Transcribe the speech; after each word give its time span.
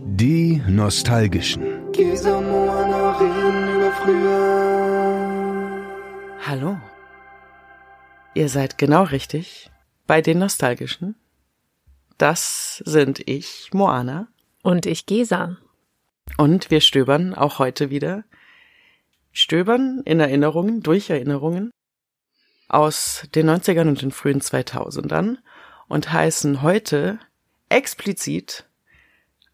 Die 0.00 0.62
Nostalgischen. 0.68 1.62
Hallo. 6.46 6.80
Ihr 8.34 8.48
seid 8.48 8.78
genau 8.78 9.02
richtig 9.02 9.70
bei 10.06 10.22
den 10.22 10.38
Nostalgischen. 10.38 11.16
Das 12.16 12.82
sind 12.86 13.28
ich, 13.28 13.68
Moana. 13.74 14.28
Und 14.62 14.86
ich, 14.86 15.04
Gesa. 15.04 15.58
Und 16.38 16.70
wir 16.70 16.80
stöbern 16.80 17.34
auch 17.34 17.58
heute 17.58 17.90
wieder. 17.90 18.24
Stöbern 19.30 20.00
in 20.06 20.20
Erinnerungen, 20.20 20.82
durch 20.82 21.10
Erinnerungen 21.10 21.70
aus 22.68 23.28
den 23.34 23.50
90ern 23.50 23.88
und 23.88 24.00
den 24.00 24.10
frühen 24.10 24.40
2000ern 24.40 25.36
und 25.88 26.12
heißen 26.12 26.62
heute 26.62 27.18
explizit 27.68 28.66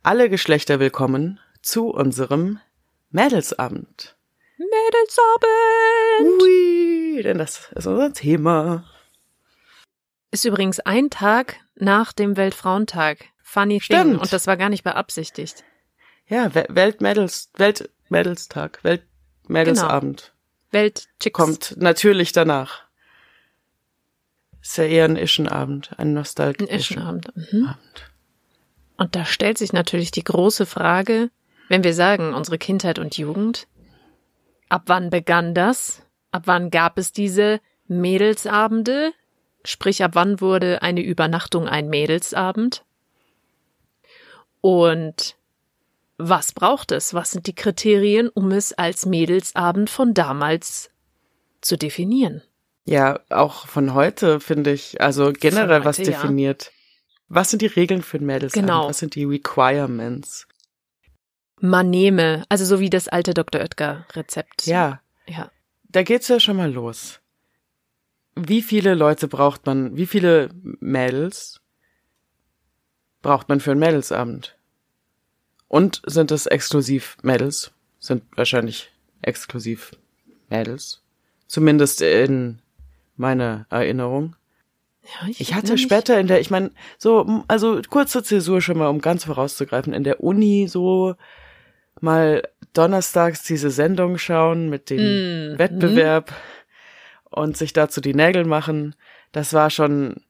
alle 0.03 0.29
Geschlechter 0.31 0.81
willkommen 0.81 1.41
zu 1.63 1.89
unserem 1.89 2.61
Mädelsabend. 3.11 4.17
Mädelsabend! 4.59 6.43
Ui, 6.43 7.23
denn 7.23 7.39
das 7.39 7.71
ist 7.75 7.87
unser 7.87 8.13
Thema. 8.13 8.85
Ist 10.31 10.45
übrigens 10.45 10.81
ein 10.81 11.11
Tag 11.11 11.57
nach 11.77 12.13
dem 12.13 12.37
Weltfrauentag. 12.37 13.25
Funny 13.43 13.81
Stimmt. 13.81 14.03
thing. 14.03 14.19
Und 14.19 14.33
das 14.33 14.47
war 14.47 14.57
gar 14.57 14.69
nicht 14.69 14.85
beabsichtigt. 14.85 15.65
Ja, 16.27 16.55
We- 16.55 16.67
Weltmädels, 16.69 17.51
Weltmädelstag, 17.57 18.85
Weltmädelsabend 18.85 20.35
Weltchicks. 20.71 21.33
kommt 21.33 21.75
natürlich 21.79 22.33
danach. 22.33 22.83
Ist 24.61 24.77
ja 24.77 24.85
eher 24.85 25.07
ein 25.07 25.17
Ischenabend, 25.17 25.93
ein 25.93 26.09
Ein 26.09 26.13
nostalgischer 26.15 26.71
Eschenabend. 26.73 27.33
Mhm. 27.35 27.69
Abend. 27.69 28.08
Und 28.99 29.15
da 29.15 29.25
stellt 29.25 29.57
sich 29.57 29.73
natürlich 29.73 30.11
die 30.11 30.25
große 30.25 30.67
Frage, 30.67 31.31
wenn 31.69 31.85
wir 31.85 31.95
sagen, 31.95 32.35
unsere 32.35 32.59
Kindheit 32.59 32.99
und 32.99 33.17
Jugend, 33.17 33.69
ab 34.69 34.83
wann 34.87 35.09
begann 35.09 35.55
das? 35.55 36.03
Ab 36.33 36.43
wann 36.47 36.71
gab 36.71 36.99
es 36.99 37.13
diese 37.13 37.61
Mädelsabende? 37.87 39.13
Sprich, 39.65 40.03
ab 40.03 40.11
wann 40.15 40.41
wurde 40.41 40.83
eine 40.83 41.01
Übernachtung 41.01 41.69
ein 41.69 41.89
Mädelsabend? 41.89 42.85
Und 44.61 45.37
was 46.17 46.53
braucht 46.53 46.91
es? 46.91 47.15
Was 47.15 47.31
sind 47.31 47.47
die 47.47 47.55
Kriterien, 47.55 48.29
um 48.29 48.51
es 48.51 48.73
als 48.73 49.07
Mädelsabend 49.07 49.91
von 49.91 50.13
damals 50.13 50.91
zu 51.61 51.77
definieren? 51.77 52.43
Ja, 52.85 53.21
auch 53.31 53.67
von 53.67 53.95
heute 53.95 54.41
finde 54.41 54.73
ich, 54.73 55.01
also 55.01 55.33
generell 55.33 55.83
Von 55.83 55.85
was 55.85 55.99
heute, 55.99 56.11
ja. 56.11 56.21
Was 57.29 57.51
sind 57.51 57.63
die 57.63 57.67
Regeln 57.67 58.03
für 58.03 58.19
ein 58.19 58.27
Mädelsabend? 58.27 58.67
Genau. 58.69 58.89
Was 58.89 58.99
sind 58.99 59.15
die 59.15 59.25
Requirements? 59.25 60.47
Man 61.61 61.91
nehme, 61.91 62.45
also 62.49 62.65
so 62.65 62.81
wie 62.81 62.91
das 62.91 63.09
alte 63.09 63.35
Dr. 63.35 63.61
Oetker 63.61 64.07
Rezept. 64.15 64.67
Ja, 64.67 65.01
Ja. 65.27 65.51
da 65.89 66.03
geht's 66.03 66.29
ja 66.29 66.41
schon 66.41 66.57
mal 66.57 66.73
los. 66.73 67.21
Wie 68.37 68.63
viele 68.63 68.95
Leute 68.95 69.27
braucht 69.29 69.67
man, 69.67 69.97
wie 69.97 70.07
viele 70.07 70.51
Mädels 70.81 71.61
braucht 73.21 73.49
man 73.49 73.59
für 73.61 73.73
einen 73.73 73.81
Mädelsabend? 73.81 74.57
Und 75.67 76.01
sind 76.07 76.31
es 76.31 76.47
exklusiv 76.47 77.17
Mädels? 77.23 77.73
Sind 77.99 78.23
wahrscheinlich 78.37 78.91
exklusiv 79.23 79.91
Mädels. 80.49 81.03
Zumindest 81.49 82.01
in 82.01 82.61
meiner 83.17 83.67
Erinnerung. 83.71 84.37
Ja 85.09 85.29
Ich 85.39 85.55
hatte 85.55 85.79
später 85.79 86.19
in 86.21 86.27
der, 86.27 86.41
ich 86.41 86.51
meine, 86.51 86.71
so, 86.99 87.43
also 87.49 87.81
kurze 87.89 88.23
Zäsur 88.23 88.61
schon 88.61 88.79
mal, 88.79 88.89
um 88.89 89.01
ganz 89.01 89.25
vorauszugreifen, 89.25 89.93
in 89.93 90.05
der 90.05 90.23
Uni 90.23 90.67
so 90.69 91.15
mal 92.01 92.43
donnerstags 92.75 93.43
diese 93.43 93.71
Sendung 93.71 94.19
schauen 94.19 94.69
mit 94.69 94.91
dem 94.91 95.53
Mm, 95.55 95.59
Wettbewerb 95.59 96.33
und 97.25 97.57
sich 97.57 97.73
dazu 97.73 98.01
die 98.01 98.15
Nägel 98.15 98.45
machen. 98.45 98.95
Das 99.33 99.53
war 99.53 99.71
schon 99.71 100.23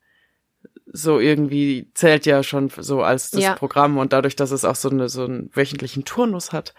so 0.90 1.18
irgendwie, 1.20 1.90
zählt 1.94 2.24
ja 2.24 2.42
schon 2.42 2.70
so 2.70 3.02
als 3.02 3.30
das 3.30 3.42
Ja. 3.42 3.54
Programm 3.54 3.98
und 3.98 4.12
dadurch, 4.12 4.36
dass 4.36 4.50
es 4.50 4.64
auch 4.64 4.74
so, 4.76 4.88
eine, 4.88 5.08
so 5.08 5.24
einen 5.24 5.50
wöchentlichen 5.54 6.04
Turnus 6.04 6.52
hat. 6.52 6.74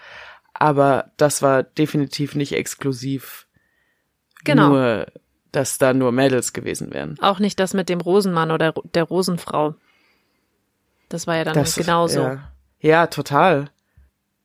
Aber 0.54 1.12
das 1.18 1.42
war 1.42 1.62
definitiv 1.64 2.34
nicht 2.36 2.54
exklusiv 2.54 3.48
Genau. 4.44 4.70
nur, 4.70 5.06
dass 5.52 5.78
da 5.78 5.94
nur 5.94 6.12
Mädels 6.12 6.54
gewesen 6.54 6.94
wären. 6.94 7.18
Auch 7.22 7.40
nicht 7.40 7.60
das 7.60 7.74
mit 7.74 7.90
dem 7.90 8.02
Rosenmann 8.02 8.52
oder 8.52 8.74
der 8.94 9.04
Rosenfrau. 9.04 9.76
Das 11.10 11.26
war 11.28 11.38
ja 11.38 11.44
dann 11.44 11.56
Das 11.56 11.76
genauso. 11.76 12.22
Ja, 12.22 12.52
ja 12.80 13.08
total. 13.08 13.70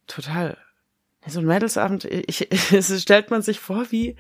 Total. 0.07 0.57
So 1.27 1.41
ein 1.41 1.47
Mädelsabend, 1.47 2.05
ich, 2.05 2.49
es 2.73 3.03
stellt 3.03 3.31
man 3.31 3.43
sich 3.43 3.61
vor, 3.61 3.87
wie 3.91 4.17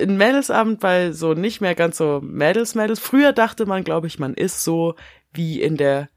ein 0.00 0.16
Mädelsabend 0.16 0.80
bei 0.80 1.12
so 1.12 1.34
nicht 1.34 1.60
mehr 1.60 1.74
ganz 1.74 1.98
so 1.98 2.20
Mädels-Mädels. 2.22 2.98
Früher 2.98 3.32
dachte 3.32 3.66
man, 3.66 3.84
glaube 3.84 4.06
ich, 4.06 4.18
man 4.18 4.34
ist 4.34 4.64
so 4.64 4.94
wie 5.32 5.60
in 5.60 5.76
der 5.76 6.08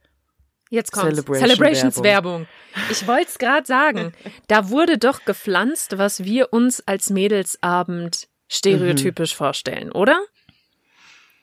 Jetzt 0.69 0.91
kommt 0.91 1.09
Celebration 1.09 1.49
Celebrations-Werbung. 1.49 2.47
Ich 2.91 3.07
wollte 3.07 3.27
es 3.27 3.39
gerade 3.39 3.65
sagen. 3.65 4.13
Da 4.47 4.69
wurde 4.69 4.99
doch 4.99 5.25
gepflanzt, 5.25 5.97
was 5.97 6.23
wir 6.23 6.53
uns 6.53 6.87
als 6.87 7.09
Mädelsabend 7.09 8.29
stereotypisch 8.49 9.35
vorstellen, 9.35 9.91
oder? 9.91 10.21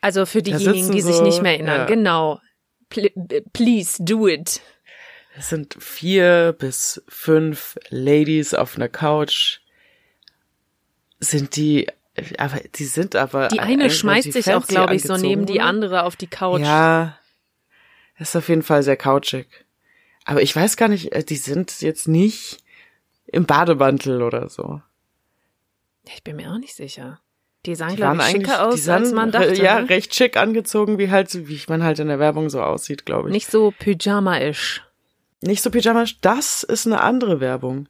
Also 0.03 0.27
für 0.27 0.43
diejenigen, 0.43 0.93
die 0.93 1.01
sich 1.01 1.17
so, 1.17 1.23
nicht 1.23 1.43
mehr 1.43 1.53
erinnern. 1.53 1.79
ja. 1.81 1.87
Genau. 1.87 2.41
Pl 2.91 3.11
please 3.53 4.03
do 4.03 4.29
it. 4.29 4.61
Es 5.37 5.49
sind 5.49 5.77
vier 5.81 6.55
bis 6.59 7.03
fünf 7.09 7.77
Ladies 7.89 8.55
auf 8.55 8.77
einer 8.77 8.89
Couch. 8.89 9.59
Sind 11.19 11.57
die, 11.57 11.89
aber 12.39 12.61
die 12.75 12.85
sind 12.85 13.17
aber. 13.17 13.49
Die 13.49 13.61
eine 13.61 13.91
schmeißt 13.91 14.33
sich 14.33 14.53
auch, 14.53 14.67
glaube 14.67 14.95
ich, 14.95 15.03
so 15.03 15.15
angezogen, 15.15 15.41
neben 15.41 15.47
die 15.47 15.61
andere 15.61 16.05
auf 16.05 16.17
die 16.17 16.27
Couch. 16.27 16.61
Ja, 16.61 17.19
ist 18.19 18.37
auf 18.37 18.49
jeden 18.49 18.63
Fall 18.63 18.83
sehr 18.83 18.97
couchig. 18.97 19.47
Aber 20.25 20.43
ich 20.43 20.55
weiß 20.55 20.77
gar 20.77 20.89
nicht, 20.89 21.13
äh, 21.13 21.25
die 21.25 21.37
sind 21.37 21.81
jetzt 21.81 22.09
nicht 22.09 22.59
im 23.27 23.47
Bademantel 23.47 24.23
oder 24.23 24.49
so. 24.49 24.81
Ich 26.15 26.23
bin 26.25 26.37
mir 26.37 26.53
auch 26.53 26.59
nicht 26.59 26.75
sicher. 26.75 27.21
Die 27.65 27.75
sahen, 27.75 27.91
Die 27.91 27.97
glaube 27.97 28.19
ich, 28.19 28.25
schicker 28.27 28.67
aus, 28.67 28.85
sahen, 28.85 29.03
als 29.03 29.13
man 29.13 29.31
dachte. 29.33 29.55
ja, 29.55 29.81
ne? 29.81 29.89
recht 29.89 30.15
schick 30.15 30.37
angezogen, 30.37 30.99
wie 30.99 31.11
halt, 31.11 31.49
wie 31.49 31.61
man 31.69 31.83
halt 31.83 31.99
in 31.99 32.09
der 32.09 32.19
Werbung 32.19 32.49
so 32.49 32.63
aussieht, 32.63 33.05
glaube 33.07 33.29
ich. 33.29 33.33
Nicht 33.33 33.51
so 33.51 33.73
Pyjama-isch. 33.77 34.83
Nicht 35.41 35.63
so 35.63 35.71
Pyjama, 35.71 36.05
das 36.21 36.63
ist 36.63 36.87
eine 36.87 37.01
andere 37.01 37.41
Werbung. 37.41 37.89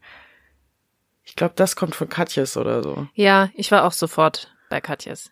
Ich 1.25 1.37
glaube, 1.37 1.55
das 1.57 1.77
kommt 1.77 1.95
von 1.95 2.09
Katjes 2.09 2.57
oder 2.57 2.83
so. 2.83 3.07
Ja, 3.15 3.51
ich 3.55 3.71
war 3.71 3.85
auch 3.85 3.93
sofort 3.93 4.55
bei 4.71 4.81
Katjes. 4.81 5.31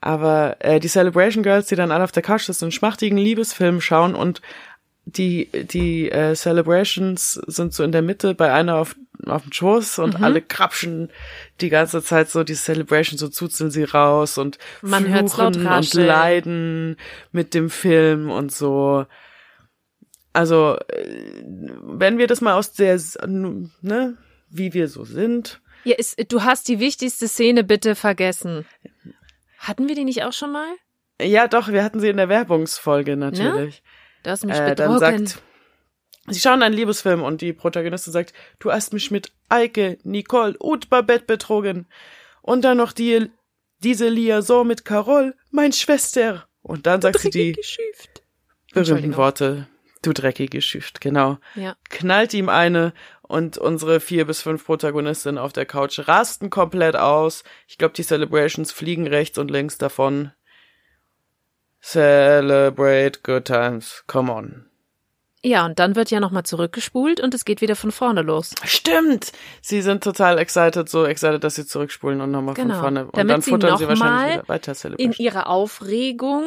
Aber 0.00 0.56
äh, 0.60 0.78
die 0.78 0.88
Celebration 0.88 1.42
Girls, 1.42 1.66
die 1.66 1.74
dann 1.74 1.90
alle 1.90 2.04
auf 2.04 2.12
der 2.12 2.22
Couch 2.22 2.42
sitzen 2.42 2.64
und 2.64 2.68
einen 2.68 2.72
schmachtigen 2.72 3.18
Liebesfilm 3.18 3.80
schauen 3.80 4.14
und 4.14 4.42
die 5.06 5.48
die 5.52 6.10
äh, 6.10 6.34
Celebrations 6.34 7.34
sind 7.46 7.72
so 7.72 7.82
in 7.82 7.92
der 7.92 8.02
Mitte 8.02 8.34
bei 8.34 8.52
einer 8.52 8.76
auf 8.76 8.96
auf 9.24 9.42
dem 9.42 9.52
Schoß 9.52 10.00
und 10.00 10.22
alle 10.22 10.42
krapschen 10.42 11.10
die 11.60 11.68
ganze 11.70 12.02
Zeit 12.02 12.28
so 12.30 12.44
die 12.44 12.54
Celebration 12.54 13.18
so 13.18 13.28
zuzeln 13.28 13.70
sie 13.70 13.84
raus 13.84 14.38
und 14.38 14.58
Man 14.82 15.04
fluchen 15.06 15.46
und 15.46 15.66
rascheln. 15.66 16.06
leiden 16.06 16.96
mit 17.32 17.54
dem 17.54 17.70
Film 17.70 18.30
und 18.30 18.52
so. 18.52 19.06
Also 20.32 20.76
äh, 20.88 21.42
wenn 21.82 22.18
wir 22.18 22.26
das 22.26 22.40
mal 22.40 22.54
aus 22.54 22.72
der 22.72 23.00
ne 23.26 24.16
wie 24.50 24.74
wir 24.74 24.88
so 24.88 25.04
sind, 25.04 25.60
Ja, 25.84 25.96
ist, 25.96 26.16
du 26.30 26.42
hast 26.44 26.68
die 26.68 26.78
wichtigste 26.78 27.26
Szene 27.28 27.64
bitte 27.64 27.94
vergessen. 27.94 28.64
Hatten 29.58 29.88
wir 29.88 29.94
die 29.94 30.04
nicht 30.04 30.22
auch 30.24 30.32
schon 30.32 30.52
mal? 30.52 30.68
ja 31.20 31.48
doch, 31.48 31.68
wir 31.68 31.82
hatten 31.82 31.98
sie 32.00 32.08
in 32.10 32.18
der 32.18 32.28
Werbungsfolge 32.28 33.16
natürlich. 33.16 33.82
Du 34.22 34.30
hast 34.30 34.44
mich 34.44 34.54
äh, 34.56 34.74
dann 34.74 34.92
betrogen. 34.92 35.26
sagt, 35.26 35.42
sie 36.28 36.40
schauen 36.40 36.62
einen 36.62 36.74
Liebesfilm 36.74 37.22
und 37.22 37.40
die 37.40 37.52
Protagonistin 37.52 38.12
sagt, 38.12 38.32
du 38.58 38.72
hast 38.72 38.92
mich 38.92 39.10
mit 39.10 39.32
Eike, 39.48 39.98
Nicole 40.02 40.56
und 40.58 40.90
Babette 40.90 41.24
betrogen. 41.24 41.86
Und 42.42 42.62
dann 42.62 42.76
noch 42.76 42.92
die, 42.92 43.30
diese 43.80 44.08
Liaison 44.08 44.66
mit 44.66 44.84
Carol, 44.84 45.34
mein 45.50 45.72
Schwester. 45.72 46.48
Und 46.62 46.86
dann 46.86 47.00
sagt 47.00 47.20
sie 47.20 47.30
die 47.30 47.52
Geschüft. 47.52 48.22
berühmten. 48.72 49.16
Worte, 49.16 49.68
du 50.02 50.12
dreckige 50.12 50.60
Schüft, 50.62 51.00
genau. 51.00 51.38
Ja. 51.54 51.76
Knallt 51.88 52.34
ihm 52.34 52.48
eine 52.48 52.92
und 53.22 53.58
unsere 53.58 54.00
vier 54.00 54.26
bis 54.26 54.42
fünf 54.42 54.64
Protagonistinnen 54.64 55.38
auf 55.38 55.52
der 55.52 55.66
Couch 55.66 56.00
rasten 56.08 56.50
komplett 56.50 56.96
aus. 56.96 57.44
Ich 57.66 57.78
glaube, 57.78 57.94
die 57.94 58.04
Celebrations 58.04 58.72
fliegen 58.72 59.06
rechts 59.06 59.38
und 59.38 59.50
links 59.50 59.78
davon. 59.78 60.32
Celebrate 61.80 63.20
good 63.22 63.44
times, 63.44 64.04
come 64.06 64.32
on. 64.32 64.66
Ja, 65.46 65.64
und 65.64 65.78
dann 65.78 65.94
wird 65.94 66.10
ja 66.10 66.18
nochmal 66.18 66.42
zurückgespult 66.42 67.20
und 67.20 67.32
es 67.32 67.44
geht 67.44 67.60
wieder 67.60 67.76
von 67.76 67.92
vorne 67.92 68.22
los. 68.22 68.50
Stimmt! 68.64 69.30
Sie 69.62 69.80
sind 69.80 70.02
total 70.02 70.38
excited, 70.38 70.88
so 70.88 71.04
excited, 71.04 71.44
dass 71.44 71.54
sie 71.54 71.64
zurückspulen 71.64 72.20
und 72.20 72.32
nochmal 72.32 72.54
Genau. 72.54 72.74
von 72.74 72.80
vorne. 72.82 73.04
Und 73.06 73.16
Damit 73.16 73.30
dann 73.32 73.40
sie 73.42 73.50
futtern 73.52 73.78
sie 73.78 73.84
mal 73.84 73.90
wahrscheinlich 74.00 74.34
wieder 74.38 74.48
weiter 74.48 74.72
In 74.72 74.76
Celebration. 74.76 75.14
ihrer 75.24 75.46
Aufregung 75.46 76.42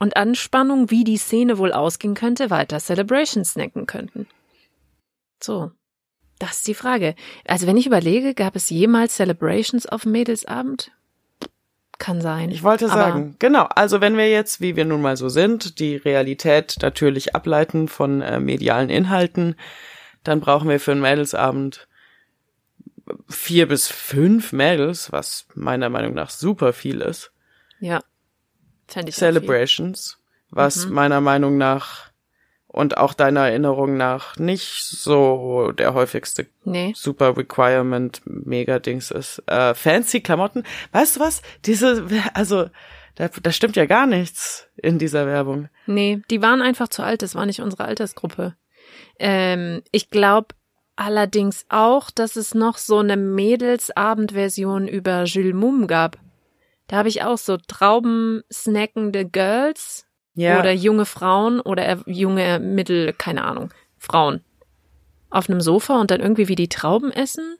und 0.00 0.16
Anspannung, 0.16 0.90
wie 0.90 1.04
die 1.04 1.18
Szene 1.18 1.56
wohl 1.58 1.72
ausgehen 1.72 2.14
könnte, 2.14 2.50
weiter 2.50 2.80
Celebration 2.80 3.44
snacken 3.44 3.86
könnten. 3.86 4.26
So. 5.40 5.70
Das 6.40 6.56
ist 6.56 6.66
die 6.66 6.74
Frage. 6.74 7.14
Also 7.46 7.68
wenn 7.68 7.76
ich 7.76 7.86
überlege, 7.86 8.34
gab 8.34 8.56
es 8.56 8.68
jemals 8.70 9.14
Celebrations 9.14 9.86
auf 9.86 10.04
Mädelsabend? 10.04 10.90
Kann 12.02 12.20
sein. 12.20 12.50
Ich 12.50 12.64
wollte 12.64 12.88
sagen, 12.88 13.36
genau, 13.38 13.62
also 13.62 14.00
wenn 14.00 14.16
wir 14.16 14.28
jetzt, 14.28 14.60
wie 14.60 14.74
wir 14.74 14.84
nun 14.84 15.00
mal 15.02 15.16
so 15.16 15.28
sind, 15.28 15.78
die 15.78 15.94
Realität 15.94 16.78
natürlich 16.82 17.36
ableiten 17.36 17.86
von 17.86 18.22
äh, 18.22 18.40
medialen 18.40 18.90
Inhalten, 18.90 19.54
dann 20.24 20.40
brauchen 20.40 20.68
wir 20.68 20.80
für 20.80 20.90
einen 20.90 21.00
Mädelsabend 21.00 21.86
vier 23.28 23.68
bis 23.68 23.86
fünf 23.86 24.52
Mädels, 24.52 25.12
was 25.12 25.46
meiner 25.54 25.90
Meinung 25.90 26.14
nach 26.14 26.30
super 26.30 26.72
viel 26.72 27.00
ist. 27.02 27.30
Ja. 27.78 28.00
Fände 28.88 29.10
ich. 29.10 29.14
Celebrations, 29.16 30.18
was 30.50 30.86
Mhm. 30.86 30.94
meiner 30.94 31.20
Meinung 31.20 31.56
nach 31.56 32.10
und 32.72 32.96
auch 32.96 33.14
deiner 33.14 33.48
Erinnerung 33.48 33.96
nach 33.96 34.36
nicht 34.38 34.82
so 34.84 35.72
der 35.72 35.94
häufigste 35.94 36.46
Nee. 36.64 36.92
Super 36.96 37.36
Requirement 37.36 38.22
Mega 38.24 38.78
Dings 38.78 39.10
ist. 39.10 39.42
Äh, 39.46 39.74
fancy 39.74 40.20
Klamotten. 40.20 40.64
Weißt 40.92 41.16
du 41.16 41.20
was? 41.20 41.42
Diese, 41.64 42.06
also, 42.34 42.66
da, 43.14 43.28
da 43.28 43.52
stimmt 43.52 43.76
ja 43.76 43.86
gar 43.86 44.06
nichts 44.06 44.68
in 44.76 44.98
dieser 44.98 45.26
Werbung. 45.26 45.68
Nee, 45.86 46.22
die 46.30 46.40
waren 46.40 46.62
einfach 46.62 46.88
zu 46.88 47.02
alt, 47.02 47.22
das 47.22 47.34
war 47.34 47.46
nicht 47.46 47.60
unsere 47.60 47.84
Altersgruppe. 47.84 48.56
Ähm, 49.18 49.82
ich 49.92 50.10
glaube 50.10 50.54
allerdings 50.96 51.66
auch, 51.68 52.10
dass 52.10 52.36
es 52.36 52.54
noch 52.54 52.78
so 52.78 52.98
eine 52.98 53.16
Mädelsabendversion 53.16 54.88
über 54.88 55.24
Jules 55.24 55.54
Mum 55.54 55.86
gab. 55.86 56.18
Da 56.86 56.98
habe 56.98 57.08
ich 57.08 57.22
auch 57.22 57.38
so 57.38 57.56
Trauben 57.56 58.42
snackende 58.52 59.28
Girls 59.28 60.06
Ja. 60.34 60.58
oder 60.58 60.72
junge 60.72 61.04
Frauen 61.04 61.60
oder 61.60 61.98
junge 62.06 62.58
Mittel, 62.58 63.12
keine 63.12 63.44
Ahnung, 63.44 63.72
Frauen 63.98 64.42
auf 65.30 65.48
einem 65.48 65.60
Sofa 65.60 66.00
und 66.00 66.10
dann 66.10 66.20
irgendwie 66.20 66.48
wie 66.48 66.56
die 66.56 66.68
Trauben 66.68 67.10
essen. 67.10 67.56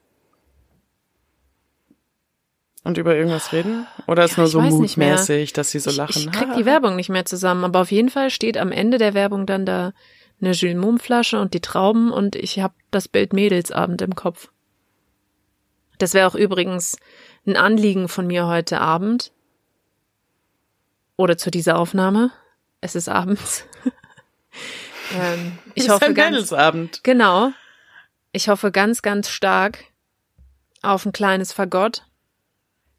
und 2.83 2.97
über 2.97 3.15
irgendwas 3.15 3.53
reden? 3.53 3.87
Oder 4.07 4.25
ist 4.25 4.31
Ja, 4.31 4.39
nur 4.43 4.47
so 4.47 4.59
mutmäßig, 4.61 5.53
dass 5.53 5.71
sie 5.71 5.79
so 5.79 5.89
ich, 5.89 5.95
lachen? 5.95 6.17
Ich 6.17 6.31
krieg 6.31 6.53
die 6.57 6.65
Werbung 6.65 6.95
nicht 6.95 7.09
mehr 7.09 7.25
zusammen, 7.25 7.63
aber 7.63 7.81
auf 7.81 7.91
jeden 7.91 8.09
Fall 8.09 8.29
steht 8.29 8.57
am 8.57 8.71
Ende 8.71 8.97
der 8.97 9.13
Werbung 9.13 9.45
dann 9.45 9.65
da 9.65 9.93
eine 10.41 10.51
Jules 10.51 10.75
Mum 10.75 10.99
Flasche 10.99 11.39
und 11.39 11.53
die 11.53 11.61
Trauben 11.61 12.11
und 12.11 12.35
ich 12.35 12.59
habe 12.59 12.73
das 12.91 13.07
Bild 13.07 13.31
Mädelsabend 13.31 14.01
im 14.01 14.15
Kopf. 14.15 14.49
Das 15.97 16.13
wäre 16.13 16.27
auch 16.27 16.35
übrigens 16.35 16.97
ein 17.47 17.55
Anliegen 17.55 18.09
von 18.09 18.27
mir 18.27 18.47
heute 18.47 18.81
Abend 18.81 19.31
oder 21.15 21.37
zu 21.37 21.51
dieser 21.51 21.77
Aufnahme. 21.77 22.31
Es 22.83 22.95
ist 22.95 23.07
abends. 23.07 23.65
ähm, 25.17 25.57
ich 25.73 25.85
Ist 25.85 25.89
hoffe 25.89 26.07
ein 26.07 26.15
ganz, 26.15 26.31
Mädelsabend. 26.31 27.01
Genau. 27.03 27.51
Ich 28.33 28.49
hoffe 28.49 28.71
ganz, 28.71 29.01
ganz 29.01 29.29
stark 29.29 29.85
auf 30.81 31.05
ein 31.05 31.13
kleines 31.13 31.53
Fagott. 31.53 32.05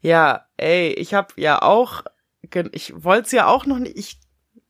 Ja, 0.01 0.47
ey, 0.57 0.91
ich 0.93 1.13
hab 1.13 1.37
ja 1.37 1.61
auch, 1.61 2.03
ich 2.71 2.93
wollt's 2.95 3.31
ja 3.31 3.45
auch 3.45 3.67
noch 3.67 3.77
nicht, 3.77 3.95
ich, 3.95 4.19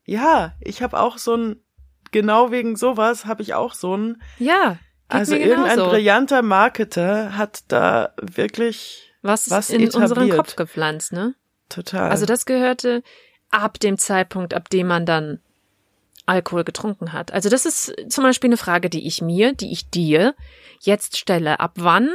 ja, 0.03 0.53
ich 0.59 0.83
hab 0.83 0.93
auch 0.93 1.17
so 1.17 1.37
ein, 1.37 1.63
genau 2.11 2.51
wegen 2.51 2.75
sowas 2.75 3.25
habe 3.25 3.41
ich 3.41 3.53
auch 3.53 3.73
so 3.73 3.95
ein, 3.95 4.21
Ja. 4.37 4.79
also 5.07 5.33
irgendein 5.35 5.79
brillanter 5.79 6.41
Marketer 6.41 7.37
hat 7.37 7.63
da 7.69 8.13
wirklich 8.21 9.13
was, 9.21 9.49
was 9.49 9.69
in 9.69 9.85
unseren 9.85 10.03
etabliert. 10.11 10.35
Kopf 10.35 10.55
gepflanzt, 10.57 11.13
ne? 11.13 11.35
total. 11.69 12.11
Also 12.11 12.25
das 12.25 12.45
gehörte 12.45 13.01
ab 13.51 13.79
dem 13.79 13.97
Zeitpunkt, 13.97 14.53
ab 14.53 14.69
dem 14.69 14.87
man 14.87 15.05
dann 15.05 15.39
Alkohol 16.25 16.63
getrunken 16.63 17.13
hat. 17.13 17.31
Also 17.31 17.49
das 17.49 17.65
ist 17.65 17.93
zum 18.09 18.23
Beispiel 18.23 18.49
eine 18.49 18.57
Frage, 18.57 18.89
die 18.89 19.05
ich 19.07 19.21
mir, 19.21 19.53
die 19.53 19.71
ich 19.71 19.89
dir 19.89 20.33
jetzt 20.81 21.17
stelle. 21.17 21.59
Ab 21.59 21.73
wann 21.75 22.09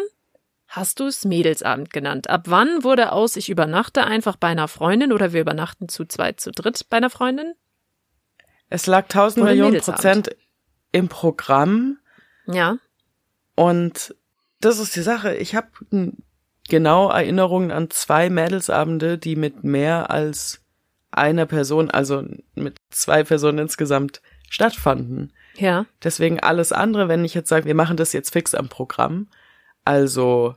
hast 0.66 1.00
du 1.00 1.06
es 1.06 1.24
Mädelsabend 1.24 1.92
genannt? 1.92 2.28
Ab 2.28 2.42
wann 2.46 2.82
wurde 2.82 3.12
aus, 3.12 3.36
ich 3.36 3.48
übernachte 3.50 4.04
einfach 4.04 4.36
bei 4.36 4.48
einer 4.48 4.68
Freundin 4.68 5.12
oder 5.12 5.32
wir 5.32 5.40
übernachten 5.40 5.88
zu 5.88 6.04
zweit, 6.04 6.40
zu 6.40 6.50
dritt 6.50 6.86
bei 6.90 6.96
einer 6.96 7.10
Freundin? 7.10 7.54
Es 8.68 8.86
lag 8.86 9.08
tausend 9.08 9.44
Millionen. 9.44 9.80
Prozent 9.80 10.30
im 10.92 11.08
Programm 11.08 11.98
Ja. 12.46 12.76
und 13.54 14.14
das 14.60 14.78
ist 14.78 14.94
die 14.94 15.02
Sache. 15.02 15.34
Ich 15.36 15.54
habe 15.54 15.68
genau 16.68 17.10
Erinnerungen 17.10 17.70
an 17.70 17.90
zwei 17.90 18.28
Mädelsabende, 18.28 19.18
die 19.18 19.34
mit 19.36 19.64
mehr 19.64 20.10
als 20.10 20.59
einer 21.12 21.46
Person, 21.46 21.90
also 21.90 22.24
mit 22.54 22.76
zwei 22.90 23.24
Personen 23.24 23.58
insgesamt 23.58 24.20
stattfanden. 24.48 25.32
Ja. 25.56 25.86
Deswegen 26.02 26.40
alles 26.40 26.72
andere, 26.72 27.08
wenn 27.08 27.24
ich 27.24 27.34
jetzt 27.34 27.48
sage, 27.48 27.66
wir 27.66 27.74
machen 27.74 27.96
das 27.96 28.12
jetzt 28.12 28.32
fix 28.32 28.54
am 28.54 28.68
Programm, 28.68 29.28
also 29.84 30.54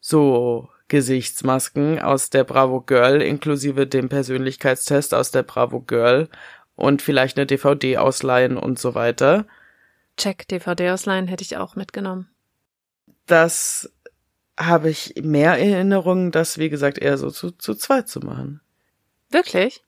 so 0.00 0.68
Gesichtsmasken 0.88 1.98
aus 2.00 2.30
der 2.30 2.44
Bravo 2.44 2.80
Girl 2.80 3.20
inklusive 3.20 3.86
dem 3.86 4.08
Persönlichkeitstest 4.08 5.14
aus 5.14 5.30
der 5.30 5.42
Bravo 5.42 5.80
Girl 5.80 6.28
und 6.76 7.02
vielleicht 7.02 7.36
eine 7.36 7.46
DVD 7.46 7.98
ausleihen 7.98 8.56
und 8.56 8.78
so 8.78 8.94
weiter. 8.94 9.46
Check, 10.16 10.48
DVD 10.48 10.90
ausleihen 10.90 11.28
hätte 11.28 11.44
ich 11.44 11.56
auch 11.56 11.76
mitgenommen. 11.76 12.28
Das 13.26 13.92
habe 14.58 14.88
ich 14.88 15.14
mehr 15.20 15.58
Erinnerungen, 15.58 16.30
das 16.32 16.58
wie 16.58 16.70
gesagt 16.70 16.98
eher 16.98 17.18
so 17.18 17.30
zu, 17.30 17.50
zu 17.50 17.74
zweit 17.74 18.08
zu 18.08 18.20
machen. 18.20 18.60
Wirklich? 19.30 19.82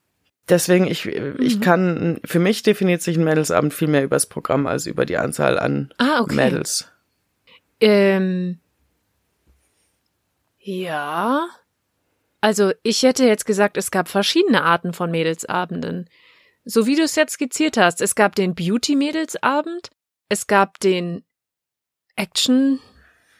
Deswegen, 0.49 0.87
ich, 0.87 1.05
ich 1.05 1.57
Mhm. 1.57 1.61
kann, 1.61 2.19
für 2.25 2.39
mich 2.39 2.63
definiert 2.63 3.01
sich 3.01 3.17
ein 3.17 3.23
Mädelsabend 3.23 3.73
viel 3.73 3.87
mehr 3.87 4.03
übers 4.03 4.25
Programm 4.25 4.67
als 4.67 4.85
über 4.85 5.05
die 5.05 5.17
Anzahl 5.17 5.57
an 5.59 5.93
Ah, 5.97 6.19
okay. 6.21 6.35
Mädels. 6.35 6.87
Ähm, 7.79 8.59
ja. 10.59 11.47
Also 12.41 12.73
ich 12.83 13.03
hätte 13.03 13.25
jetzt 13.25 13.45
gesagt, 13.45 13.77
es 13.77 13.91
gab 13.91 14.07
verschiedene 14.09 14.63
Arten 14.63 14.93
von 14.93 15.11
Mädelsabenden. 15.11 16.09
So 16.65 16.85
wie 16.87 16.95
du 16.95 17.03
es 17.03 17.15
jetzt 17.15 17.33
skizziert 17.33 17.77
hast, 17.77 18.01
es 18.01 18.15
gab 18.15 18.35
den 18.35 18.53
Beauty-Mädelsabend, 18.55 19.89
es 20.29 20.47
gab 20.47 20.79
den 20.79 21.23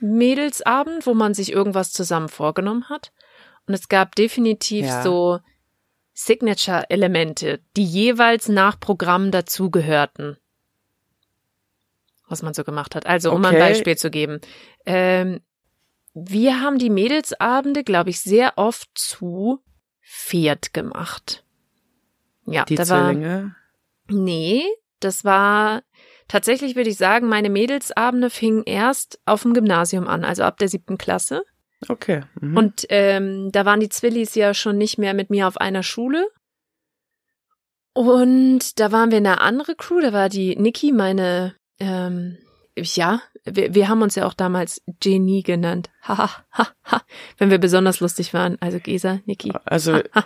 Action-Mädelsabend, 0.02 1.06
wo 1.06 1.14
man 1.14 1.34
sich 1.34 1.52
irgendwas 1.52 1.92
zusammen 1.92 2.30
vorgenommen 2.30 2.90
hat. 2.90 3.12
Und 3.68 3.74
es 3.74 3.90
gab 3.90 4.16
definitiv 4.16 4.86
Ja. 4.86 5.04
so 5.04 5.40
Signature-Elemente, 6.26 7.60
die 7.76 7.86
jeweils 7.86 8.48
nach 8.48 8.80
Programm 8.80 9.32
dazugehörten. 9.32 10.38
Was 12.28 12.42
man 12.44 12.54
so 12.54 12.64
gemacht 12.64 12.96
hat. 12.96 13.06
Also, 13.06 13.32
um 13.32 13.44
ein 13.44 13.56
Okay. 13.56 13.60
Beispiel 13.60 13.98
zu 13.98 14.10
geben. 14.10 14.40
Ähm, 14.86 15.42
wir 16.14 16.62
haben 16.62 16.78
die 16.78 16.90
Mädelsabende, 16.90 17.84
glaube 17.84 18.10
ich, 18.10 18.20
sehr 18.22 18.54
oft 18.58 18.90
zu 18.94 19.60
viert 20.02 20.74
gemacht. 20.74 21.44
Ja, 22.46 22.66
Die 22.66 22.76
da 22.76 22.88
war, 22.90 23.12
Zwillinge. 23.14 23.56
nee, 24.10 24.64
das 25.00 25.24
war, 25.24 25.84
tatsächlich 26.28 26.76
würde 26.76 26.90
ich 26.90 26.98
sagen, 26.98 27.28
meine 27.28 27.50
Mädelsabende 27.50 28.30
fingen 28.30 28.64
erst 28.66 29.20
auf 29.26 29.44
dem 29.44 29.54
Gymnasium 29.54 30.08
an, 30.08 30.24
also 30.26 30.44
ab 30.44 30.58
der 30.58 30.68
siebten 30.70 30.98
Klasse. 30.98 31.44
Okay. 31.88 32.22
Mhm. 32.40 32.58
Und 32.58 32.86
ähm, 32.90 33.52
da 33.52 33.66
waren 33.66 33.80
die 33.80 33.90
Zwillis 33.90 34.36
ja 34.36 34.54
schon 34.54 34.78
nicht 34.78 34.98
mehr 34.98 35.14
mit 35.14 35.30
mir 35.30 35.48
auf 35.48 35.58
einer 35.58 35.84
Schule. 35.84 36.28
Und 37.94 38.80
da 38.80 38.92
waren 38.92 39.12
wir 39.12 39.18
eine 39.18 39.42
andere 39.42 39.76
Crew, 39.76 40.00
da 40.00 40.14
war 40.14 40.30
die 40.30 40.56
Niki, 40.56 40.94
meine, 40.94 41.56
ähm, 41.80 42.38
ja, 42.78 43.22
wir, 43.44 43.74
wir 43.74 43.90
haben 43.90 44.02
uns 44.02 44.16
ja 44.16 44.26
auch 44.26 44.34
damals 44.34 44.82
Genie 45.02 45.44
genannt. 45.44 45.90
Haha, 46.04 46.30
ha, 46.54 46.68
ha, 46.86 47.02
wenn 47.38 47.50
wir 47.50 47.58
besonders 47.58 48.00
lustig 48.00 48.34
waren. 48.34 48.58
Also 48.62 48.80
Gesa, 48.80 49.20
Niki. 49.26 49.52
also, 49.66 49.96
Ha, 49.96 50.04
ha. 50.14 50.26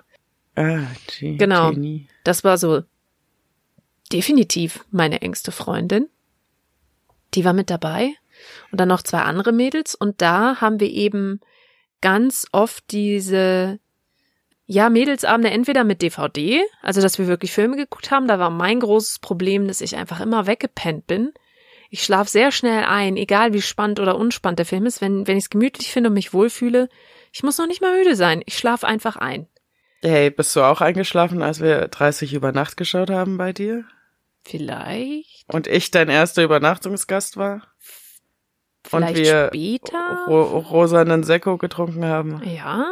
ah, 0.56 0.80
G 1.08 1.38
Genau. 1.38 1.72
Genie. 1.72 2.08
Das 2.24 2.44
war 2.44 2.58
so 2.58 2.84
definitiv 4.12 4.86
meine 4.92 5.22
engste 5.22 5.52
Freundin. 5.52 6.08
Die 7.34 7.44
war 7.46 7.54
mit 7.54 7.70
dabei. 7.70 8.14
Und 8.72 8.80
dann 8.80 8.90
noch 8.90 9.02
zwei 9.02 9.20
andere 9.20 9.52
Mädels. 9.52 9.96
Und 9.96 10.22
da 10.22 10.62
haben 10.62 10.80
wir 10.80 10.90
eben 10.90 11.40
ganz 12.02 12.48
oft 12.52 12.92
diese, 12.92 13.80
ja, 14.66 14.90
Mädelsabende 14.90 15.52
entweder 15.52 15.84
mit 15.84 16.02
DVD, 16.02 16.62
also 16.82 17.02
dass 17.02 17.20
wir 17.20 17.28
wirklich 17.28 17.52
Filme 17.52 17.78
geguckt 17.78 18.12
haben. 18.12 18.28
Da 18.28 18.40
war 18.40 18.50
mein 18.50 18.80
großes 18.80 19.20
Problem, 19.20 19.68
dass 19.68 19.82
ich 19.82 19.96
einfach 19.96 20.20
immer 20.20 20.48
weggepennt 20.48 21.08
bin. 21.08 21.34
Ich 21.90 22.04
schlafe 22.04 22.30
sehr 22.30 22.52
schnell 22.52 22.84
ein, 22.84 23.16
egal 23.16 23.54
wie 23.54 23.62
spannend 23.62 24.00
oder 24.00 24.18
unspannend 24.18 24.60
der 24.60 24.66
Film 24.66 24.86
ist. 24.86 25.02
Wenn, 25.02 25.28
wenn 25.28 25.38
ich 25.38 25.46
es 25.46 25.50
gemütlich 25.50 25.92
finde 25.92 26.10
und 26.10 26.16
mich 26.16 26.34
wohlfühle, 26.34 26.90
ich 27.32 27.44
muss 27.44 27.58
noch 27.58 27.68
nicht 27.68 27.82
mal 27.82 27.96
müde 27.96 28.16
sein. 28.16 28.42
Ich 28.46 28.58
schlafe 28.58 28.88
einfach 28.88 29.18
ein. 29.18 29.48
Hey, 30.02 30.30
bist 30.30 30.56
du 30.56 30.62
auch 30.62 30.82
eingeschlafen, 30.82 31.42
als 31.42 31.62
wir 31.62 31.88
30 31.88 32.34
über 32.34 32.52
Nacht 32.52 32.78
geschaut 32.78 33.10
haben 33.10 33.38
bei 33.38 33.54
dir? 33.54 33.86
Vielleicht. 34.44 35.46
Und 35.48 35.68
ich 35.68 35.92
dein 35.92 36.10
erster 36.10 36.44
Übernachtungsgast 36.44 37.38
war? 37.38 37.68
Und 38.92 39.04
Vielleicht 39.04 39.16
wir 39.18 39.48
später? 39.48 40.26
Ro 40.28 40.60
rosanen 40.60 41.24
Sekko 41.24 41.58
getrunken 41.58 42.06
haben? 42.06 42.42
Ja. 42.46 42.86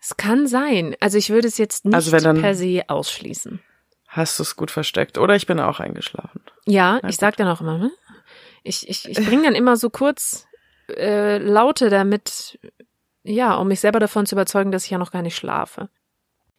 Es 0.00 0.16
kann 0.16 0.46
sein. 0.46 0.96
Also 1.00 1.18
ich 1.18 1.30
würde 1.30 1.46
es 1.48 1.58
jetzt 1.58 1.84
nicht 1.84 1.94
Also 1.94 2.12
wenn 2.12 2.24
dann- 2.24 2.40
per 2.40 2.54
se 2.54 2.82
ausschließen. 2.88 3.60
hast 4.08 4.38
du 4.38 4.42
es 4.42 4.56
gut 4.56 4.70
versteckt. 4.70 5.16
Oder 5.18 5.36
ich 5.36 5.46
bin 5.46 5.60
auch 5.60 5.80
eingeschlafen. 5.80 6.40
Ja, 6.66 6.98
Na 7.02 7.08
ich 7.08 7.16
sag 7.16 7.36
dann 7.36 7.48
auch 7.48 7.60
immer, 7.60 7.78
ne? 7.78 7.90
Ich, 8.64 8.88
ich, 8.88 9.08
ich 9.08 9.24
bringe 9.26 9.44
dann 9.44 9.54
immer 9.54 9.76
so 9.76 9.90
kurz 9.90 10.46
äh, 10.88 11.38
Laute 11.38 11.88
damit, 11.90 12.58
ja, 13.24 13.54
um 13.56 13.68
mich 13.68 13.80
selber 13.80 13.98
davon 14.00 14.26
zu 14.26 14.34
überzeugen, 14.34 14.70
dass 14.72 14.84
ich 14.84 14.90
ja 14.90 14.98
noch 14.98 15.10
gar 15.12 15.22
nicht 15.22 15.36
schlafe. 15.36 15.88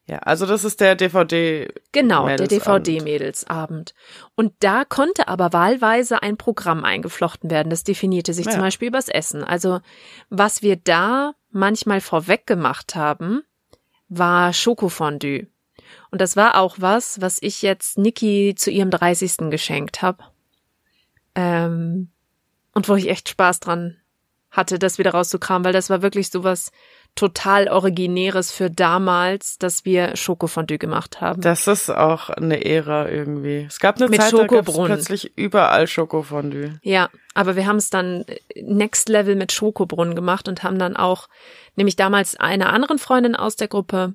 Ja, 0.06 0.18
also 0.20 0.46
das 0.46 0.66
ist 0.66 0.82
der 0.82 0.96
DVD. 0.96 1.74
Genau, 1.94 2.28
der 2.28 2.40
Mädelsabend. 2.42 2.88
DVD-Mädelsabend. 2.88 3.94
Und 4.36 4.54
da 4.60 4.84
konnte 4.84 5.30
aber 5.30 5.54
wahlweise 5.54 6.22
ein 6.22 6.36
Programm 6.36 6.84
eingeflochten 6.84 7.50
werden. 7.50 7.70
Das 7.70 7.86
definierte 7.86 8.34
sich 8.34 8.46
Ja. 8.48 8.52
zum 8.52 8.62
Beispiel 8.62 8.90
übers 8.90 9.08
Essen. 9.08 9.44
Also 9.46 9.80
was 10.30 10.62
wir 10.62 10.76
da 10.76 11.36
manchmal 11.52 12.02
vorweg 12.02 12.46
gemacht 12.46 12.96
haben, 12.96 13.44
war 14.10 14.52
Schokofondue. 14.52 15.48
Und 16.12 16.20
das 16.20 16.36
war 16.36 16.58
auch 16.60 16.76
was, 16.80 17.22
was 17.22 17.38
ich 17.42 17.62
jetzt 17.62 17.98
Niki 17.98 18.56
zu 18.58 18.72
ihrem 18.72 18.90
30. 18.92 19.50
geschenkt 19.50 20.02
habe. 20.02 20.24
Ähm, 21.36 22.10
und 22.74 22.90
wo 22.90 22.96
ich 22.96 23.10
echt 23.10 23.30
Spaß 23.30 23.60
dran 23.62 23.98
hatte, 24.52 24.78
das 24.80 24.98
wieder 24.98 25.12
rauszukramen, 25.12 25.66
weil 25.66 25.74
das 25.74 25.90
war 25.90 26.02
wirklich 26.02 26.30
sowas 26.30 26.72
total 27.16 27.68
Originäres 27.68 28.52
für 28.52 28.70
damals, 28.70 29.58
dass 29.58 29.86
wir 29.86 30.16
Schokofondue 30.16 30.78
gemacht 30.78 31.22
haben. 31.22 31.42
Das 31.42 31.68
ist 31.68 31.90
auch 31.90 32.30
eine 32.30 32.66
Ära 32.66 33.08
irgendwie. 33.08 33.66
Es 33.68 33.80
gab 33.80 33.98
eine 33.98 34.10
Mit 34.10 34.22
Zeit, 34.22 34.34
da 34.34 34.38
Schokobrunnen. 34.38 34.88
plötzlich 34.88 35.38
überall 35.38 35.88
Schokofondue. 35.88 36.80
Ja, 36.82 37.10
aber 37.36 37.56
wir 37.56 37.68
haben 37.68 37.78
es 37.78 37.90
dann 37.90 38.26
Next 38.56 39.10
Level 39.10 39.36
mit 39.36 39.52
Schokobrunnen 39.52 40.16
gemacht 40.16 40.48
und 40.48 40.64
haben 40.64 40.80
dann 40.80 40.96
auch, 40.96 41.30
nämlich 41.76 41.96
damals 41.96 42.36
einer 42.36 42.74
anderen 42.74 42.98
Freundin 42.98 43.36
aus 43.36 43.56
der 43.56 43.68
Gruppe, 43.68 44.14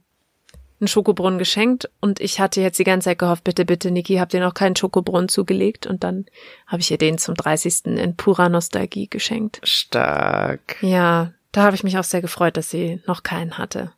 einen 0.81 0.88
Schokobrunnen 0.88 1.38
geschenkt 1.38 1.90
und 2.00 2.21
ich 2.21 2.38
hatte 2.38 2.61
jetzt 2.61 2.78
die 2.78 2.85
ganze 2.85 3.07
Zeit 3.07 3.19
gehofft, 3.19 3.43
bitte, 3.43 3.64
bitte, 3.64 3.90
Niki, 3.90 4.17
habt 4.17 4.33
ihr 4.33 4.40
noch 4.40 4.55
keinen 4.55 4.76
Schokobrunnen 4.76 5.28
zugelegt? 5.28 5.88
Und 5.88 6.05
dann 6.05 6.26
habe 6.69 6.81
ich 6.81 6.90
ihr 6.90 6.99
den 6.99 7.19
zum 7.19 7.35
30. 7.35 7.87
in 7.87 8.17
purer 8.17 8.49
Nostalgie 8.49 9.09
geschenkt. 9.09 9.61
Stark. 9.64 10.76
Ja, 10.81 11.33
da 11.52 11.62
habe 11.62 11.76
ich 11.76 11.85
mich 11.85 11.99
auch 11.99 12.05
sehr 12.05 12.21
gefreut, 12.23 12.57
dass 12.57 12.71
sie 12.71 13.02
noch 13.07 13.23
keinen 13.23 13.59
hatte. 13.59 13.93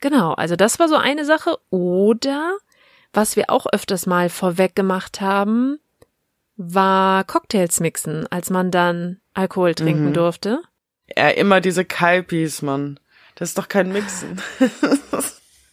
Genau, 0.00 0.32
also 0.34 0.56
das 0.56 0.78
war 0.78 0.88
so 0.88 0.96
eine 0.96 1.24
Sache. 1.24 1.56
Oder 1.70 2.56
was 3.12 3.36
wir 3.36 3.48
auch 3.50 3.66
öfters 3.72 4.06
mal 4.06 4.28
vorweg 4.28 4.74
gemacht 4.74 5.20
haben, 5.20 5.78
war 6.56 7.24
Cocktails 7.24 7.80
mixen, 7.80 8.26
als 8.30 8.50
man 8.50 8.70
dann 8.70 9.20
Alkohol 9.32 9.74
trinken 9.74 10.10
Mhm. 10.10 10.14
durfte. 10.14 10.60
Ja, 11.16 11.28
immer 11.30 11.60
diese 11.60 11.84
Kalpis, 11.84 12.62
Mann. 12.62 13.00
Das 13.34 13.50
ist 13.50 13.58
doch 13.58 13.68
kein 13.68 13.92
Mixen. 13.92 14.40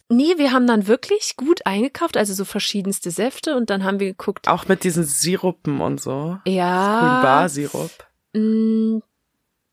Nee, 0.08 0.34
wir 0.36 0.52
haben 0.52 0.66
dann 0.66 0.88
wirklich 0.88 1.36
gut 1.38 1.64
eingekauft, 1.64 2.18
also 2.18 2.34
so 2.34 2.44
verschiedenste 2.44 3.10
Säfte 3.10 3.56
und 3.56 3.70
dann 3.70 3.82
haben 3.82 3.98
wir 3.98 4.08
geguckt, 4.08 4.46
Auch 4.46 4.68
mit 4.68 4.84
diesen 4.84 5.04
Sirupen 5.04 5.80
und 5.80 6.02
so. 6.02 6.36
ja, 6.44 7.00
Grünbar-Sirup. 7.00 7.90
mh, 8.34 9.00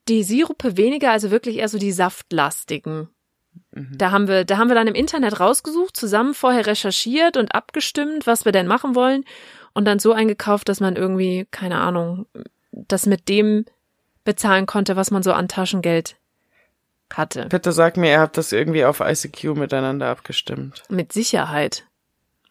die 0.09 0.23
Sirupe 0.23 0.75
weniger, 0.77 1.11
also 1.11 1.31
wirklich 1.31 1.57
eher 1.57 1.69
so 1.69 1.77
die 1.77 1.91
saftlastigen. 1.91 3.09
Mhm. 3.71 3.97
Da 3.97 4.11
haben 4.11 4.27
wir, 4.27 4.45
da 4.45 4.57
haben 4.57 4.67
wir 4.67 4.75
dann 4.75 4.87
im 4.87 4.95
Internet 4.95 5.39
rausgesucht, 5.39 5.95
zusammen 5.95 6.33
vorher 6.33 6.65
recherchiert 6.65 7.37
und 7.37 7.53
abgestimmt, 7.53 8.27
was 8.27 8.45
wir 8.45 8.51
denn 8.51 8.67
machen 8.67 8.95
wollen 8.95 9.23
und 9.73 9.85
dann 9.85 9.99
so 9.99 10.13
eingekauft, 10.13 10.69
dass 10.69 10.79
man 10.79 10.95
irgendwie, 10.95 11.47
keine 11.51 11.79
Ahnung, 11.79 12.25
das 12.71 13.05
mit 13.05 13.29
dem 13.29 13.65
bezahlen 14.23 14.65
konnte, 14.65 14.95
was 14.95 15.11
man 15.11 15.23
so 15.23 15.31
an 15.33 15.47
Taschengeld 15.47 16.17
hatte. 17.13 17.47
Bitte 17.49 17.71
sag 17.71 17.97
mir, 17.97 18.11
ihr 18.11 18.19
habt 18.19 18.37
das 18.37 18.51
irgendwie 18.51 18.85
auf 18.85 18.99
ICQ 18.99 19.55
miteinander 19.55 20.07
abgestimmt. 20.07 20.83
Mit 20.89 21.11
Sicherheit. 21.13 21.85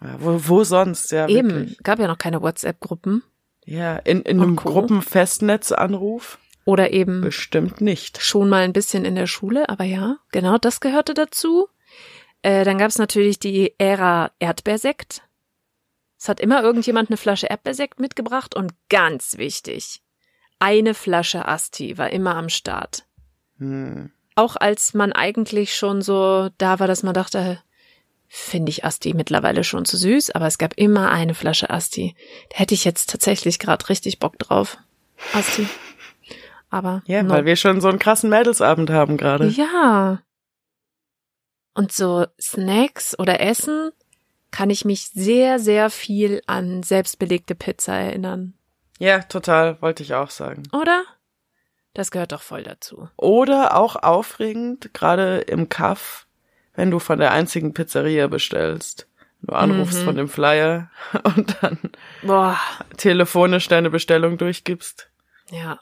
Ja, 0.01 0.17
wo, 0.19 0.41
wo 0.49 0.65
sonst? 0.65 1.11
Ja, 1.13 1.29
Eben, 1.29 1.51
wirklich. 1.51 1.79
gab 1.83 1.99
ja 1.99 2.07
noch 2.07 2.19
keine 2.19 2.43
WhatsApp-Gruppen 2.43 3.23
Ja, 3.65 3.97
in, 3.97 4.23
in 4.23 4.41
einem. 4.41 4.57
Gruppenfestnetzanruf? 4.57 6.39
Oder 6.69 6.93
eben 6.93 7.23
Bestimmt 7.23 7.81
nicht. 7.81 8.21
schon 8.23 8.51
mal 8.51 8.63
ein 8.63 8.75
bisschen 8.75 9.07
in 9.07 9.15
der 9.15 9.27
Schule, 9.27 9.71
aber 9.71 9.85
ja, 9.85 10.19
genau 10.33 10.59
das 10.59 10.81
gehörte 10.81 11.15
dazu. 11.15 11.67
Äh, 12.43 12.63
dann 12.65 12.77
gab 12.77 12.91
es 12.91 12.99
natürlich 12.99 13.39
die 13.39 13.73
Ära 13.79 14.33
Erdbeersekt. 14.39 15.23
Es 16.19 16.29
hat 16.29 16.41
immer 16.41 16.63
irgendjemand 16.63 17.09
eine 17.09 17.17
Flasche 17.17 17.47
Erdbeersekt 17.47 18.01
mitgebracht 18.01 18.55
und 18.55 18.75
ganz 18.91 19.39
wichtig, 19.39 20.03
eine 20.59 20.93
Flasche 20.93 21.49
Asti 21.49 21.97
war 21.97 22.11
immer 22.11 22.37
am 22.37 22.51
Start. 22.51 23.07
Hm. 23.57 24.11
Auch 24.35 24.55
als 24.55 24.93
man 24.93 25.15
eigentlich 25.15 25.75
schon 25.75 26.03
so 26.03 26.51
da 26.59 26.81
war, 26.81 26.87
dass 26.87 27.03
man 27.03 27.15
dachte, 27.15 27.63
finde 28.29 28.69
ich 28.69 28.85
Asti 28.85 29.15
mittlerweile 29.15 29.65
schon 29.65 29.87
zu 29.87 29.97
süß, 29.97 30.33
aber 30.33 30.47
es 30.47 30.59
gab 30.59 30.75
immer 30.75 31.11
eine 31.13 31.33
Flasche 31.33 31.71
Asti. 31.71 32.15
Da 32.51 32.59
hätte 32.59 32.75
ich 32.75 32.85
jetzt 32.85 33.09
tatsächlich 33.09 33.59
gerade 33.59 33.89
richtig 33.89 34.19
Bock 34.19 34.39
drauf. 34.39 34.77
Asti. 35.33 35.67
Aber 36.71 37.03
Ja, 37.07 37.23
no. 37.23 37.31
weil 37.31 37.45
wir 37.45 37.57
schon 37.57 37.81
so 37.81 37.89
einen 37.89 37.99
krassen 37.99 38.29
Mädelsabend 38.31 38.91
haben 38.91 39.17
gerade. 39.17 39.47
Ja. 39.49 40.21
Und 41.75 41.93
so 41.93 42.27
Snacks 42.41 43.19
oder 43.19 43.41
Essen 43.41 43.91
kann 44.51 44.71
ich 44.71 44.85
mich 44.85 45.09
sehr, 45.09 45.59
sehr 45.59 45.91
viel 45.91 46.43
an 46.47 46.83
selbstbelegte 46.83 47.55
Pizza 47.55 47.95
erinnern. 47.95 48.55
Ja, 48.99 49.21
total, 49.21 49.81
wollte 49.81 50.03
ich 50.03 50.15
auch 50.15 50.31
sagen. 50.31 50.65
Oder? 50.73 51.05
Das 51.95 52.11
gehört 52.11 52.33
doch 52.33 52.43
voll 52.43 52.63
dazu. 52.65 53.09
Oder 53.17 53.77
auch 53.77 53.97
aufregend, 53.97 54.93
gerade 54.93 55.39
im 55.39 55.69
Kaff, 55.69 56.27
wenn 56.75 56.91
du 56.91 56.99
von 56.99 57.19
der 57.19 57.33
einzigen 57.33 57.75
Pizzeria 57.75 58.27
bestellst. 58.27 59.07
Du 59.43 59.53
anrufst 59.53 60.01
Mhm. 60.01 60.05
von 60.05 60.17
dem 60.17 60.29
Flyer 60.29 60.91
und 61.23 61.57
dann 61.63 61.79
Boah, 62.23 62.59
telefonisch 62.97 63.69
deine 63.69 63.89
Bestellung 63.91 64.37
durchgibst. 64.39 65.11
ja. 65.51 65.79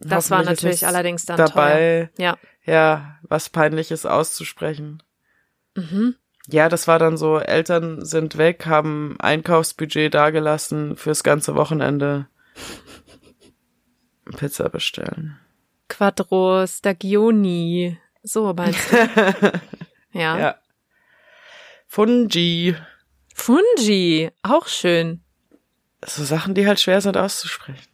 Das 0.00 0.30
war 0.30 0.42
natürlich 0.42 0.86
allerdings 0.86 1.24
dann 1.24 1.36
teuer. 1.36 1.46
dabei, 1.48 2.10
Ja. 2.18 2.36
ja, 2.64 3.18
was 3.22 3.48
peinliches 3.48 4.06
auszusprechen. 4.06 5.02
Mhm. 5.74 6.16
Ja, 6.48 6.68
das 6.68 6.86
war 6.88 6.98
dann 6.98 7.16
so, 7.16 7.38
Eltern 7.38 8.04
sind 8.04 8.36
weg, 8.36 8.66
haben 8.66 9.16
Einkaufsbudget 9.18 10.12
dagelassen 10.12 10.96
fürs 10.96 11.22
ganze 11.22 11.54
Wochenende. 11.54 12.26
Pizza 14.36 14.68
bestellen. 14.68 15.38
Quattro 15.88 16.66
Stagioni. 16.66 17.98
So 18.22 18.52
meinst 18.54 18.92
du? 18.92 18.96
ja. 20.12 20.38
Ja. 20.38 20.54
Fungi. 21.86 22.74
Fungi. 23.34 24.30
Auch 24.42 24.66
schön. 24.66 25.22
So 26.04 26.24
Sachen, 26.24 26.54
die 26.54 26.66
halt 26.66 26.80
schwer 26.80 27.00
sind 27.00 27.16
auszusprechen. 27.16 27.86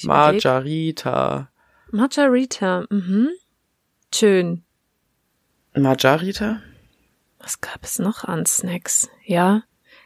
Ich 0.00 0.04
überleg. 0.04 0.42
Margarita. 0.44 1.50
Margarita. 1.90 2.86
Mhm. 2.88 3.28
Schön. 4.14 4.64
Margarita? 5.74 6.60
Was 7.38 7.60
gab 7.60 7.84
es 7.84 7.98
noch 7.98 8.24
an 8.24 8.44
Snacks? 8.46 9.08
Ja, 9.24 9.62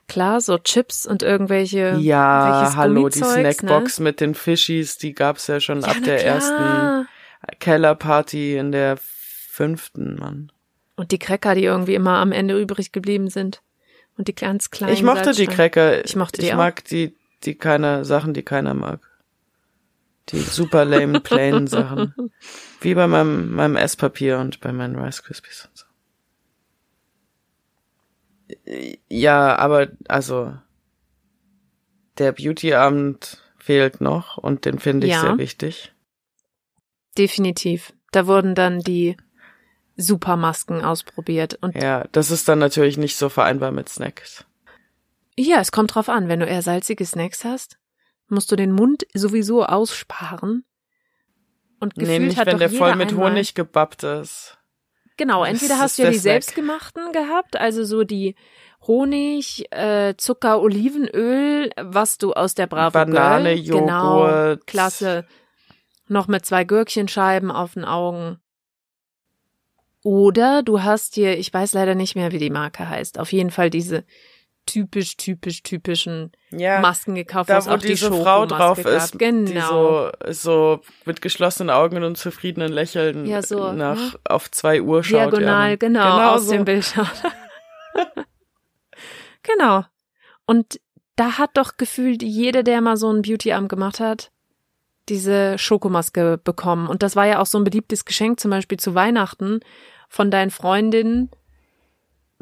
klar, 0.08 0.40
so 0.40 0.58
Chips 0.58 1.06
und 1.06 1.22
irgendwelche. 1.22 1.96
Ja, 2.00 2.72
hallo, 2.76 3.08
die 3.08 3.20
Gummizeugs, 3.20 3.58
Snackbox 3.58 4.00
mit 4.00 4.20
den 4.20 4.34
Fischis, 4.34 4.98
die 4.98 5.14
gab's 5.14 5.46
ja 5.46 5.60
schon 5.60 5.78
Ne? 5.78 5.84
ab 5.86 5.94
Ja, 5.94 6.00
na 6.00 6.06
der 6.06 6.16
klar. 6.18 6.34
ersten 6.34 7.08
Kellerparty 7.60 8.56
in 8.56 8.72
der 8.72 8.96
fünften, 9.00 10.16
Mann. 10.16 10.52
Und 10.96 11.10
die 11.12 11.18
Cracker, 11.18 11.54
die 11.54 11.64
irgendwie 11.64 11.94
immer 11.94 12.18
am 12.18 12.32
Ende 12.32 12.60
übrig 12.60 12.92
geblieben 12.92 13.28
sind. 13.28 13.62
Und 14.16 14.28
die 14.28 14.34
ganz 14.34 14.70
kleinen. 14.70 14.92
Ich 14.92 15.02
mochte 15.02 15.32
die. 15.32 15.46
Cracker. 15.46 16.04
Ich 16.04 16.14
mochte 16.14 16.40
die 16.40 16.46
Ich 16.46 16.52
auch. 16.52 16.58
mag 16.58 16.84
die, 16.84 17.16
die 17.44 17.56
keiner, 17.56 18.04
Sachen, 18.04 18.32
die 18.32 18.44
keiner 18.44 18.74
mag. 18.74 19.00
Die 20.31 20.40
super 20.40 20.85
lame, 20.85 21.21
plain 21.21 21.66
Sachen. 21.66 22.14
Wie 22.81 22.95
bei 22.95 23.07
meinem, 23.07 23.52
meinem 23.54 23.76
Esspapier 23.76 24.38
und 24.38 24.61
bei 24.61 24.73
meinen 24.73 24.97
Rice 24.99 25.23
Krispies 25.23 25.69
und 25.69 25.76
so. 25.76 25.85
Ja, 29.09 29.57
aber, 29.57 29.88
also, 30.09 30.54
der 32.19 32.33
Beauty-Abend 32.33 33.43
fehlt 33.59 34.00
noch 34.00 34.37
und 34.38 34.64
den 34.64 34.78
finde 34.78 35.07
ich 35.07 35.12
Ja. 35.14 35.21
sehr 35.21 35.38
wichtig. 35.38 35.93
Definitiv. 37.16 37.93
Da 38.12 38.26
wurden 38.26 38.54
dann 38.54 38.81
die 38.81 39.16
Supermasken 39.97 40.83
ausprobiert. 40.83 41.54
Und 41.61 41.75
Ja, 41.76 42.07
das 42.12 42.31
ist 42.31 42.49
dann 42.49 42.59
natürlich 42.59 42.97
nicht 42.99 43.16
so 43.16 43.28
vereinbar 43.28 43.71
mit 43.73 43.88
Snacks. 43.88 44.45
ja, 45.37 45.61
es 45.61 45.73
kommt 45.73 45.95
drauf 45.95 46.09
an. 46.09 46.28
Wenn 46.28 46.40
du 46.40 46.47
eher 46.47 46.62
salzige 46.62 47.04
Snacks 47.07 47.45
hast, 47.45 47.78
musst 48.28 48.50
du 48.50 48.57
den 48.57 48.73
Mund 48.73 49.07
sowieso 49.14 49.64
aussparen. 49.64 50.64
Und 51.81 51.95
gefühlt 51.95 52.21
nee, 52.21 52.26
nicht, 52.28 52.38
hat 52.38 52.47
wenn 52.47 52.54
doch 52.54 52.61
der 52.61 52.71
voll 52.71 52.95
mit 52.97 53.11
einmal, 53.11 53.33
Honig 53.33 53.54
gebappt 53.54 54.04
ist. 54.04 54.59
Genau, 55.16 55.45
entweder 55.45 55.78
hast 55.78 55.93
ist 55.93 55.99
du 55.99 56.02
ja 56.04 56.11
die 56.11 56.19
selbstgemachten 56.19 57.12
gehabt, 57.12 57.57
also 57.57 57.85
so 57.85 58.04
die 58.04 58.35
Honig, 58.87 59.66
äh, 59.71 60.14
Zucker, 60.16 60.61
Olivenöl, 60.61 61.71
was 61.76 62.19
du 62.19 62.33
aus 62.33 62.54
der 62.54 62.66
Bravo 62.66 62.93
Banane, 62.93 63.54
Girl, 63.54 63.81
genau, 63.81 64.26
Joghurt. 64.26 64.66
klasse, 64.66 65.26
noch 66.09 66.26
mit 66.26 66.45
zwei 66.45 66.64
Gürkchenscheiben 66.64 67.50
auf 67.50 67.75
den 67.75 67.85
Augen. 67.85 68.38
Oder 70.02 70.62
du 70.62 70.83
hast 70.83 71.16
dir, 71.16 71.38
ich 71.38 71.52
weiß 71.52 71.73
leider 71.73 71.95
nicht 71.95 72.14
mehr, 72.14 72.33
wie 72.33 72.38
die 72.38 72.50
Marke 72.50 72.88
heißt, 72.88 73.19
auf 73.19 73.33
jeden 73.33 73.50
Fall 73.50 73.71
diese 73.71 74.04
typisch, 74.66 75.16
typisch, 75.16 75.62
typischen 75.62 76.33
Ja, 76.50 76.80
Masken 76.80 77.14
gekauft, 77.14 77.50
da 77.50 77.64
wo 77.64 77.71
auch 77.71 77.78
die 77.78 77.88
diese 77.88 78.09
Frau 78.09 78.42
Schokomaske 78.47 78.56
drauf 78.56 78.83
gab. 78.83 78.92
ist, 78.92 79.18
Genau. 79.18 79.44
die 79.50 79.61
so, 79.61 80.11
so 80.30 80.80
mit 81.04 81.21
geschlossenen 81.23 81.71
Augen 81.71 82.02
und 82.04 82.16
zufriedenen 82.16 82.73
Lächeln 82.73 83.26
Ja, 83.26 83.42
so, 83.42 83.73
nach 83.73 83.97
ne? 84.14 84.18
auf 84.25 84.50
zwei 84.50 84.80
Uhr 84.83 85.02
schaut. 85.04 85.33
Diagonal, 85.33 85.71
ja. 85.71 85.76
genau, 85.76 86.16
genau 86.16 86.30
aus 86.35 86.47
so. 86.47 86.52
dem 86.52 86.64
Bild 86.64 86.85
schaut. 86.85 87.06
genau. 89.42 89.85
Und 90.47 90.80
da 91.16 91.38
hat 91.38 91.56
doch 91.56 91.76
gefühlt 91.76 92.23
jeder, 92.23 92.62
der 92.62 92.80
mal 92.80 92.97
so 92.97 93.11
ein 93.12 93.23
Beauty-Arm 93.23 93.68
gemacht 93.68 94.00
hat, 94.00 94.30
diese 95.09 95.59
Schokomaske 95.59 96.38
bekommen. 96.42 96.88
Und 96.88 97.02
das 97.02 97.14
war 97.16 97.26
ja 97.26 97.40
auch 97.40 97.47
so 97.47 97.59
ein 97.59 97.64
beliebtes 97.64 98.04
Geschenk, 98.04 98.40
zum 98.40 98.50
Beispiel 98.50 98.78
zu 98.78 98.94
Weihnachten 98.94 99.61
von 100.09 100.30
deinen 100.30 100.50
Freundinnen, 100.50 101.30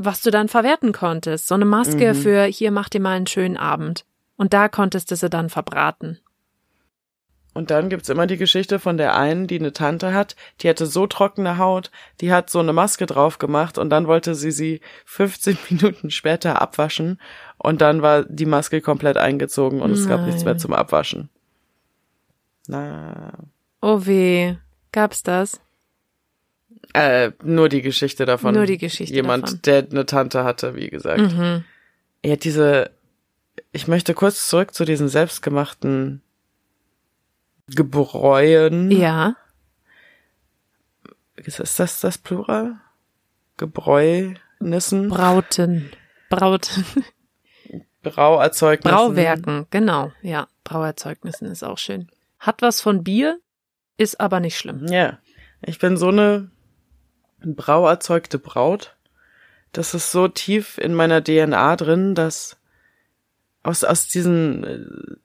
was 0.05 0.23
du 0.23 0.31
dann 0.31 0.49
verwerten 0.49 0.93
konntest. 0.93 1.47
So 1.49 1.55
eine 1.55 1.65
Maske 1.65 2.13
Mhm. 2.13 2.17
für 2.17 2.45
hier 2.45 2.71
mach 2.71 2.89
dir 2.89 3.01
mal 3.01 3.17
einen 3.17 3.27
schönen 3.27 3.57
Abend. 3.57 4.05
Und 4.37 4.53
da 4.55 4.69
konntest 4.69 5.11
du 5.11 5.17
sie 5.17 5.29
dann 5.31 5.51
verbraten. 5.51 6.19
Und 7.55 7.71
dann 7.71 7.91
gibt's 7.91 8.09
immer 8.09 8.27
die 8.27 8.39
Geschichte 8.39 8.79
von 8.79 8.97
der 8.97 9.15
einen, 9.15 9.47
die 9.47 9.59
eine 9.59 9.75
Tante 9.75 10.15
hat, 10.15 10.37
die 10.61 10.71
hatte 10.71 10.87
so 10.87 11.07
trockene 11.07 11.59
Haut, 11.59 11.91
die 12.23 12.33
hat 12.33 12.49
so 12.49 12.61
eine 12.61 12.73
Maske 12.73 13.05
drauf 13.05 13.37
gemacht 13.39 13.77
und 13.77 13.91
dann 13.91 14.07
wollte 14.07 14.35
sie 14.35 14.51
sie 14.51 14.81
15 15.05 15.59
Minuten 15.71 16.11
später 16.11 16.63
abwaschen 16.63 17.21
und 17.59 17.83
dann 17.83 18.01
war 18.01 18.25
die 18.25 18.47
Maske 18.47 18.81
komplett 18.81 19.19
eingezogen 19.19 19.83
und 19.83 19.91
es 19.91 20.09
gab 20.09 20.23
nichts 20.25 20.45
mehr 20.45 20.55
Nein. 20.55 20.61
zum 20.61 20.73
Abwaschen. 20.73 21.29
Na, 22.69 23.33
Oh 23.83 24.07
weh. 24.07 24.55
Gab's 24.93 25.23
das? 25.23 25.61
Äh, 26.93 27.33
nur 27.43 27.69
die 27.69 27.83
Geschichte 27.83 28.27
davon. 28.27 28.55
Nur 28.55 28.67
die 28.67 28.79
Geschichte 28.79 29.15
Jemand, 29.15 29.45
davon. 29.45 29.63
der 29.63 29.87
eine 29.91 30.07
Tante 30.07 30.45
hatte, 30.45 30.75
wie 30.75 30.91
gesagt. 30.91 31.21
Mhm. 31.21 31.65
Ja, 32.25 32.37
diese, 32.37 32.91
ich 33.73 33.89
möchte 33.89 34.15
kurz 34.15 34.49
zurück 34.49 34.75
zu 34.75 34.85
diesen 34.85 35.09
selbstgemachten 35.09 36.23
Gebräuen. 37.69 38.91
Ja. 38.91 39.37
Ist 41.37 41.81
das 41.81 42.01
das 42.01 42.19
Plural? 42.19 42.77
Gebräunissen? 43.57 45.09
Brauten. 45.09 45.91
Brauten. 46.29 46.85
Brauerzeugnissen. 48.03 48.97
Brauwerken, 48.97 49.67
genau. 49.71 50.13
Ja, 50.23 50.49
Brauerzeugnissen 50.65 51.47
ist 51.47 51.63
auch 51.63 51.79
schön. 51.79 52.09
Hat 52.39 52.61
was 52.61 52.81
von 52.81 53.05
Bier, 53.05 53.39
ist 53.97 54.21
aber 54.21 54.41
nicht 54.41 54.57
schlimm. 54.57 54.87
Ja. 54.89 55.19
Ich 55.65 55.79
bin 55.79 55.97
so 55.97 56.09
eine 56.09 56.51
brauerzeugte 57.47 58.39
Braut. 58.39 58.97
Das 59.73 59.95
ist 59.95 60.13
so 60.13 60.29
tief 60.29 60.79
in 60.79 60.95
meiner 60.95 61.23
DNA 61.23 61.77
drin, 61.77 62.15
dass 62.15 62.59
aus, 63.63 63.85
aus 63.85 64.09
diesen, 64.09 64.65
äh, 64.65 65.17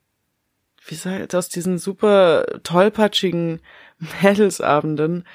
wie 0.86 0.94
sagt, 0.94 1.34
aus 1.34 1.48
diesen 1.48 1.78
super 1.78 2.44
tollpatschigen 2.62 3.60
Mädelsabenden, 4.22 5.26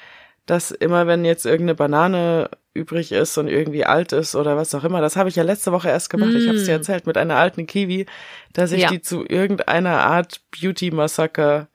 dass 0.46 0.70
immer 0.70 1.06
wenn 1.06 1.24
jetzt 1.24 1.46
irgendeine 1.46 1.74
Banane 1.76 2.50
übrig 2.74 3.12
ist 3.12 3.38
und 3.38 3.46
irgendwie 3.48 3.84
alt 3.84 4.12
ist 4.12 4.34
oder 4.34 4.56
was 4.56 4.74
auch 4.74 4.82
immer, 4.84 5.00
das 5.00 5.16
habe 5.16 5.28
ich 5.28 5.36
ja 5.36 5.42
letzte 5.44 5.70
Woche 5.70 5.88
erst 5.88 6.10
gemacht, 6.10 6.34
ich 6.34 6.48
habe 6.48 6.56
es 6.58 6.64
dir 6.64 6.72
Mm. 6.72 6.78
erzählt, 6.80 7.06
mit 7.06 7.16
einer 7.16 7.36
alten 7.36 7.66
Kiwi, 7.66 8.06
dass 8.52 8.72
ich 8.72 8.82
Ja. 8.82 8.88
die 8.88 9.00
zu 9.00 9.24
irgendeiner 9.24 10.04
Art 10.04 10.40
Beauty-Massaker 10.50 11.68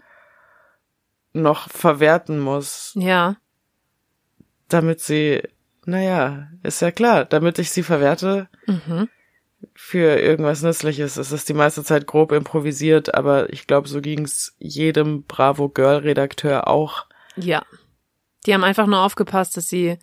noch 1.31 1.69
verwerten 1.69 2.39
muss, 2.39 2.91
Ja, 2.95 3.37
damit 4.69 5.01
sie, 5.01 5.41
naja, 5.85 6.47
ist 6.63 6.81
ja 6.81 6.91
klar, 6.91 7.25
damit 7.25 7.59
ich 7.59 7.71
sie 7.71 7.83
verwerte 7.83 8.47
mhm. 8.65 9.09
für 9.73 10.19
irgendwas 10.19 10.61
Nützliches. 10.61 11.17
Es 11.17 11.31
ist 11.31 11.49
die 11.49 11.53
meiste 11.53 11.83
Zeit 11.83 12.07
grob 12.07 12.31
improvisiert, 12.31 13.13
aber 13.15 13.51
ich 13.51 13.67
glaube, 13.67 13.87
so 13.87 14.01
ging's 14.01 14.55
jedem 14.59 15.23
Bravo 15.23 15.69
Girl 15.69 15.97
Redakteur 15.97 16.67
auch. 16.67 17.05
ja. 17.35 17.63
Die 18.45 18.53
haben 18.53 18.63
einfach 18.63 18.87
nur 18.87 18.99
aufgepasst, 19.01 19.57
dass 19.57 19.67
sie 19.67 19.99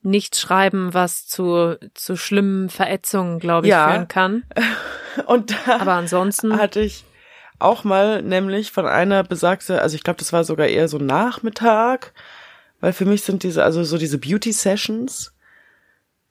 nichts 0.00 0.40
schreiben, 0.40 0.94
was 0.94 1.26
zu, 1.26 1.78
zu 1.92 2.16
schlimmen 2.16 2.70
Verätzungen, 2.70 3.38
glaube 3.38 3.66
ich, 3.66 3.70
Ja. 3.70 3.90
führen 3.90 4.08
kann. 4.08 4.44
Und 5.26 5.50
da 5.66 5.80
Aber 5.80 5.92
ansonsten, 5.92 6.56
hatte 6.56 6.80
ich 6.80 7.04
auch 7.58 7.84
mal 7.84 8.22
nämlich 8.22 8.72
von 8.72 8.86
einer 8.86 9.24
besagte, 9.24 9.82
also 9.82 9.94
ich 9.94 10.02
glaube, 10.02 10.18
das 10.18 10.32
war 10.32 10.42
sogar 10.44 10.68
eher 10.68 10.88
so 10.88 10.96
Nachmittag, 10.96 12.14
weil 12.84 12.92
für 12.92 13.06
mich 13.06 13.22
sind 13.22 13.44
diese, 13.44 13.64
also 13.64 13.82
so 13.82 13.96
diese 13.96 14.18
Beauty 14.18 14.52
Sessions, 14.52 15.32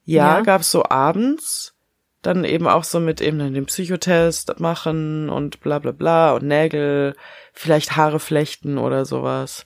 ja, 0.06 0.36
Ja. 0.38 0.42
gab's 0.42 0.70
so 0.70 0.84
abends, 0.88 1.74
dann 2.22 2.46
eben 2.46 2.68
auch 2.68 2.84
so 2.84 3.00
mit 3.00 3.22
eben 3.22 3.40
dann 3.40 3.56
den 3.56 3.66
Psychotest 3.66 4.60
machen 4.60 5.30
und 5.32 5.62
bla 5.62 5.80
bla 5.80 5.92
bla 5.92 6.34
und 6.34 6.44
Nägel, 6.44 7.16
vielleicht 7.54 7.96
Haare 7.96 8.20
flechten 8.20 8.78
oder 8.78 9.04
sowas. 9.04 9.66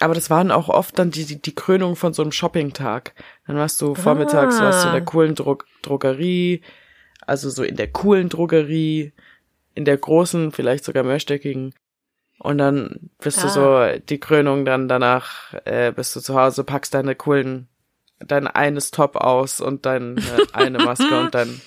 Aber 0.00 0.12
das 0.12 0.28
waren 0.28 0.50
auch 0.50 0.68
oft 0.68 0.98
dann 0.98 1.10
die, 1.10 1.24
die, 1.24 1.40
die 1.40 1.54
Krönung 1.54 1.96
von 1.96 2.12
so 2.12 2.20
einem 2.20 2.32
Shoppingtag. 2.32 3.14
Dann 3.46 3.56
warst 3.56 3.80
du 3.80 3.94
vormittags, 3.94 4.60
warst 4.60 4.84
du 4.84 4.88
in 4.88 4.92
der 4.92 5.02
Ah. 5.02 5.06
coolen 5.06 5.34
Dro 5.34 5.56
Drogerie, 5.80 6.60
also 7.22 7.48
so 7.48 7.62
in 7.62 7.76
der 7.76 7.90
coolen 7.90 8.28
Drogerie, 8.28 9.14
in 9.74 9.86
der 9.86 9.96
großen, 9.96 10.52
vielleicht 10.52 10.84
sogar 10.84 11.04
mehrstöckigen. 11.04 11.72
Und 12.38 12.58
dann 12.58 13.10
bist 13.18 13.42
du 13.42 13.46
Ah. 13.46 13.50
so 13.94 13.98
die 14.08 14.20
Krönung 14.20 14.64
dann 14.64 14.88
danach, 14.88 15.54
äh, 15.64 15.92
bist 15.92 16.14
du 16.14 16.20
zu 16.20 16.38
Hause, 16.38 16.64
packst 16.64 16.92
deine 16.94 17.14
coolen, 17.14 17.68
dein 18.18 18.46
eines 18.46 18.90
Top 18.90 19.16
aus 19.16 19.60
und 19.60 19.86
deine 19.86 20.16
eine 20.52 20.78
Maske 20.78 21.18
und 21.20 21.34
dein, 21.34 21.60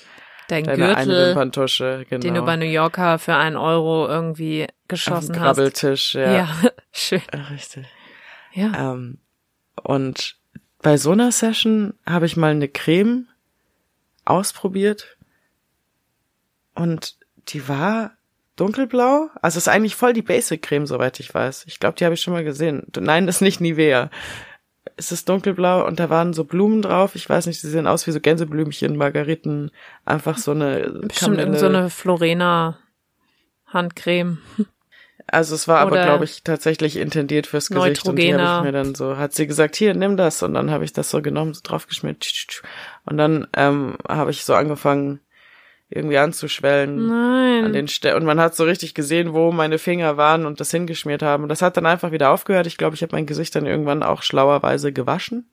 dein 0.48 0.64
deine 0.64 0.96
eine 0.96 1.06
Gürtel, 1.06 1.26
Wimperntusche, 1.28 2.06
genau. 2.08 2.22
den 2.22 2.34
du 2.34 2.42
bei 2.42 2.56
New 2.56 2.64
Yorker 2.66 3.18
für 3.18 3.34
einen 3.34 3.56
Euro 3.56 4.06
irgendwie 4.06 4.62
auf 4.62 4.68
dem 4.68 4.88
geschossen 4.88 5.40
hast. 5.40 5.56
Krabbeltisch, 5.56 6.14
ja. 6.14 6.32
Ja, 6.32 6.48
schön. 6.92 7.22
ja. 7.34 7.40
Richtig. 7.44 7.86
Ja. 8.52 8.92
Ähm, 8.92 9.18
und 9.82 10.36
bei 10.82 10.96
so 10.96 11.10
einer 11.12 11.32
Session 11.32 11.94
habe 12.06 12.26
ich 12.26 12.36
mal 12.36 12.52
eine 12.52 12.68
Creme 12.68 13.26
ausprobiert 14.24 15.16
und 16.74 17.16
die 17.48 17.68
war 17.68 18.12
dunkelblau. 18.60 19.30
Also 19.40 19.58
ist 19.58 19.68
eigentlich 19.68 19.96
voll 19.96 20.12
die 20.12 20.22
Basic-Creme, 20.22 20.86
soweit 20.86 21.18
ich 21.20 21.32
weiß. 21.32 21.64
Ich 21.66 21.80
glaube, 21.80 21.96
die 21.96 22.04
habe 22.04 22.14
ich 22.14 22.20
schon 22.20 22.34
mal 22.34 22.44
gesehen. 22.44 22.86
Nein, 22.98 23.26
das 23.26 23.36
ist 23.36 23.42
nicht 23.42 23.60
Nivea. 23.60 24.10
Es 24.96 25.12
ist 25.12 25.28
dunkelblau 25.28 25.86
und 25.86 25.98
da 25.98 26.10
waren 26.10 26.32
so 26.32 26.44
Blumen 26.44 26.82
drauf. 26.82 27.14
Ich 27.14 27.28
weiß 27.28 27.46
nicht, 27.46 27.60
sie 27.60 27.70
sehen 27.70 27.86
aus 27.86 28.06
wie 28.06 28.10
so 28.10 28.20
Gänseblümchen, 28.20 28.96
Margariten, 28.96 29.70
einfach 30.04 30.38
so 30.38 30.50
eine 30.50 31.00
Bestimmt 31.02 31.58
so 31.58 31.66
eine 31.66 31.90
Florena 31.90 32.78
Handcreme. 33.66 34.38
Also 35.26 35.54
es 35.54 35.68
war 35.68 35.78
aber, 35.78 35.92
Oder 35.92 36.04
glaube 36.04 36.24
ich, 36.24 36.42
tatsächlich 36.42 36.96
intendiert 36.96 37.46
fürs 37.46 37.68
Gesicht 37.68 38.04
und 38.06 38.16
die 38.16 38.34
habe 38.34 38.58
ich 38.58 38.64
mir 38.64 38.72
dann 38.72 38.94
so, 38.96 39.16
hat 39.16 39.32
sie 39.32 39.46
gesagt, 39.46 39.76
hier, 39.76 39.94
nimm 39.94 40.16
das 40.16 40.42
und 40.42 40.54
dann 40.54 40.70
habe 40.70 40.84
ich 40.84 40.92
das 40.92 41.08
so 41.08 41.22
genommen, 41.22 41.54
so 41.54 41.60
draufgeschmiert 41.62 42.62
und 43.04 43.16
dann 43.16 43.46
ähm, 43.54 43.96
habe 44.08 44.32
ich 44.32 44.44
so 44.44 44.54
angefangen, 44.54 45.20
irgendwie 45.90 46.18
anzuschwellen 46.18 47.08
Nein. 47.08 47.64
an 47.64 47.72
den 47.72 47.88
Stellen 47.88 48.16
und 48.16 48.24
man 48.24 48.40
hat 48.40 48.54
so 48.54 48.64
richtig 48.64 48.94
gesehen, 48.94 49.32
wo 49.32 49.50
meine 49.50 49.78
Finger 49.78 50.16
waren 50.16 50.46
und 50.46 50.60
das 50.60 50.70
hingeschmiert 50.70 51.22
haben 51.22 51.42
und 51.42 51.48
das 51.48 51.62
hat 51.62 51.76
dann 51.76 51.86
einfach 51.86 52.12
wieder 52.12 52.30
aufgehört. 52.30 52.66
Ich 52.66 52.76
glaube, 52.76 52.94
ich 52.94 53.02
habe 53.02 53.14
mein 53.14 53.26
Gesicht 53.26 53.54
dann 53.56 53.66
irgendwann 53.66 54.02
auch 54.02 54.22
schlauerweise 54.22 54.92
gewaschen 54.92 55.50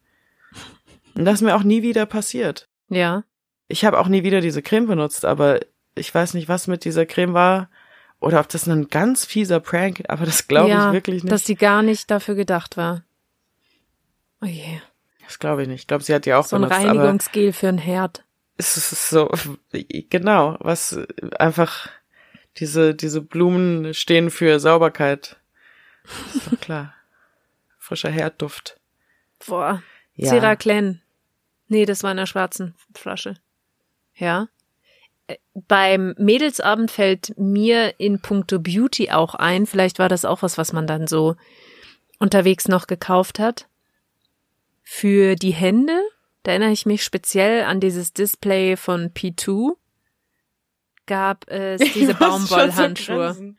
und 1.15 1.25
das 1.25 1.35
ist 1.35 1.41
mir 1.41 1.55
auch 1.55 1.63
nie 1.63 1.81
wieder 1.81 2.05
passiert. 2.05 2.67
ja. 2.89 3.23
Ich 3.69 3.83
habe 3.83 3.99
auch 3.99 4.07
nie 4.07 4.23
wieder 4.23 4.39
diese 4.39 4.61
Creme 4.61 4.87
benutzt, 4.87 5.25
aber 5.25 5.59
ich 5.93 6.15
weiß 6.15 6.35
nicht, 6.35 6.47
was 6.47 6.67
mit 6.67 6.85
dieser 6.85 7.05
Creme 7.05 7.33
war 7.33 7.69
oder 8.21 8.39
ob 8.39 8.47
das 8.47 8.65
ein 8.65 8.87
ganz 8.87 9.25
fieser 9.25 9.59
Prank, 9.59 10.03
aber 10.07 10.25
das 10.25 10.47
glaube 10.47 10.69
ja, 10.69 10.87
ich 10.87 10.93
wirklich 10.93 11.23
nicht. 11.23 11.33
Dass 11.33 11.43
die 11.43 11.55
gar 11.55 11.81
nicht 11.81 12.09
dafür 12.09 12.35
gedacht 12.35 12.77
war. 12.77 13.03
Oh 14.41 14.45
je. 14.45 14.79
Das 15.25 15.39
glaube 15.39 15.63
ich 15.63 15.67
nicht. 15.67 15.81
Ich 15.81 15.87
glaube, 15.87 16.03
sie 16.03 16.13
hat 16.13 16.25
die 16.25 16.33
auch 16.33 16.45
So 16.45 16.55
ein 16.55 16.61
benutzt, 16.61 16.79
aber 16.79 16.87
Reinigungsgel 16.87 17.51
für 17.51 17.67
ein 17.67 17.77
Herd. 17.77 18.23
Es 18.57 18.77
ist 18.77 19.09
so, 19.09 19.31
genau, 20.09 20.57
was 20.59 20.99
einfach 21.37 21.89
diese, 22.57 22.95
diese 22.95 23.21
Blumen 23.21 23.93
stehen 23.93 24.31
für 24.31 24.59
Sauberkeit. 24.59 25.37
Ist 26.33 26.51
doch 26.51 26.59
klar. 26.59 26.93
Frischer 27.77 28.09
Herdduft. 28.09 28.79
Boah. 29.45 29.83
Ja. 30.15 30.29
Ceraclen. 30.31 31.01
Nee, 31.67 31.85
das 31.85 32.03
war 32.03 32.11
in 32.11 32.17
der 32.17 32.25
schwarzen 32.25 32.73
Flasche. 32.93 33.35
Ja. 34.15 34.47
Äh, 35.27 35.37
Beim 35.53 36.15
Mädelsabend 36.17 36.89
fällt 36.89 37.37
mir 37.37 37.99
in 37.99 38.19
puncto 38.19 38.59
Beauty 38.59 39.11
auch 39.11 39.35
ein, 39.35 39.67
vielleicht 39.67 39.99
war 39.99 40.09
das 40.09 40.25
auch 40.25 40.41
was, 40.41 40.57
was 40.57 40.73
man 40.73 40.87
dann 40.87 41.07
so 41.07 41.35
unterwegs 42.19 42.67
noch 42.67 42.87
gekauft 42.87 43.37
hat. 43.37 43.67
Für 44.81 45.35
die 45.35 45.53
Hände, 45.53 46.01
da 46.47 46.51
erinnere 46.51 46.71
ich 46.71 46.85
mich 46.85 47.03
speziell 47.03 47.65
an 47.65 47.81
dieses 47.81 48.13
Display 48.13 48.77
von 48.77 49.09
P2, 49.09 49.73
gab 51.05 51.45
es 51.49 51.81
diese 51.93 52.13
Baumwollhandschuhe. 52.13 53.55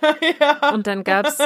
ja. 0.40 0.70
Und 0.72 0.86
dann 0.86 1.04
gab's, 1.04 1.36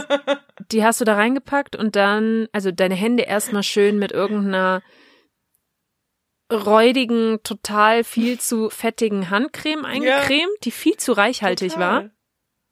die 0.70 0.84
hast 0.84 1.00
du 1.00 1.04
da 1.04 1.16
reingepackt 1.16 1.74
und 1.74 1.96
dann, 1.96 2.46
also 2.52 2.70
deine 2.70 2.94
Hände 2.94 3.24
erstmal 3.24 3.64
schön 3.64 3.98
mit 3.98 4.12
irgendeiner 4.12 4.80
räudigen, 6.52 7.40
total 7.42 8.04
viel 8.04 8.38
zu 8.38 8.70
fettigen 8.70 9.28
Handcreme 9.28 9.84
eingecremt, 9.84 10.56
die 10.62 10.70
viel 10.70 10.98
zu 10.98 11.14
reichhaltig 11.14 11.72
Total. 11.72 12.04
war. 12.04 12.10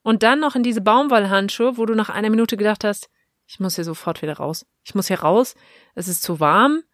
Und 0.05 0.23
dann 0.23 0.39
noch 0.39 0.55
in 0.55 0.63
diese 0.63 0.83
Baumwollhandschuhe, 0.83 1.79
wo 1.79 1.85
du 1.85 1.97
nach 1.97 2.11
einer 2.11 2.31
Minute 2.31 2.57
gedacht 2.57 2.85
hast, 2.85 3.11
ich 3.49 3.59
muss 3.59 3.75
hier 3.75 3.83
sofort 3.83 4.23
wieder 4.23 4.37
raus. 4.37 4.67
Ich 4.85 4.95
muss 4.95 5.09
hier 5.09 5.19
raus. 5.19 5.57
Es 5.97 6.07
ist 6.07 6.23
zu 6.23 6.39
warm. 6.39 6.85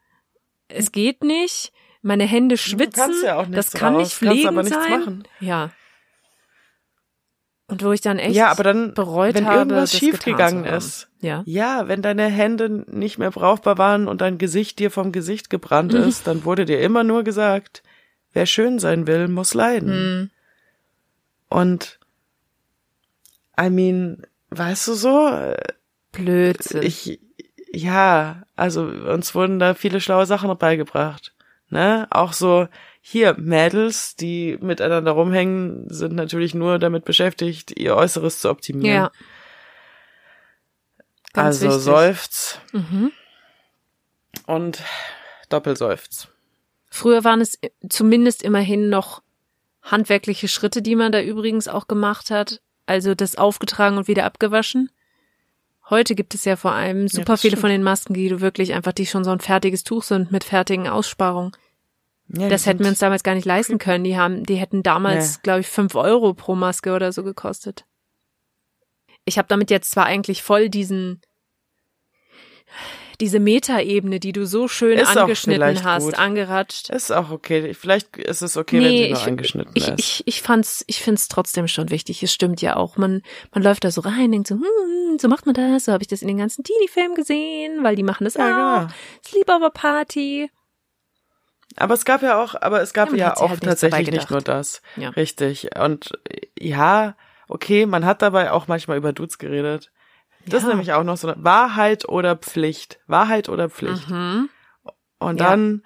Es 0.74 0.92
geht 0.92 1.22
nicht. 1.24 1.72
Meine 2.02 2.24
Hände 2.24 2.56
schwitzen. 2.56 2.92
kannst 2.92 3.22
ja 3.22 3.36
auch 3.38 3.46
das 3.50 3.72
kann 3.72 3.94
raus, 3.94 4.02
nicht 4.04 4.20
kannst 4.20 4.32
pflegend 4.34 4.48
aber 4.48 4.62
nichts 4.62 4.78
sein. 4.78 5.00
machen. 5.00 5.24
Ja. 5.40 5.70
Und 7.66 7.84
wo 7.84 7.92
ich 7.92 8.00
dann 8.00 8.18
echt 8.18 8.34
Ja, 8.34 8.50
aber 8.50 8.64
dann, 8.64 8.94
bereut 8.94 9.34
wenn 9.34 9.46
habe, 9.46 9.58
irgendwas 9.58 9.96
schiefgegangen 9.96 10.64
ist. 10.64 11.08
Ja. 11.20 11.42
Ja, 11.46 11.86
wenn 11.86 12.02
deine 12.02 12.26
Hände 12.26 12.68
nicht 12.88 13.18
mehr 13.18 13.30
brauchbar 13.30 13.78
waren 13.78 14.08
und 14.08 14.22
dein 14.22 14.38
Gesicht 14.38 14.78
dir 14.80 14.90
vom 14.90 15.12
Gesicht 15.12 15.50
gebrannt 15.50 15.92
Mhm. 15.92 16.00
ist, 16.00 16.26
dann 16.26 16.44
wurde 16.44 16.64
dir 16.64 16.80
immer 16.80 17.04
nur 17.04 17.22
gesagt, 17.22 17.82
wer 18.32 18.46
schön 18.46 18.78
sein 18.80 19.06
will, 19.06 19.28
muss 19.28 19.54
leiden. 19.54 19.90
Hm. 19.92 20.30
Und 21.48 22.00
I 23.60 23.70
mean, 23.70 24.26
weißt 24.50 24.88
du 24.88 24.94
so, 24.94 25.28
äh, 25.28 25.56
Blödsinn. 26.12 26.82
ich 26.82 27.20
ja, 27.72 28.42
also 28.56 28.82
uns 28.82 29.34
wurden 29.34 29.58
da 29.58 29.74
viele 29.74 30.00
schlaue 30.00 30.26
Sachen 30.26 30.56
beigebracht, 30.58 31.32
ne? 31.68 32.06
Auch 32.10 32.32
so 32.32 32.68
hier 33.00 33.34
Mädels, 33.38 34.16
die 34.16 34.58
miteinander 34.60 35.12
rumhängen, 35.12 35.88
sind 35.88 36.14
natürlich 36.14 36.54
nur 36.54 36.78
damit 36.78 37.04
beschäftigt, 37.04 37.78
ihr 37.78 37.96
Äußeres 37.96 38.40
zu 38.40 38.50
optimieren. 38.50 38.94
ja. 38.94 39.10
Ganz 41.32 41.56
also 41.62 41.66
wichtig. 41.68 41.82
Seufz 41.84 42.58
Mhm. 42.72 43.12
und 44.46 44.82
Doppelseufz. 45.48 46.28
Früher 46.90 47.22
waren 47.22 47.40
es 47.40 47.58
zumindest 47.88 48.42
immerhin 48.42 48.88
noch 48.90 49.22
handwerkliche 49.82 50.48
Schritte, 50.48 50.82
die 50.82 50.96
man 50.96 51.12
da 51.12 51.22
übrigens 51.22 51.68
auch 51.68 51.86
gemacht 51.86 52.30
hat. 52.30 52.60
Also 52.86 53.14
das 53.14 53.36
aufgetragen 53.36 53.96
und 53.96 54.08
wieder 54.08 54.24
abgewaschen. 54.24 54.90
Heute 55.90 56.14
gibt 56.14 56.34
es 56.34 56.44
ja 56.44 56.54
vor 56.56 56.72
allem 56.72 57.08
super 57.08 57.24
das 57.24 57.40
viele 57.40 57.52
stimmt. 57.52 57.60
von 57.62 57.70
den 57.70 57.82
Masken, 57.82 58.14
die 58.14 58.28
du 58.28 58.40
wirklich 58.40 58.72
einfach, 58.74 58.92
die 58.92 59.06
schon 59.06 59.24
so 59.24 59.30
ein 59.30 59.40
fertiges 59.40 59.82
Tuch 59.84 60.04
sind 60.04 60.30
mit 60.30 60.44
fertigen 60.44 60.88
Aussparungen. 60.88 61.52
Ja, 62.28 62.48
Das 62.48 62.64
hätten 62.66 62.80
wir 62.80 62.88
uns 62.88 63.00
damals 63.00 63.24
gar 63.24 63.34
nicht 63.34 63.44
leisten 63.44 63.78
können. 63.78 64.04
Die 64.04 64.16
haben, 64.16 64.44
die 64.44 64.54
hätten 64.54 64.84
damals, 64.84 65.36
Nee. 65.36 65.40
glaube 65.42 65.60
ich, 65.60 65.66
fünf 65.66 65.96
Euro 65.96 66.32
pro 66.32 66.54
Maske 66.54 66.94
oder 66.94 67.10
so 67.12 67.24
gekostet. 67.24 67.84
Ich 69.24 69.36
habe 69.36 69.48
damit 69.48 69.70
jetzt 69.70 69.90
zwar 69.90 70.06
eigentlich 70.06 70.42
voll 70.44 70.68
diesen 70.68 71.20
diese 73.20 73.38
Metaebene, 73.38 74.20
die 74.20 74.32
du 74.32 74.46
so 74.46 74.68
schön 74.68 74.98
Ist 74.98 75.16
angeschnitten 75.16 75.84
hast, 75.84 76.04
gut. 76.04 76.18
angeratscht. 76.18 76.90
Ist 76.90 77.12
auch 77.12 77.30
okay. 77.30 77.74
Vielleicht 77.74 78.16
ist 78.16 78.42
es 78.42 78.56
okay, 78.56 78.80
wenn 78.80 78.90
sie 78.90 79.08
nur 79.10 79.18
ich, 79.18 79.26
angeschnitten 79.26 79.72
ich, 79.74 79.88
ist. 79.88 79.98
ich, 79.98 80.22
ich 80.26 80.42
fand's, 80.42 80.84
ich 80.86 81.02
find's 81.02 81.28
trotzdem 81.28 81.68
schon 81.68 81.90
wichtig. 81.90 82.22
Es 82.22 82.32
stimmt 82.32 82.62
ja 82.62 82.76
auch. 82.76 82.96
Man, 82.96 83.22
man 83.52 83.62
läuft 83.62 83.84
da 83.84 83.90
so 83.90 84.00
rein, 84.00 84.32
denkt 84.32 84.48
so, 84.48 84.56
hm, 84.56 85.18
so 85.18 85.28
macht 85.28 85.46
man 85.46 85.54
das. 85.54 85.84
So 85.84 85.92
habe 85.92 86.02
ich 86.02 86.08
das 86.08 86.22
in 86.22 86.28
den 86.28 86.38
ganzen 86.38 86.64
Teenie-Filmen 86.64 87.14
gesehen, 87.14 87.84
weil 87.84 87.96
die 87.96 88.02
machen 88.02 88.24
das 88.24 88.34
ja, 88.34 88.44
auch. 88.44 88.80
genau. 88.80 88.92
Sleepover 89.26 89.70
Party. 89.70 90.50
Aber 91.76 91.94
es 91.94 92.04
gab 92.04 92.22
ja 92.22 92.42
auch, 92.42 92.54
aber 92.60 92.82
es 92.82 92.92
gab 92.92 93.10
Ja, 93.10 93.16
ja, 93.16 93.36
auch 93.36 93.50
halt 93.50 93.62
tatsächlich 93.62 94.10
nicht 94.10 94.30
nur 94.30 94.40
das. 94.40 94.82
Ja. 94.96 95.10
Richtig. 95.10 95.68
Und 95.78 96.10
ja, 96.58 97.14
okay, 97.48 97.86
man 97.86 98.04
hat 98.04 98.22
dabei 98.22 98.50
auch 98.50 98.66
manchmal 98.66 98.96
über 98.96 99.12
Dudes 99.12 99.38
geredet. 99.38 99.90
Das 100.46 100.62
ist 100.62 100.62
Ja. 100.64 100.68
nämlich 100.70 100.92
auch 100.92 101.04
noch 101.04 101.16
so 101.16 101.28
eine 101.28 101.42
Wahrheit 101.44 102.08
oder 102.08 102.36
Pflicht. 102.36 102.98
Wahrheit 103.06 103.48
oder 103.48 103.68
Pflicht. 103.70 104.08
Mhm. 104.08 104.48
Und 105.18 105.40
Ja. 105.40 105.50
dann 105.50 105.82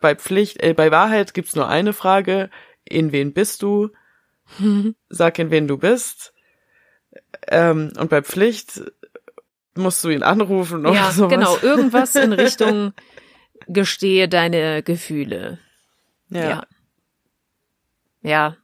bei 0.00 0.14
Pflicht, 0.14 0.62
äh, 0.62 0.74
bei 0.74 0.90
Wahrheit 0.90 1.32
gibt's 1.34 1.56
nur 1.56 1.68
eine 1.68 1.92
Frage. 1.92 2.50
In 2.84 3.12
wen 3.12 3.32
bist 3.32 3.62
du? 3.62 3.90
Sag, 5.08 5.38
in 5.38 5.50
wen 5.50 5.66
du 5.66 5.78
bist. 5.78 6.34
Ähm, 7.48 7.92
und 7.98 8.10
bei 8.10 8.22
Pflicht 8.22 8.82
musst 9.74 10.04
du 10.04 10.10
ihn 10.10 10.22
anrufen 10.22 10.84
oder 10.86 10.94
Ja, 10.94 11.10
sowas. 11.12 11.30
genau. 11.34 11.56
Irgendwas 11.58 12.14
in 12.14 12.32
Richtung 12.34 12.92
gestehe 13.66 14.28
deine 14.28 14.82
Gefühle. 14.82 15.58
Ja. 16.28 16.48
Ja. 16.50 16.66
Ja. 18.22 18.56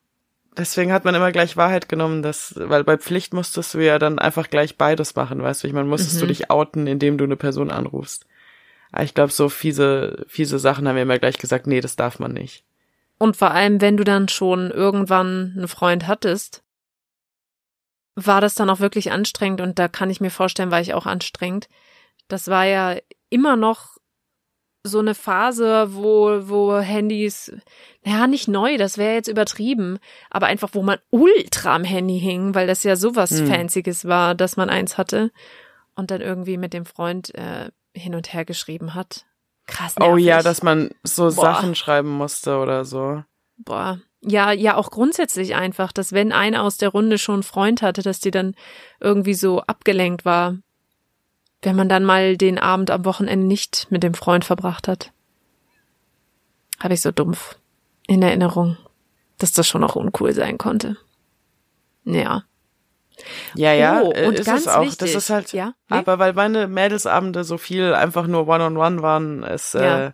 Deswegen 0.60 0.92
hat 0.92 1.06
man 1.06 1.14
immer 1.14 1.32
gleich 1.32 1.56
Wahrheit 1.56 1.88
genommen, 1.88 2.22
dass, 2.22 2.52
weil 2.54 2.84
bei 2.84 2.98
Pflicht 2.98 3.32
musstest 3.32 3.72
du 3.72 3.78
ja 3.78 3.98
dann 3.98 4.18
einfach 4.18 4.50
gleich 4.50 4.76
beides 4.76 5.16
machen, 5.16 5.42
weißt 5.42 5.62
du, 5.62 5.68
ich 5.68 5.72
meine, 5.72 5.88
musstest 5.88 6.16
Mhm. 6.16 6.20
du 6.20 6.26
dich 6.26 6.50
outen, 6.50 6.86
indem 6.86 7.16
du 7.16 7.24
eine 7.24 7.36
Person 7.36 7.70
anrufst. 7.70 8.26
Aber 8.92 9.04
ich 9.04 9.14
glaube, 9.14 9.32
so 9.32 9.48
fiese, 9.48 10.26
fiese 10.28 10.58
Sachen 10.58 10.86
haben 10.86 10.96
wir 10.96 11.02
immer 11.02 11.18
gleich 11.18 11.38
gesagt, 11.38 11.66
nee, 11.66 11.80
das 11.80 11.96
darf 11.96 12.18
man 12.18 12.34
nicht. 12.34 12.62
Und 13.16 13.38
vor 13.38 13.52
allem, 13.52 13.80
wenn 13.80 13.96
du 13.96 14.04
dann 14.04 14.28
schon 14.28 14.70
irgendwann 14.70 15.54
einen 15.56 15.68
Freund 15.68 16.06
hattest, 16.06 16.62
war 18.14 18.42
das 18.42 18.54
dann 18.54 18.68
auch 18.68 18.80
wirklich 18.80 19.12
anstrengend 19.12 19.62
und 19.62 19.78
da 19.78 19.88
kann 19.88 20.10
ich 20.10 20.20
mir 20.20 20.30
vorstellen, 20.30 20.70
war 20.70 20.80
ich 20.82 20.92
auch 20.92 21.06
anstrengend. 21.06 21.70
Das 22.28 22.48
war 22.48 22.64
ja 22.66 22.96
immer 23.30 23.56
noch 23.56 23.96
so 24.82 24.98
eine 24.98 25.14
Phase, 25.14 25.94
wo, 25.94 26.48
wo 26.48 26.78
Handys, 26.78 27.52
naja, 28.04 28.26
nicht 28.26 28.48
neu, 28.48 28.78
das 28.78 28.96
wäre 28.96 29.14
jetzt 29.14 29.28
übertrieben, 29.28 29.98
aber 30.30 30.46
einfach, 30.46 30.70
wo 30.72 30.82
man 30.82 30.98
ultra 31.10 31.74
am 31.74 31.84
Handy 31.84 32.18
hing, 32.18 32.54
weil 32.54 32.66
das 32.66 32.82
ja 32.82 32.96
sowas 32.96 33.30
Hm. 33.30 33.46
Fancyes 33.46 34.06
war, 34.06 34.34
dass 34.34 34.56
man 34.56 34.70
eins 34.70 34.96
hatte 34.96 35.30
und 35.94 36.10
dann 36.10 36.22
irgendwie 36.22 36.56
mit 36.56 36.72
dem 36.72 36.86
Freund 36.86 37.34
äh, 37.34 37.70
hin 37.94 38.14
und 38.14 38.32
her 38.32 38.44
geschrieben 38.44 38.94
hat. 38.94 39.26
Krass. 39.66 39.94
Oh 40.00 40.16
ja, 40.16 40.36
nervig. 40.36 40.44
dass 40.44 40.62
man 40.62 40.90
so 41.02 41.24
Boah. 41.24 41.30
Sachen 41.32 41.74
schreiben 41.74 42.10
musste 42.10 42.56
oder 42.58 42.84
so. 42.84 43.22
Boah. 43.58 44.00
Ja, 44.22 44.52
ja, 44.52 44.76
auch 44.76 44.90
grundsätzlich 44.90 45.54
einfach, 45.54 45.92
dass 45.92 46.12
wenn 46.12 46.32
einer 46.32 46.62
aus 46.62 46.76
der 46.76 46.90
Runde 46.90 47.16
schon 47.18 47.36
einen 47.36 47.42
Freund 47.42 47.80
hatte, 47.80 48.02
dass 48.02 48.20
die 48.20 48.30
dann 48.30 48.54
irgendwie 49.00 49.34
so 49.34 49.60
abgelenkt 49.60 50.24
war, 50.24 50.56
wenn 51.62 51.76
man 51.76 51.88
dann 51.88 52.04
mal 52.04 52.36
den 52.36 52.58
Abend 52.58 52.90
am 52.90 53.04
Wochenende 53.04 53.46
nicht 53.46 53.86
mit 53.90 54.02
dem 54.02 54.14
Freund 54.14 54.44
verbracht 54.44 54.88
hat. 54.88 55.12
Habe 56.78 56.94
ich 56.94 57.02
so 57.02 57.10
dumpf 57.12 57.56
in 58.06 58.22
Erinnerung, 58.22 58.76
dass 59.38 59.52
das 59.52 59.68
schon 59.68 59.84
auch 59.84 59.96
uncool 59.96 60.32
sein 60.32 60.56
konnte. 60.58 60.96
Ja. 62.04 62.44
Ja, 63.54 63.74
ja, 63.74 64.00
Oh, 64.02 64.12
äh, 64.12 64.28
und 64.28 64.34
ist 64.38 64.46
ganz 64.46 64.62
es 64.62 64.68
auch. 64.68 64.80
wichtig. 64.82 65.12
Das 65.12 65.24
ist 65.24 65.28
halt, 65.30 65.52
Ja, 65.52 65.74
nee? 65.90 65.96
aber 65.98 66.18
weil 66.18 66.32
meine 66.32 66.66
Mädelsabende 66.66 67.44
so 67.44 67.58
viel 67.58 67.92
einfach 67.92 68.26
nur 68.26 68.48
One-on-One 68.48 69.02
waren, 69.02 69.42
ist 69.42 69.74
Ja. 69.74 70.06
äh, 70.06 70.12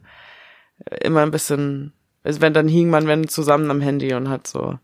immer 1.02 1.22
ein 1.22 1.30
bisschen, 1.30 1.92
wenn 2.24 2.52
dann 2.52 2.66
hing 2.66 2.90
man 2.90 3.06
wenn 3.06 3.28
zusammen 3.28 3.70
am 3.70 3.80
Handy 3.80 4.12
und 4.14 4.28
hat 4.28 4.48
so 4.48 4.78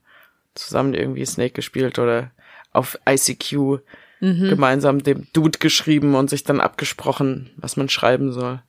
zusammen 0.54 0.94
irgendwie 0.94 1.26
Snake 1.26 1.52
gespielt 1.54 1.98
oder 1.98 2.30
auf 2.72 2.96
ICQ 3.08 3.80
Mhm. 4.22 4.48
gemeinsam 4.50 5.02
dem 5.02 5.26
Dude 5.32 5.58
geschrieben 5.58 6.14
und 6.14 6.30
sich 6.30 6.44
dann 6.44 6.60
abgesprochen, 6.60 7.50
was 7.56 7.76
man 7.76 7.88
schreiben 7.88 8.30
soll. 8.30 8.62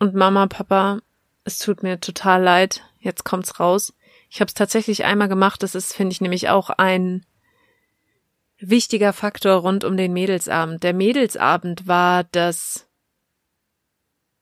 Und 0.00 0.14
Mama, 0.16 0.48
Papa, 0.48 0.98
es 1.44 1.60
tut 1.60 1.84
mir 1.84 2.00
total 2.00 2.42
leid. 2.42 2.82
Jetzt 2.98 3.24
kommt's 3.24 3.60
raus. 3.60 3.94
Ich 4.30 4.40
habe 4.40 4.48
es 4.48 4.54
tatsächlich 4.54 5.04
einmal 5.04 5.28
gemacht. 5.28 5.62
Das 5.62 5.76
ist, 5.76 5.92
finde 5.94 6.10
ich, 6.12 6.20
nämlich 6.20 6.48
auch 6.48 6.70
ein 6.70 7.24
wichtiger 8.58 9.12
Faktor 9.12 9.58
rund 9.58 9.84
um 9.84 9.96
den 9.96 10.12
Mädelsabend. 10.12 10.82
Der 10.82 10.92
Mädelsabend 10.92 11.86
war 11.86 12.24
das 12.24 12.88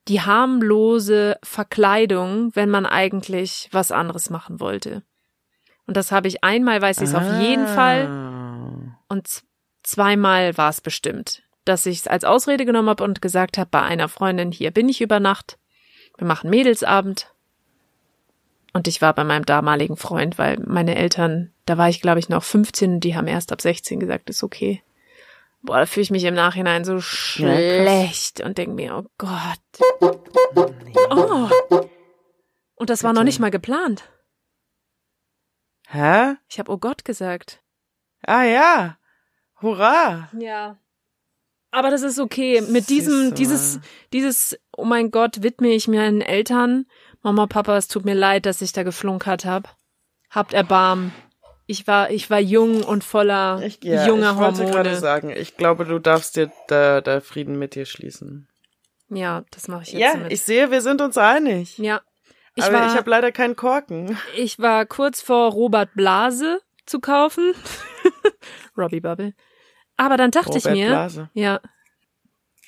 die 0.08 0.22
harmlose 0.22 1.36
Verkleidung, 1.42 2.56
wenn 2.56 2.70
man 2.70 2.86
eigentlich 2.86 3.68
was 3.70 3.92
anderes 3.92 4.30
machen 4.30 4.60
wollte. 4.60 5.02
Und 5.86 5.98
das 5.98 6.10
habe 6.10 6.28
ich 6.28 6.42
einmal, 6.42 6.80
weiß 6.80 6.98
ich 6.98 7.10
es 7.10 7.14
auf 7.14 7.40
jeden 7.40 7.66
Fall, 7.66 8.06
Ah. 8.06 8.31
Und 9.12 9.44
zweimal 9.82 10.56
war 10.56 10.70
es 10.70 10.80
bestimmt, 10.80 11.42
dass 11.66 11.84
ich 11.84 11.98
es 11.98 12.06
als 12.08 12.24
Ausrede 12.24 12.64
genommen 12.64 12.88
habe 12.88 13.04
und 13.04 13.20
gesagt 13.20 13.58
habe, 13.58 13.68
bei 13.70 13.82
einer 13.82 14.08
Freundin, 14.08 14.50
hier 14.50 14.70
bin 14.70 14.88
ich 14.88 15.02
über 15.02 15.20
Nacht, 15.20 15.58
wir 16.16 16.26
machen 16.26 16.48
Mädelsabend. 16.48 17.28
Und 18.72 18.88
ich 18.88 19.02
war 19.02 19.12
bei 19.12 19.22
meinem 19.22 19.44
damaligen 19.44 19.98
Freund, 19.98 20.38
weil 20.38 20.58
meine 20.66 20.94
Eltern, 20.94 21.52
da 21.66 21.76
war 21.76 21.90
ich 21.90 22.00
glaube 22.00 22.20
ich 22.20 22.30
noch 22.30 22.42
15 22.42 22.94
und 22.94 23.00
die 23.00 23.14
haben 23.14 23.26
erst 23.26 23.52
ab 23.52 23.60
16 23.60 24.00
gesagt, 24.00 24.30
ist 24.30 24.42
okay. 24.42 24.82
Boah, 25.60 25.80
da 25.80 25.86
fühle 25.86 26.04
ich 26.04 26.10
mich 26.10 26.24
im 26.24 26.34
Nachhinein 26.34 26.86
so 26.86 26.98
schlecht 27.02 28.40
und 28.40 28.56
denke 28.56 28.74
mir, 28.74 28.96
oh 28.96 29.10
Gott. 29.18 29.60
Oh. 31.10 31.50
Und 32.76 32.88
das 32.88 33.04
war 33.04 33.12
noch 33.12 33.24
nicht 33.24 33.40
mal 33.40 33.50
geplant. 33.50 34.10
Hä? 35.86 36.36
Ich 36.48 36.58
habe 36.58 36.72
oh 36.72 36.78
Gott 36.78 37.04
gesagt. 37.04 37.62
Ah 38.26 38.44
ja. 38.44 38.96
Hurra. 39.62 40.28
Ja. 40.38 40.76
Aber 41.70 41.90
das 41.90 42.02
ist 42.02 42.18
okay. 42.18 42.60
Mit 42.60 42.90
diesem, 42.90 43.34
dieses, 43.34 43.80
dieses, 44.12 44.58
oh 44.76 44.84
mein 44.84 45.10
Gott, 45.10 45.42
widme 45.42 45.68
ich 45.68 45.88
meinen 45.88 46.20
Eltern. 46.20 46.86
Mama, 47.22 47.46
Papa, 47.46 47.76
es 47.76 47.88
tut 47.88 48.04
mir 48.04 48.14
leid, 48.14 48.44
dass 48.46 48.60
ich 48.60 48.72
da 48.72 48.82
geflunkert 48.82 49.44
habe. 49.44 49.68
Habt 50.30 50.52
Erbarmen. 50.52 51.12
Ich 51.66 51.86
war, 51.86 52.10
ich 52.10 52.28
war 52.28 52.40
jung 52.40 52.82
und 52.82 53.04
voller 53.04 53.62
Ich, 53.64 53.82
ja, 53.82 54.06
junger 54.06 54.32
ich 54.32 54.36
wollte 54.38 54.64
gerade 54.64 54.74
Hormone. 54.90 54.96
sagen, 54.96 55.30
ich 55.30 55.56
glaube, 55.56 55.84
du 55.86 55.98
darfst 55.98 56.36
dir 56.36 56.50
da, 56.68 57.00
da 57.00 57.20
Frieden 57.20 57.58
mit 57.58 57.74
dir 57.74 57.86
schließen. 57.86 58.48
Ja, 59.08 59.44
das 59.52 59.68
mache 59.68 59.82
ich 59.84 59.92
jetzt 59.92 60.00
Ja, 60.00 60.12
damit. 60.14 60.32
ich 60.32 60.42
sehe, 60.42 60.70
wir 60.70 60.80
sind 60.82 61.00
uns 61.00 61.16
einig. 61.16 61.78
ja. 61.78 62.00
Ich 62.54 62.64
aber 62.64 62.80
war, 62.80 62.86
ich 62.88 62.94
habe 62.98 63.08
leider 63.08 63.32
keinen 63.32 63.56
Korken. 63.56 64.18
ich 64.36 64.58
war 64.58 64.84
kurz 64.84 65.22
vor 65.22 65.52
Robert 65.52 65.94
Blase 65.94 66.60
zu 66.84 67.00
kaufen. 67.00 67.54
Robbie 68.76 69.00
Bubble. 69.00 69.32
Aber 69.96 70.16
dann 70.16 70.30
dachte 70.30 70.56
ich 70.58 70.64
Robert 70.64 70.76
mir, 70.78 70.88
Blase. 70.88 71.30
ja. 71.34 71.60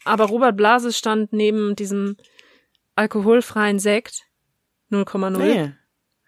Aber 0.04 0.26
Robert 0.26 0.56
Blase 0.56 0.92
stand 0.92 1.32
neben 1.32 1.76
diesem 1.76 2.16
alkoholfreien 2.94 3.78
Sekt 3.78 4.22
0,0. 4.90 5.30
Nee, 5.38 5.62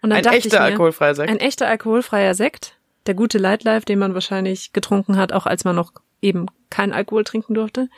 Und 0.03 0.11
dann 0.11 0.13
ein 0.13 0.23
dachte 0.23 0.37
echter 0.39 0.47
ich 0.49 0.53
mir, 0.55 0.61
alkoholfreier 0.61 1.15
Sekt. 1.15 1.31
Ein 1.31 1.39
echter 1.39 1.69
alkoholfreier 1.69 2.35
Sekt. 2.35 2.79
Der 3.07 3.15
gute 3.15 3.39
Lightlife, 3.39 3.85
den 3.85 3.99
man 3.99 4.15
wahrscheinlich 4.15 4.73
getrunken 4.73 5.17
hat, 5.17 5.33
auch 5.33 5.47
als 5.47 5.65
man 5.65 5.77
noch 5.77 5.93
eben 6.23 6.47
kein 6.71 6.93
Alkohol 6.93 7.23
trinken 7.25 7.55
durfte. 7.55 7.89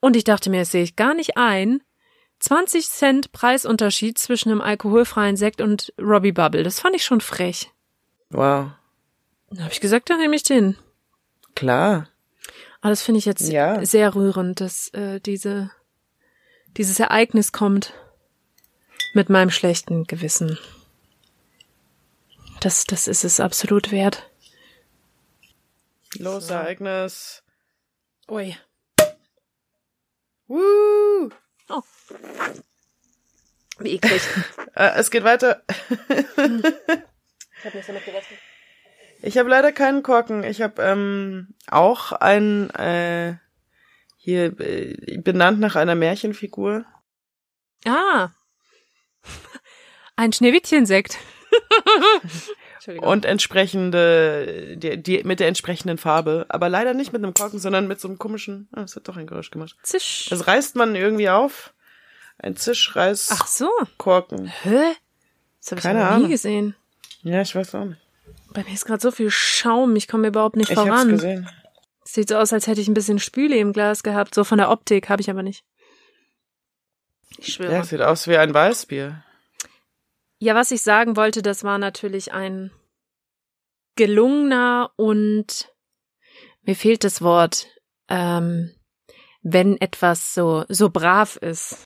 Und 0.00 0.16
ich 0.16 0.24
dachte 0.24 0.48
mir, 0.50 0.60
das 0.60 0.70
sehe 0.70 0.84
ich 0.84 0.96
gar 0.96 1.14
nicht 1.14 1.36
ein. 1.36 1.82
20 2.38 2.88
Cent 2.88 3.32
Preisunterschied 3.32 4.16
zwischen 4.18 4.50
einem 4.50 4.60
alkoholfreien 4.60 5.36
Sekt 5.36 5.60
und 5.60 5.92
Robbie 6.00 6.32
Bubble. 6.32 6.62
Das 6.62 6.80
fand 6.80 6.94
ich 6.94 7.04
schon 7.04 7.20
frech. 7.20 7.70
Wow. 8.30 8.70
Dann 9.50 9.62
habe 9.64 9.72
ich 9.72 9.80
gesagt, 9.80 10.08
dann 10.10 10.20
nehme 10.20 10.36
ich 10.36 10.42
den. 10.42 10.76
Klar. 11.56 12.08
Aber 12.80 12.90
das 12.90 13.02
finde 13.02 13.18
ich 13.18 13.24
jetzt 13.24 13.48
Ja. 13.48 13.84
sehr 13.84 14.14
rührend, 14.14 14.60
dass 14.60 14.88
äh, 14.94 15.18
diese, 15.20 15.72
dieses 16.76 17.00
Ereignis 17.00 17.50
kommt 17.50 17.92
mit 19.14 19.28
meinem 19.28 19.50
schlechten 19.50 20.04
Gewissen. 20.04 20.58
Das, 22.60 22.84
das 22.84 23.08
ist 23.08 23.24
es 23.24 23.40
absolut 23.40 23.90
wert. 23.90 24.30
Los, 26.18 26.46
So. 26.46 26.54
Ereignis. 26.54 27.42
Ui. 28.30 28.56
Woo! 30.46 31.30
Wie 33.78 33.94
eklig. 33.94 34.22
Äh, 34.76 34.92
es 34.98 35.10
geht 35.10 35.24
weiter. 35.24 35.62
Ich 37.58 37.64
habe 37.64 37.78
nicht 37.78 37.88
damit 37.88 38.04
gerechnet. 38.04 38.38
Ich 39.22 39.38
habe 39.38 39.48
leider 39.48 39.72
keinen 39.72 40.02
Korken. 40.02 40.44
Ich 40.44 40.62
habe 40.62 40.82
ähm, 40.82 41.54
auch 41.68 42.12
ein 42.12 42.70
äh, 42.70 43.36
hier 44.16 44.58
äh, 44.60 45.18
benannt 45.18 45.60
nach 45.60 45.76
einer 45.76 45.94
Märchenfigur. 45.94 46.84
Ah. 47.84 48.30
Ein 50.16 50.32
Schneewittchensekt. 50.32 51.18
Entschuldigung. 52.74 53.08
und 53.08 53.24
entsprechende 53.24 54.76
die, 54.76 55.02
die 55.02 55.24
mit 55.24 55.40
der 55.40 55.48
entsprechenden 55.48 55.98
Farbe, 55.98 56.46
aber 56.48 56.68
leider 56.68 56.94
nicht 56.94 57.12
mit 57.12 57.22
einem 57.22 57.34
Korken, 57.34 57.58
sondern 57.58 57.88
mit 57.88 58.00
so 58.00 58.08
einem 58.08 58.18
komischen. 58.18 58.68
Ah, 58.72 58.82
es 58.82 58.96
hat 58.96 59.08
doch 59.08 59.16
ein 59.16 59.26
Geräusch 59.26 59.50
gemacht. 59.50 59.76
Zisch. 59.82 60.26
Das 60.30 60.46
reißt 60.46 60.76
man 60.76 60.94
irgendwie 60.94 61.28
auf. 61.28 61.72
Ein 62.38 62.56
Zischreiß 62.56 63.30
Ach 63.32 63.46
so. 63.46 63.68
Korken. 63.96 64.46
Hä? 64.46 64.94
Das 65.60 65.72
habe 65.72 65.78
ich 65.78 65.82
Keine 65.82 66.00
noch 66.00 66.10
nie 66.10 66.14
Ahnung. 66.16 66.30
gesehen. 66.30 66.76
Ja, 67.22 67.40
ich 67.40 67.54
weiß 67.54 67.74
auch 67.74 67.84
nicht. 67.84 68.00
Bei 68.56 68.64
mir 68.64 68.72
ist 68.72 68.86
gerade 68.86 69.02
so 69.02 69.10
viel 69.10 69.30
Schaum, 69.30 69.94
ich 69.96 70.08
komme 70.08 70.28
überhaupt 70.28 70.56
nicht 70.56 70.70
Ich 70.70 70.76
hab's 70.76 70.88
voran. 70.88 71.10
gesehen. 71.10 71.48
Sieht 72.04 72.30
so 72.30 72.36
aus, 72.36 72.52
als 72.54 72.66
hätte 72.66 72.80
ich 72.80 72.88
ein 72.88 72.94
bisschen 72.94 73.18
Spüle 73.18 73.56
im 73.58 73.74
Glas 73.74 74.02
gehabt. 74.02 74.34
So 74.34 74.44
von 74.44 74.56
der 74.56 74.70
Optik 74.70 75.10
habe 75.10 75.20
ich 75.20 75.28
aber 75.28 75.42
nicht. 75.42 75.62
Ich 77.36 77.52
schwöre. 77.52 77.72
Ja, 77.72 77.84
sieht 77.84 78.00
aus 78.00 78.26
wie 78.28 78.38
ein 78.38 78.54
Weißbier. 78.54 79.22
Ja, 80.38 80.54
was 80.54 80.70
ich 80.70 80.80
sagen 80.80 81.16
wollte, 81.16 81.42
das 81.42 81.64
war 81.64 81.76
natürlich 81.76 82.32
ein 82.32 82.70
gelungener 83.96 84.90
und 84.96 85.70
mir 86.62 86.76
fehlt 86.76 87.04
das 87.04 87.20
Wort, 87.20 87.66
ähm, 88.08 88.74
wenn 89.42 89.76
etwas 89.80 90.32
so 90.32 90.64
so 90.68 90.88
brav 90.90 91.36
ist. 91.36 91.84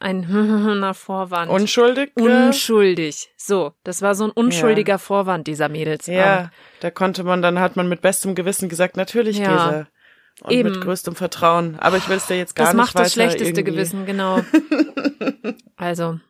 Ein 0.00 0.94
Vorwand. 0.94 1.50
Unschuldig? 1.50 2.12
unschuldig. 2.16 3.30
So, 3.36 3.72
das 3.82 4.00
war 4.00 4.14
so 4.14 4.24
ein 4.24 4.30
unschuldiger 4.30 4.98
Vorwand 4.98 5.46
dieser 5.48 5.68
Mädels. 5.68 6.06
Ja, 6.06 6.50
da 6.80 6.90
konnte 6.92 7.24
man, 7.24 7.42
dann 7.42 7.58
hat 7.58 7.74
man 7.74 7.88
mit 7.88 8.00
bestem 8.00 8.34
Gewissen 8.36 8.68
gesagt, 8.68 8.96
natürlich 8.96 9.38
Ja. 9.38 9.48
Gesa. 9.52 9.86
Und 10.42 10.52
Eben. 10.52 10.70
mit 10.70 10.80
größtem 10.82 11.16
Vertrauen. 11.16 11.76
Aber 11.80 11.96
ich 11.96 12.08
will 12.08 12.16
es 12.18 12.26
dir 12.28 12.36
jetzt 12.36 12.54
gar 12.54 12.66
das 12.66 12.74
nicht 12.74 12.80
macht 12.84 12.94
das 12.94 13.00
weiter 13.00 13.10
schlechteste 13.10 13.60
irgendwie- 13.60 13.72
Gewissen, 13.72 14.06
genau. 14.06 14.40
also, 15.76 16.20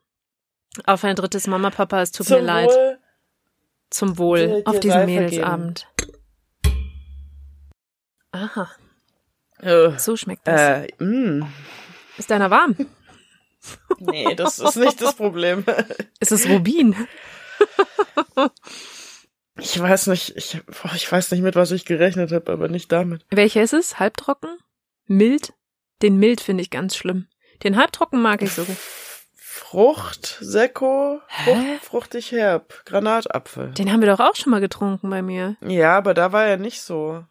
auf 0.86 1.04
ein 1.04 1.14
drittes 1.14 1.46
Mama 1.46 1.68
Papa, 1.68 2.00
es 2.00 2.10
tut 2.12 2.26
Zum 2.26 2.38
mir 2.38 2.42
leid. 2.42 2.68
Wohl. 2.70 2.98
Zum 3.90 4.16
Wohl 4.16 4.62
auf 4.64 4.80
diesem 4.80 5.04
Mädelsabend. 5.04 5.86
Aha, 8.32 8.70
Äh, 9.60 9.98
so 9.98 10.16
schmeckt 10.16 10.46
das. 10.48 10.58
äh, 10.60 10.88
mh. 10.98 11.46
Ist 12.16 12.30
deiner 12.30 12.50
warm? 12.50 12.76
Nee, 13.98 14.34
das 14.34 14.58
ist 14.58 14.76
nicht 14.76 15.00
das 15.00 15.14
Problem. 15.14 15.64
Ist 16.20 16.32
es 16.32 16.48
Rubin? 16.48 16.94
Ich 19.60 19.80
weiß 19.80 20.06
nicht, 20.06 20.36
ich, 20.36 20.60
boah, 20.66 20.92
ich 20.94 21.10
weiß 21.10 21.32
nicht, 21.32 21.42
mit 21.42 21.56
was 21.56 21.72
ich 21.72 21.84
gerechnet 21.84 22.30
habe, 22.30 22.52
aber 22.52 22.68
nicht 22.68 22.92
damit. 22.92 23.26
Welcher 23.30 23.60
ist 23.60 23.72
es? 23.72 23.98
Halbtrocken? 23.98 24.56
Mild? 25.06 25.52
Den 26.00 26.18
mild 26.18 26.40
finde 26.40 26.62
ich 26.62 26.70
ganz 26.70 26.94
schlimm. 26.94 27.26
Den 27.64 27.76
halbtrocken 27.76 28.22
mag 28.22 28.40
ich 28.42 28.52
sogar. 28.52 28.76
Frucht, 29.34 30.38
Sekko? 30.40 31.20
Frucht, 31.26 31.82
fruchtig 31.82 32.30
herb, 32.30 32.84
Granatapfel. 32.86 33.72
Den 33.72 33.92
haben 33.92 34.00
wir 34.00 34.08
doch 34.08 34.20
auch 34.20 34.36
schon 34.36 34.52
mal 34.52 34.60
getrunken 34.60 35.10
bei 35.10 35.22
mir. 35.22 35.56
Ja, 35.60 35.96
aber 35.96 36.14
da 36.14 36.30
war 36.30 36.46
er 36.46 36.56
nicht 36.56 36.80
so. 36.80 37.24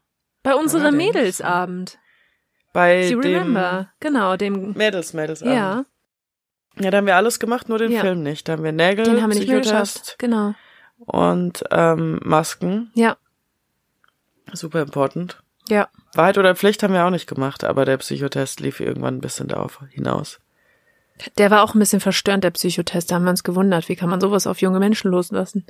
Bei 0.43 0.53
unserem 0.53 0.97
nicht 0.97 1.13
so? 1.13 1.19
Mädelsabend. 1.19 1.97
Bei 2.73 3.07
You 3.07 3.21
dem 3.21 3.33
remember? 3.33 3.93
Genau, 4.01 4.35
dem. 4.35 4.73
Mädels, 4.73 5.13
Mädels. 5.13 5.39
Ja, 5.39 5.85
Ja, 6.79 6.91
da 6.91 6.97
haben 6.97 7.07
wir 7.07 7.15
alles 7.15 7.39
gemacht, 7.39 7.69
nur 7.69 7.77
den 7.77 7.91
Ja. 7.91 8.01
Film 8.01 8.21
nicht. 8.23 8.47
Da 8.47 8.53
haben 8.53 8.63
wir 8.63 8.71
Nägel, 8.71 9.05
den 9.05 9.21
haben 9.21 9.31
wir 9.31 9.39
nicht 9.39 9.49
Psychotest. 9.49 10.15
Genau. 10.19 10.53
und 10.97 11.63
ähm, 11.71 12.19
Masken. 12.23 12.91
Ja, 12.95 13.17
Super 14.53 14.81
important. 14.81 15.41
ja. 15.69 15.89
Wahrheit 16.13 16.37
oder 16.37 16.55
Pflicht 16.55 16.81
haben 16.81 16.93
wir 16.93 17.05
auch 17.05 17.09
nicht 17.11 17.27
gemacht, 17.27 17.63
aber 17.63 17.85
der 17.85 17.97
Psychotest 17.97 18.59
lief 18.59 18.79
irgendwann 18.79 19.17
ein 19.17 19.21
bisschen 19.21 19.47
darauf 19.47 19.81
hinaus. 19.91 20.39
Der 21.37 21.51
war 21.51 21.63
auch 21.63 21.75
ein 21.75 21.79
bisschen 21.79 21.99
verstörend, 21.99 22.43
der 22.43 22.51
Psychotest. 22.51 23.11
Da 23.11 23.15
haben 23.15 23.23
wir 23.25 23.29
uns 23.31 23.43
gewundert, 23.43 23.89
wie 23.89 23.95
kann 23.95 24.09
man 24.09 24.21
sowas 24.21 24.47
auf 24.47 24.61
junge 24.61 24.79
Menschen 24.79 25.11
loslassen? 25.11 25.65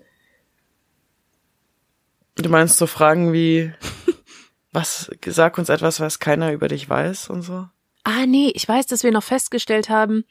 Du 2.36 2.50
meinst 2.50 2.78
so 2.78 2.86
Fragen 2.88 3.34
wie, 3.34 3.74
was, 4.72 5.10
sag 5.26 5.58
uns 5.58 5.70
etwas, 5.70 6.00
was 6.00 6.20
keiner 6.20 6.52
über 6.54 6.68
dich 6.68 6.88
weiß 6.90 7.30
und 7.30 7.42
so? 7.42 7.68
Ah, 8.04 8.26
nee, 8.26 8.52
ich 8.56 8.68
weiß, 8.68 8.86
dass 8.88 9.04
wir 9.04 9.12
noch 9.12 9.24
festgestellt 9.24 9.90
haben, 9.90 10.24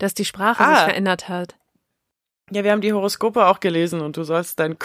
dass 0.00 0.14
die 0.14 0.24
Sprache 0.24 0.62
Ah. 0.64 0.74
sich 0.74 0.84
verändert 0.84 1.28
hat. 1.28 1.56
Ja, 2.50 2.64
wir 2.64 2.72
haben 2.72 2.80
die 2.80 2.92
Horoskope 2.92 3.46
auch 3.46 3.60
gelesen 3.60 4.00
und 4.00 4.16
du 4.16 4.24
sollst 4.24 4.58
dein, 4.58 4.76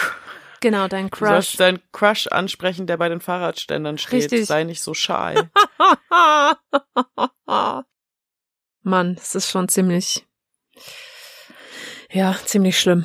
Genau, 0.60 0.86
dein 0.88 1.06
du 1.06 1.16
Crush. 1.16 1.28
sollst 1.28 1.60
deinen 1.60 1.80
Crush 1.92 2.28
ansprechen, 2.28 2.86
der 2.86 2.96
bei 2.96 3.08
den 3.08 3.20
Fahrradständern 3.20 3.98
steht. 3.98 4.12
Richtig. 4.32 4.46
Sei 4.46 4.62
nicht 4.64 4.80
so 4.82 4.94
shy. 4.94 5.34
Mann, 8.82 9.16
das 9.16 9.34
ist 9.34 9.50
schon 9.50 9.68
ziemlich, 9.68 10.24
ja, 12.10 12.36
ziemlich 12.44 12.78
schlimm. 12.80 13.04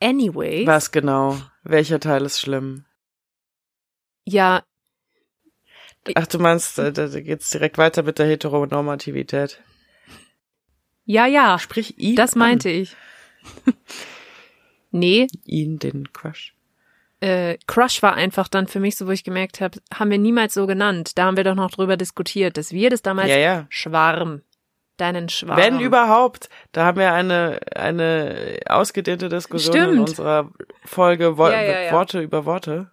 Anyway, 0.00 0.66
Was 0.66 0.90
genau? 0.90 1.38
Welcher 1.62 2.00
Teil 2.00 2.24
ist 2.24 2.40
schlimm? 2.40 2.84
ja, 4.24 4.62
Ach, 6.14 6.26
du 6.26 6.38
meinst, 6.38 6.78
da, 6.78 6.90
da 6.90 7.06
geht's 7.20 7.50
direkt 7.50 7.76
weiter 7.76 8.02
mit 8.02 8.18
der 8.18 8.26
Heteronormativität. 8.26 9.60
Ja, 11.08 11.26
ja, 11.26 11.58
Sprich 11.58 11.98
ihn 11.98 12.16
das 12.16 12.34
meinte 12.36 12.68
an. 12.68 12.74
ich. 12.74 12.96
nee, 14.90 15.26
Ihn, 15.44 15.78
den 15.78 16.12
Crush. 16.12 16.54
äh, 17.20 17.56
Crush 17.66 18.02
war 18.02 18.14
einfach 18.14 18.48
dann 18.48 18.66
für 18.68 18.80
mich 18.80 18.96
so, 18.96 19.06
wo 19.06 19.10
ich 19.10 19.24
gemerkt 19.24 19.60
habe, 19.60 19.78
haben 19.92 20.10
wir 20.10 20.18
niemals 20.18 20.54
so 20.54 20.66
genannt. 20.66 21.12
Da 21.18 21.24
haben 21.24 21.36
wir 21.36 21.44
doch 21.44 21.54
noch 21.54 21.70
drüber 21.70 21.96
diskutiert, 21.96 22.56
dass 22.56 22.72
wir 22.72 22.90
das 22.90 23.02
damals 23.02 23.28
Ja, 23.30 23.36
ja. 23.38 23.66
Schwarm, 23.70 24.42
deinen 24.98 25.28
Schwarm. 25.28 25.56
Wenn 25.56 25.80
überhaupt, 25.80 26.48
da 26.72 26.84
haben 26.84 26.98
wir 26.98 27.12
eine, 27.12 27.60
eine 27.74 28.58
ausgedehnte 28.68 29.28
Diskussion 29.28 29.76
in 29.76 29.82
Stimmt. 29.84 30.08
unserer 30.10 30.50
Folge 30.84 31.38
Wo 31.38 31.48
Ja. 31.48 31.92
Worte 31.92 32.20
über 32.20 32.44
Worte, 32.44 32.90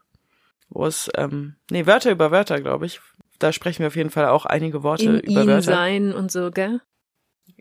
wo 0.69 0.85
es, 0.85 1.09
ähm, 1.15 1.55
nee, 1.69 1.85
Wörter 1.85 2.11
über 2.11 2.31
Wörter, 2.31 2.61
glaube 2.61 2.85
ich. 2.85 2.99
Da 3.39 3.51
sprechen 3.51 3.79
wir 3.79 3.87
auf 3.87 3.95
jeden 3.97 4.09
Fall 4.11 4.27
auch 4.27 4.45
einige 4.45 4.83
Worte 4.83 5.03
in 5.05 5.19
über 5.19 5.41
ihm 5.41 5.47
Wörter. 5.47 5.61
sein 5.63 6.13
und 6.13 6.31
so, 6.31 6.51
gell? 6.51 6.79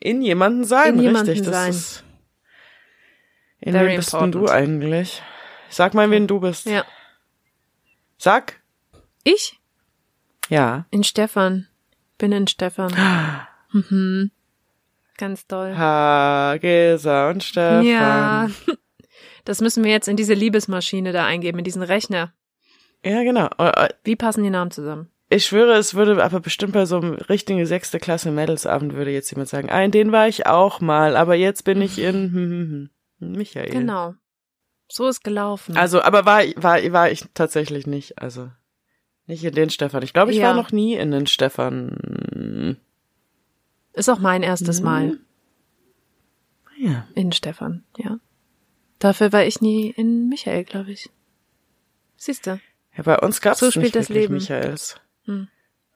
In 0.04 0.20
jemanden 0.20 0.64
sein, 0.64 0.96
In 0.96 1.00
jemanden 1.00 1.30
richtig. 1.30 1.46
Das 1.46 1.54
sein. 1.56 1.70
ist, 1.70 2.04
in 3.60 3.72
Very 3.72 3.88
wem 3.88 3.96
bist 3.96 4.12
denn 4.12 4.32
du 4.32 4.46
eigentlich? 4.48 5.22
Sag 5.70 5.94
mal, 5.94 6.10
wen 6.10 6.26
du 6.26 6.40
bist. 6.40 6.66
Ja. 6.66 6.84
Sag. 8.18 8.60
Ich? 9.22 9.58
Ja. 10.50 10.84
In 10.90 11.04
Stefan. 11.04 11.68
Bin 12.18 12.32
in 12.32 12.46
Stefan. 12.46 12.94
Mhm. 13.72 14.30
Ganz 15.16 15.48
doll. 15.48 15.76
Hagesa 15.76 17.30
und 17.30 17.42
Stefan. 17.42 17.84
Ja. 17.84 18.48
Das 19.44 19.60
müssen 19.60 19.84
wir 19.84 19.90
jetzt 19.90 20.06
in 20.08 20.16
diese 20.16 20.32
Liebesmaschine 20.32 21.12
da 21.12 21.26
eingeben, 21.26 21.58
in 21.58 21.64
diesen 21.64 21.82
Rechner. 21.82 22.32
Ja, 23.04 23.22
genau. 23.24 23.48
Äh, 23.58 23.88
Wie 24.04 24.16
passen 24.16 24.42
die 24.42 24.48
Namen 24.48 24.70
zusammen? 24.70 25.10
Ich 25.34 25.46
schwöre, 25.46 25.74
es 25.74 25.94
würde 25.94 26.22
aber 26.22 26.40
bestimmt 26.40 26.72
bei 26.74 26.86
so 26.86 26.96
einem 26.98 27.14
richtigen 27.14 27.64
sechste 27.66 27.98
Klasse 27.98 28.30
Mädelsabend 28.30 28.94
würde 28.94 29.10
jetzt 29.10 29.30
jemand 29.30 29.48
sagen, 29.48 29.68
ah, 29.70 29.82
in 29.82 29.90
den 29.90 30.12
war 30.12 30.28
ich 30.28 30.46
auch 30.46 30.80
mal, 30.80 31.16
aber 31.16 31.34
jetzt 31.34 31.64
bin 31.64 31.82
ich 31.82 31.98
in 31.98 32.14
hm, 32.32 32.32
hm, 32.32 32.90
hm, 33.20 33.32
Michael. 33.32 33.70
Genau. 33.70 34.14
So 34.88 35.08
ist 35.08 35.24
gelaufen. 35.24 35.76
Also, 35.76 36.02
aber 36.02 36.24
war, 36.26 36.42
war, 36.56 36.92
war 36.92 37.10
ich 37.10 37.24
tatsächlich 37.34 37.86
nicht, 37.86 38.18
also 38.20 38.50
nicht 39.26 39.42
in 39.42 39.54
den 39.54 39.70
Stefan. 39.70 40.02
Ich 40.02 40.12
glaube, 40.12 40.30
ich 40.30 40.36
Ja. 40.38 40.48
war 40.48 40.54
noch 40.54 40.70
nie 40.72 40.94
in 40.94 41.10
den 41.10 41.26
Stefan. 41.26 42.76
ist 43.94 44.08
auch 44.08 44.18
mein 44.18 44.42
erstes 44.42 44.80
Mhm. 44.80 44.84
Mal 44.84 45.18
Ja. 46.76 47.06
in 47.14 47.32
Stefan, 47.32 47.84
ja. 47.96 48.18
Dafür 48.98 49.32
war 49.32 49.44
ich 49.44 49.60
nie 49.60 49.90
in 49.90 50.28
Michael, 50.28 50.64
glaube 50.64 50.92
ich. 50.92 51.10
Siehste. 52.16 52.60
ja, 52.96 53.02
bei 53.02 53.18
uns 53.18 53.40
gab's 53.40 53.60
So 53.60 53.70
spielt 53.70 53.84
nicht 53.86 53.96
das 53.96 54.08
Leben. 54.08 54.34
Michaels. 54.34 55.00
Hm. 55.24 55.48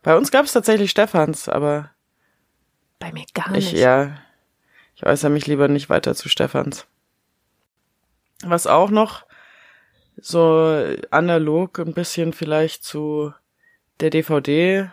Bei 0.02 0.16
uns 0.16 0.30
gab's 0.30 0.52
tatsächlich 0.52 0.90
Stefans, 0.90 1.48
aber 1.48 1.90
Bei 2.98 3.12
mir 3.12 3.24
gar 3.34 3.50
nicht. 3.50 3.72
ich, 3.72 3.80
ja, 3.80 4.16
ich 4.94 5.04
äußere 5.04 5.30
mich 5.30 5.46
lieber 5.46 5.68
nicht 5.68 5.90
weiter 5.90 6.14
zu 6.14 6.28
Stefans. 6.28 6.86
Was 8.42 8.66
auch 8.66 8.90
noch 8.90 9.26
so 10.16 10.84
analog 11.10 11.78
ein 11.78 11.94
bisschen 11.94 12.32
vielleicht 12.32 12.84
zu 12.84 13.32
der 14.00 14.10
DVD 14.10 14.90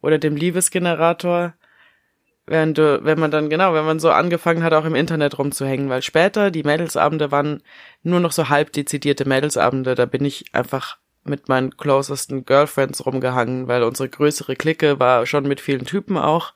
oder 0.00 0.18
dem 0.18 0.36
Liebesgenerator, 0.36 1.54
während 2.46 2.78
du, 2.78 3.04
wenn 3.04 3.18
man 3.18 3.30
dann, 3.30 3.50
genau, 3.50 3.74
wenn 3.74 3.84
man 3.84 4.00
so 4.00 4.10
angefangen 4.10 4.62
hat, 4.62 4.72
auch 4.72 4.84
im 4.84 4.94
Internet 4.96 5.38
rumzuhängen, 5.38 5.88
weil 5.88 6.02
später 6.02 6.50
die 6.50 6.64
Mädelsabende 6.64 7.30
waren 7.30 7.62
nur 8.02 8.20
noch 8.20 8.32
so 8.32 8.48
halb 8.48 8.72
dezidierte 8.72 9.28
Mädelsabende, 9.28 9.94
da 9.94 10.06
bin 10.06 10.24
ich 10.24 10.52
einfach 10.52 10.98
mit 11.24 11.48
meinen 11.48 11.76
closesten 11.76 12.44
Girlfriends 12.44 13.04
rumgehangen, 13.06 13.68
weil 13.68 13.82
unsere 13.82 14.08
größere 14.08 14.56
Clique 14.56 14.98
war 14.98 15.26
schon 15.26 15.46
mit 15.46 15.60
vielen 15.60 15.84
Typen 15.84 16.16
auch. 16.16 16.54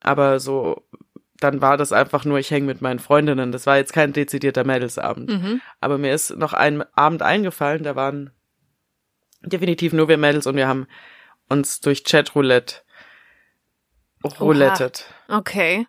Aber 0.00 0.38
so, 0.38 0.86
dann 1.40 1.60
war 1.60 1.76
das 1.76 1.92
einfach 1.92 2.24
nur, 2.24 2.38
ich 2.38 2.50
hänge 2.50 2.66
mit 2.66 2.80
meinen 2.80 2.98
Freundinnen. 2.98 3.52
Das 3.52 3.66
war 3.66 3.76
jetzt 3.76 3.92
kein 3.92 4.12
dezidierter 4.12 4.64
Mädelsabend. 4.64 5.30
Mhm. 5.30 5.60
Aber 5.80 5.98
mir 5.98 6.14
ist 6.14 6.36
noch 6.36 6.52
ein 6.52 6.84
Abend 6.94 7.22
eingefallen, 7.22 7.82
da 7.82 7.96
waren 7.96 8.30
definitiv 9.42 9.92
nur 9.92 10.08
wir 10.08 10.18
Mädels 10.18 10.46
und 10.46 10.56
wir 10.56 10.68
haben 10.68 10.86
uns 11.48 11.80
durch 11.80 12.04
Chatroulette 12.04 12.82
roulettet. 14.40 15.06
Okay. 15.28 15.86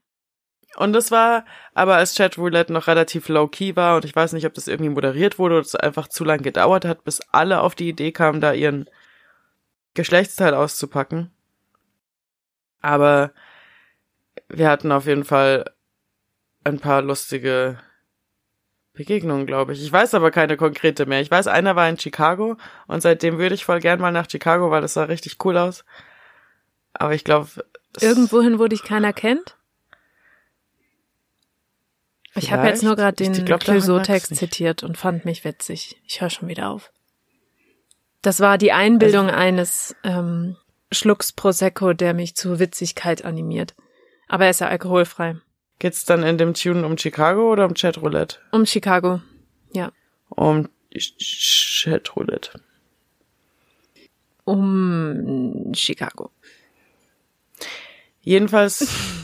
Und 0.77 0.93
das 0.93 1.09
war, 1.09 1.43
aber 1.73 1.95
als 1.95 2.15
Chatroulette 2.15 2.71
noch 2.71 2.85
relativ 2.85 3.29
low-key 3.29 3.75
war 3.75 3.95
und 3.95 4.05
ich 4.05 4.15
weiß 4.15 4.33
nicht, 4.33 4.45
ob 4.45 4.53
das 4.53 4.67
irgendwie 4.67 4.91
moderiert 4.91 5.39
wurde 5.39 5.55
oder 5.55 5.61
es 5.63 5.75
einfach 5.75 6.07
zu 6.07 6.23
lang 6.23 6.43
gedauert 6.43 6.85
hat, 6.85 7.03
bis 7.03 7.19
alle 7.31 7.61
auf 7.61 7.73
die 7.73 7.89
Idee 7.89 8.11
kamen, 8.11 8.41
da 8.41 8.53
ihren 8.53 8.87
Geschlechtsteil 9.95 10.53
auszupacken. 10.53 11.31
Aber 12.79 13.31
wir 14.49 14.69
hatten 14.69 14.91
auf 14.91 15.07
jeden 15.07 15.23
Fall 15.23 15.65
ein 16.63 16.79
paar 16.79 17.01
lustige 17.01 17.79
Begegnungen, 18.93 19.47
glaube 19.47 19.73
ich. 19.73 19.81
Ich 19.81 19.91
weiß 19.91 20.13
aber 20.13 20.29
keine 20.29 20.57
konkrete 20.57 21.07
mehr. 21.07 21.21
Ich 21.21 21.31
weiß, 21.31 21.47
einer 21.47 21.75
war 21.75 21.89
in 21.89 21.97
Chicago 21.97 22.55
und 22.85 23.01
seitdem 23.01 23.39
würde 23.39 23.55
ich 23.55 23.65
voll 23.65 23.79
gern 23.79 23.99
mal 23.99 24.11
nach 24.11 24.29
Chicago, 24.29 24.69
weil 24.69 24.81
das 24.81 24.93
sah 24.93 25.05
richtig 25.05 25.37
cool 25.43 25.57
aus. 25.57 25.85
Aber 26.93 27.15
ich 27.15 27.23
glaube, 27.23 27.49
Irgendwohin, 27.99 28.59
wo 28.59 28.67
dich 28.67 28.83
keiner 28.83 29.11
kennt? 29.11 29.56
Ich 32.38 32.52
habe 32.52 32.67
jetzt 32.67 32.84
nur 32.84 32.95
gerade 32.95 33.15
den 33.15 33.34
Clouseau-Text 33.45 34.36
zitiert 34.36 34.84
und 34.84 34.97
fand 34.97 35.26
mich 35.26 35.43
witzig. 35.43 35.97
Ich 36.06 36.21
höre 36.21 36.30
schon 36.30 36.47
wieder 36.47 36.69
auf. 36.69 36.91
Das 38.21 38.39
war 38.39 38.58
die 38.58 38.71
Einbildung 38.71 39.28
Also 39.28 39.38
eines 39.38 39.95
ähm, 40.04 40.56
Schlucks 40.91 41.32
Prosecco, 41.32 41.93
der 41.93 42.13
mich 42.13 42.36
zu 42.36 42.60
Witzigkeit 42.60 43.23
animiert. 43.26 43.76
Aber 44.28 44.45
er 44.45 44.52
ist 44.52 44.62
ja 44.62 44.67
alkoholfrei. 44.67 45.38
Geht's 45.80 46.06
dann 46.06 46.23
in 46.23 46.38
dem 46.38 46.54
Tune 46.54 46.86
um 46.86 46.97
Chicago 46.97 47.52
oder 47.52 47.65
um 47.65 47.73
Chatroulette? 47.76 48.39
Um 48.52 48.65
Chicago. 48.65 49.21
Ja. 49.73 49.91
Um 50.30 50.67
Ch- 50.93 51.84
Chatroulette. 51.84 52.60
Um 54.43 55.71
Chicago. 55.73 56.32
Jedenfalls 58.21 58.88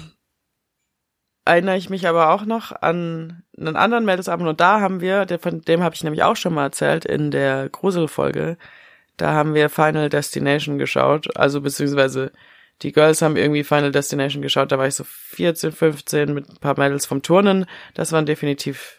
erinnere 1.46 1.78
ich 1.78 1.90
mich 1.90 2.08
aber 2.08 2.30
auch 2.32 2.46
noch 2.46 2.72
an 2.72 3.44
einen 3.58 3.76
anderen 3.76 4.06
Mädelsabend 4.06 4.48
und 4.48 4.60
da 4.60 4.80
haben 4.80 5.02
wir, 5.02 5.28
von 5.42 5.62
dem 5.62 5.84
habe 5.84 5.96
ich 5.96 6.04
nämlich 6.04 6.24
auch 6.24 6.36
schon 6.36 6.54
mal 6.54 6.64
erzählt 6.64 7.06
in 7.06 7.32
der 7.32 7.70
Gruselfolge, 7.70 8.58
da 9.18 9.34
haben 9.34 9.54
wir 9.54 9.70
Final 9.70 10.10
Destination 10.10 10.78
geschaut, 10.78 11.36
also 11.38 11.62
beziehungsweise 11.62 12.32
die 12.82 12.92
Girls 12.92 13.22
haben 13.22 13.38
irgendwie 13.38 13.64
Final 13.64 13.92
Destination 13.92 14.42
geschaut, 14.42 14.72
da 14.72 14.78
war 14.78 14.88
ich 14.88 14.96
so 14.96 15.04
14, 15.04 15.72
15 15.72 16.34
mit 16.34 16.50
ein 16.50 16.58
paar 16.58 16.78
Mädels 16.78 17.06
vom 17.06 17.22
Turnen, 17.22 17.66
das 17.94 18.12
waren 18.12 18.26
definitiv 18.26 18.98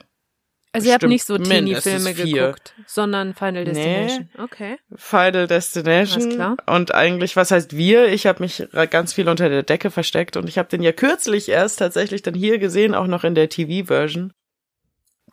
Also 0.74 0.88
ihr 0.88 0.94
habt 0.94 1.04
nicht 1.04 1.24
so 1.24 1.38
Teenie-Filme 1.38 2.14
geguckt, 2.14 2.74
sondern 2.84 3.32
Final 3.32 3.64
Destination. 3.64 4.28
Okay. 4.38 4.76
Final 4.96 5.46
Destination. 5.46 6.22
Alles 6.22 6.34
klar. 6.34 6.56
Und 6.66 6.92
eigentlich, 6.92 7.36
was 7.36 7.52
heißt 7.52 7.76
wir? 7.76 8.08
Ich 8.08 8.26
habe 8.26 8.42
mich 8.42 8.66
ganz 8.90 9.12
viel 9.12 9.28
unter 9.28 9.48
der 9.48 9.62
Decke 9.62 9.92
versteckt 9.92 10.36
und 10.36 10.48
ich 10.48 10.58
habe 10.58 10.68
den 10.68 10.82
ja 10.82 10.90
kürzlich 10.90 11.48
erst 11.48 11.78
tatsächlich 11.78 12.22
dann 12.22 12.34
hier 12.34 12.58
gesehen, 12.58 12.96
auch 12.96 13.06
noch 13.06 13.22
in 13.22 13.36
der 13.36 13.48
TV-Version. 13.48 14.32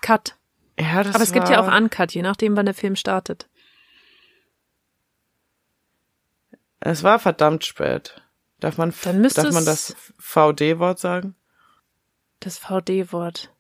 Cut. 0.02 0.38
Ja, 0.80 1.04
das 1.04 1.16
Aber 1.16 1.24
es 1.24 1.34
gibt 1.34 1.50
ja 1.50 1.60
auch 1.60 1.76
Uncut, 1.76 2.12
je 2.12 2.22
nachdem, 2.22 2.56
wann 2.56 2.68
der 2.68 2.76
Film 2.76 2.96
startet. 2.96 3.50
Es 6.82 7.02
war 7.02 7.18
verdammt 7.18 7.66
spät. 7.66 8.22
Darf 8.60 8.78
man, 8.78 8.94
Dann 9.04 9.24
darf 9.24 9.52
man 9.52 9.66
das 9.66 9.96
VD-Wort 10.20 11.00
sagen? 11.00 11.34
Das 12.42 12.60
VD-Wort. 12.60 13.52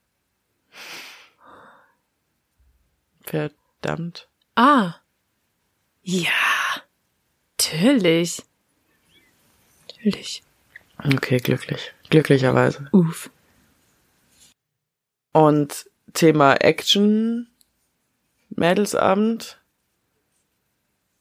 Verdammt. 3.23 4.27
Ah. 4.55 4.95
Ja. 6.03 6.29
Natürlich. 7.59 8.43
Natürlich. 9.87 10.43
Okay, 10.97 11.37
glücklich. 11.37 11.93
Glücklicherweise. 12.09 12.87
Uff. 12.91 13.29
Und 15.31 15.85
Thema 16.13 16.55
Action, 16.55 17.47
Mädelsabend, 18.49 19.61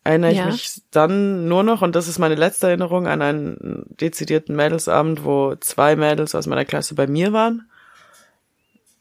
erinnere 0.02 0.32
Ja. 0.32 0.48
ich 0.48 0.52
mich 0.52 0.82
dann 0.90 1.46
nur 1.46 1.62
noch, 1.62 1.82
und 1.82 1.94
das 1.94 2.08
ist 2.08 2.18
meine 2.18 2.34
letzte 2.34 2.68
Erinnerung, 2.68 3.06
an 3.06 3.22
einen 3.22 3.84
dezidierten 4.00 4.56
Mädelsabend, 4.56 5.24
wo 5.24 5.54
zwei 5.56 5.94
Mädels 5.94 6.34
aus 6.34 6.46
meiner 6.46 6.64
Klasse 6.64 6.94
bei 6.94 7.06
mir 7.06 7.32
waren. 7.32 7.70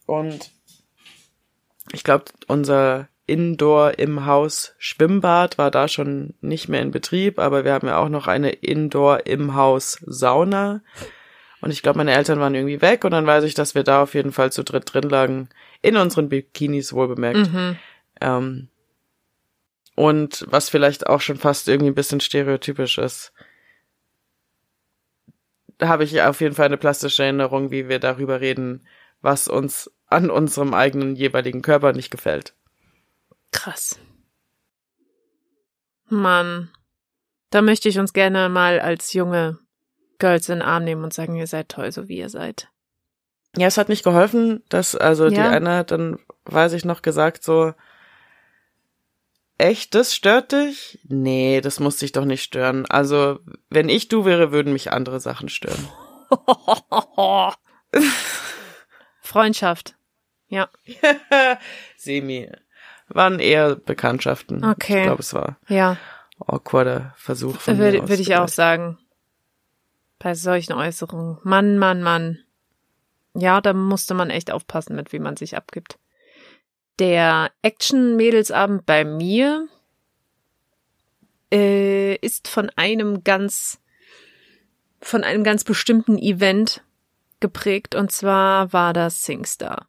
Und 0.06 0.52
ich 1.94 2.04
glaube, 2.04 2.26
unser 2.48 3.08
Indoor 3.26 4.00
im 4.00 4.26
Haus 4.26 4.74
Schwimmbad 4.80 5.58
war 5.58 5.70
da 5.70 5.88
schon 5.88 6.34
nicht 6.42 6.68
mehr 6.68 6.82
in 6.82 6.92
Betrieb, 6.92 7.38
aber 7.38 7.64
wir 7.64 7.74
haben 7.74 7.88
ja 7.88 7.98
auch 7.98 8.10
noch 8.10 8.28
eine 8.28 8.50
Indoor 8.50 9.28
im 9.28 9.56
Haus 9.56 10.00
Sauna. 10.06 10.82
Und 11.62 11.72
ich 11.72 11.84
glaube, 11.84 11.98
meine 11.98 12.14
Eltern 12.14 12.40
waren 12.40 12.56
irgendwie 12.56 12.82
weg 12.82 13.04
und 13.04 13.12
dann 13.12 13.28
weiß 13.28 13.44
ich, 13.44 13.54
dass 13.54 13.76
wir 13.76 13.84
da 13.84 14.02
auf 14.02 14.14
jeden 14.14 14.32
Fall 14.32 14.52
zu 14.52 14.64
dritt 14.64 14.94
drin 14.94 15.10
lagen. 15.10 15.50
In 15.82 15.98
unseren 15.98 16.30
Bikinis 16.30 16.94
wohl 16.94 17.08
bemerkt. 17.08 17.52
Mhm. 17.54 17.78
Ähm, 18.22 18.70
und 19.96 20.46
was 20.50 20.70
vielleicht 20.70 21.08
auch 21.08 21.22
schon 21.22 21.38
fast 21.38 21.68
irgendwie 21.68 21.92
ein 21.92 21.96
bisschen 21.96 22.22
stereotypisch 22.22 22.98
ist, 22.98 23.34
da 25.78 25.88
habe 25.88 26.04
ich 26.04 26.22
auf 26.22 26.42
jeden 26.42 26.56
Fall 26.56 26.66
eine 26.66 26.78
plastische 26.78 27.24
Erinnerung, 27.24 27.72
wie 27.72 27.90
wir 27.90 28.00
darüber 28.00 28.42
reden, 28.42 28.88
was 29.22 29.48
uns 29.48 29.92
an 30.10 30.30
unserem 30.30 30.74
eigenen 30.74 31.16
jeweiligen 31.16 31.62
Körper 31.62 31.94
nicht 31.94 32.10
gefällt. 32.12 32.56
Krass. 33.52 34.00
Mann. 36.08 36.70
Da 37.52 37.62
möchte 37.62 37.90
ich 37.90 38.00
uns 38.00 38.14
gerne 38.14 38.50
mal 38.50 38.80
als 38.80 39.14
junge 39.14 39.60
Girls 40.20 40.50
in 40.50 40.60
den 40.60 40.62
Arm 40.68 40.84
nehmen 40.84 41.04
und 41.04 41.14
sagen, 41.14 41.36
ihr 41.36 41.48
seid 41.48 41.70
toll, 41.70 41.92
so 41.92 42.08
wie 42.08 42.18
ihr 42.18 42.30
seid. 42.30 42.70
Ja, 43.58 43.68
es 43.68 43.78
hat 43.78 43.90
nicht 43.90 44.04
geholfen, 44.04 44.64
dass, 44.70 44.96
also 44.96 45.30
die 45.30 45.36
Ja. 45.36 45.50
eine 45.50 45.78
hat 45.78 45.92
dann, 45.92 46.20
weiß 46.46 46.74
ich 46.74 46.86
noch, 46.86 47.02
gesagt 47.02 47.44
so, 47.44 47.74
echt, 49.58 49.96
das 49.96 50.14
stört 50.14 50.52
dich? 50.52 51.00
Nee, 51.08 51.62
das 51.62 51.80
muss 51.80 51.98
dich 51.98 52.12
doch 52.12 52.26
nicht 52.26 52.44
stören. 52.44 52.86
Also, 52.86 53.40
wenn 53.70 53.90
ich 53.90 54.08
du 54.08 54.26
wäre, 54.26 54.52
würden 54.52 54.74
mich 54.74 54.92
andere 54.92 55.20
Sachen 55.20 55.50
stören. 55.50 55.88
Freundschaft. 59.22 59.96
Ja. 60.50 60.70
Semi. 61.98 62.50
Waren 63.08 63.40
eher 63.40 63.76
Bekanntschaften. 63.76 64.64
Okay. 64.64 65.00
Ich 65.00 65.04
glaube, 65.04 65.22
es 65.22 65.34
war 65.34 65.58
Ja. 65.68 65.98
awkwarder 66.46 67.14
Versuch 67.18 67.58
von 67.60 67.78
mir 67.78 67.84
Würde 67.84 68.04
aus 68.04 68.10
würd 68.10 68.20
ich 68.20 68.36
auch 68.36 68.48
sagen. 68.48 68.98
Bei 70.20 70.36
solchen 70.36 70.74
Äußerungen. 70.74 71.38
Mann, 71.44 71.78
Mann, 71.78 72.04
Mann. 72.04 72.40
Ja, 73.34 73.62
da 73.62 73.74
musste 73.74 74.14
man 74.14 74.30
echt 74.30 74.52
aufpassen 74.52 74.96
mit, 74.96 75.14
wie 75.14 75.20
man 75.20 75.38
sich 75.38 75.56
abgibt. 75.56 75.98
Der 77.00 77.52
Action-Mädelsabend 77.62 78.86
bei 78.86 79.06
mir 79.06 79.68
äh, 81.52 82.16
ist 82.16 82.48
von 82.48 82.70
einem 82.76 83.24
ganz, 83.24 83.80
von 85.02 85.24
einem 85.24 85.44
ganz 85.44 85.64
bestimmten 85.64 86.18
Event 86.18 86.84
geprägt 87.40 87.96
und 87.96 88.12
zwar 88.12 88.74
war 88.74 88.94
das 88.94 89.24
SingStar. 89.24 89.88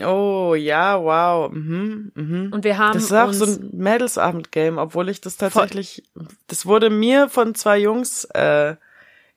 Oh, 0.00 0.54
ja, 0.56 1.00
wow. 1.00 1.52
Mhm, 1.52 2.12
mhm. 2.14 2.52
Und 2.52 2.64
wir 2.64 2.78
haben 2.78 2.94
Das 2.94 3.04
ist 3.04 3.12
auch 3.12 3.32
so 3.32 3.44
ein 3.44 3.70
Mädelsabend-Game, 3.72 4.78
obwohl 4.78 5.08
ich 5.08 5.20
das 5.20 5.36
tatsächlich, 5.36 6.02
das 6.48 6.66
wurde 6.66 6.90
mir 6.90 7.28
von 7.28 7.54
zwei 7.54 7.78
Jungs 7.78 8.24
äh, 8.34 8.74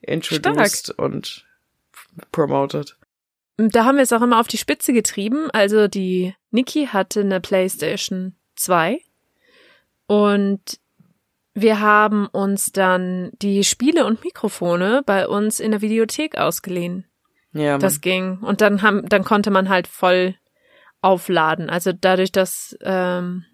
introduced 0.00 0.90
und 0.90 1.46
promoted. 2.32 2.96
da 3.56 3.84
haben 3.84 3.96
wir 3.96 4.02
es 4.02 4.12
auch 4.12 4.22
immer 4.22 4.40
auf 4.40 4.48
die 4.48 4.58
Spitze 4.58 4.92
getrieben. 4.92 5.48
Also 5.52 5.86
die 5.86 6.34
Niki 6.50 6.86
hatte 6.86 7.20
eine 7.20 7.40
PlayStation 7.40 8.34
2 8.56 9.00
und 10.06 10.80
wir 11.54 11.80
haben 11.80 12.26
uns 12.26 12.72
dann 12.72 13.30
die 13.42 13.62
Spiele 13.64 14.06
und 14.06 14.24
Mikrofone 14.24 15.02
bei 15.04 15.28
uns 15.28 15.60
in 15.60 15.70
der 15.70 15.80
Videothek 15.82 16.36
ausgeliehen. 16.38 17.04
Ja, 17.52 17.78
Das 17.78 18.00
ging. 18.00 18.38
Und 18.38 18.60
dann 18.60 18.82
haben, 18.82 19.08
dann 19.08 19.24
konnte 19.24 19.50
man 19.50 19.68
halt 19.68 19.86
voll 19.86 20.34
aufladen. 21.00 21.70
Also 21.70 21.92
dadurch, 21.92 22.32
dass 22.32 22.76
ähm, 22.82 23.44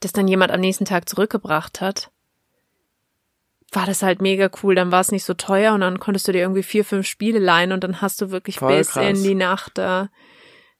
das 0.00 0.12
dann 0.12 0.28
jemand 0.28 0.52
am 0.52 0.60
nächsten 0.60 0.84
Tag 0.84 1.08
zurückgebracht 1.08 1.80
hat, 1.80 2.10
war 3.72 3.86
das 3.86 4.02
halt 4.02 4.22
mega 4.22 4.50
cool. 4.62 4.74
Dann 4.74 4.92
war 4.92 5.00
es 5.00 5.12
nicht 5.12 5.24
so 5.24 5.34
teuer 5.34 5.74
und 5.74 5.80
dann 5.80 5.98
konntest 5.98 6.28
du 6.28 6.32
dir 6.32 6.40
irgendwie 6.40 6.62
vier, 6.62 6.84
fünf 6.84 7.06
Spiele 7.06 7.38
leihen 7.38 7.72
und 7.72 7.84
dann 7.84 8.00
hast 8.00 8.20
du 8.20 8.30
wirklich 8.30 8.58
Voll 8.58 8.78
bis 8.78 8.90
krass. 8.90 9.06
in 9.06 9.22
die 9.22 9.34
Nacht 9.34 9.76
da 9.76 10.08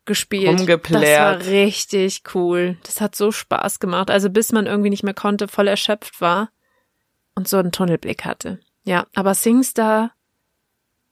gespielt. 0.05 0.59
Rumgeplärt. 0.61 1.05
Das 1.05 1.47
war 1.47 1.53
richtig 1.53 2.23
cool. 2.35 2.79
Das 2.85 3.01
hat 3.01 3.15
so 3.15 3.31
Spaß 3.31 3.79
gemacht. 3.79 4.11
Also 4.11 4.31
bis 4.31 4.53
man 4.53 4.67
irgendwie 4.67 4.91
nicht 4.91 5.05
mehr 5.05 5.15
konnte, 5.15 5.49
voll 5.49 5.69
erschöpft 5.69 6.21
war 6.21 6.51
und 7.35 7.47
so 7.47 7.59
einen 7.59 7.73
Tunnelblick 7.73 8.25
hatte. 8.25 8.59
Ja, 8.85 9.07
aber 9.15 9.35
SingStar, 9.35 10.13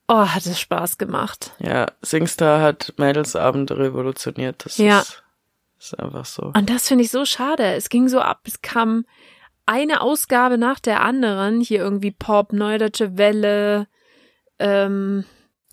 oh, 0.08 0.26
hat 0.28 0.46
es 0.46 0.58
Spaß 0.60 0.98
gemacht. 0.98 1.52
ja, 1.58 1.86
Singstar 2.02 2.60
hat 2.60 2.94
Mädelsabend 2.96 3.70
revolutioniert. 3.72 4.64
Das 4.64 4.78
Ja. 4.78 5.00
ist, 5.00 5.22
ist 5.78 5.98
einfach 5.98 6.24
so. 6.24 6.52
Und 6.54 6.70
das 6.70 6.88
finde 6.88 7.04
ich 7.04 7.10
so 7.10 7.24
schade. 7.24 7.64
Es 7.74 7.88
ging 7.88 8.08
so 8.08 8.20
ab, 8.20 8.40
es 8.44 8.62
kam 8.62 9.04
eine 9.66 10.00
Ausgabe 10.00 10.58
nach 10.58 10.78
der 10.80 11.00
anderen, 11.02 11.60
hier 11.60 11.80
irgendwie 11.80 12.12
Pop, 12.12 12.52
Neue 12.52 12.78
Deutsche 12.78 13.16
Welle, 13.18 13.88
ähm, 14.58 15.24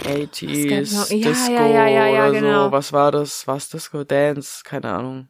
80s, 0.01 0.95
noch? 0.95 1.09
Ja, 1.11 1.29
Disco 1.29 1.51
ja, 1.53 1.65
ja, 1.67 1.87
ja, 1.87 2.07
ja, 2.07 2.23
oder 2.29 2.39
genau. 2.39 2.65
so. 2.65 2.71
Was 2.71 2.91
war 2.93 3.11
das? 3.11 3.45
Was 3.47 3.69
Disco? 3.69 4.03
Dance? 4.03 4.63
Keine 4.63 4.91
Ahnung. 4.93 5.27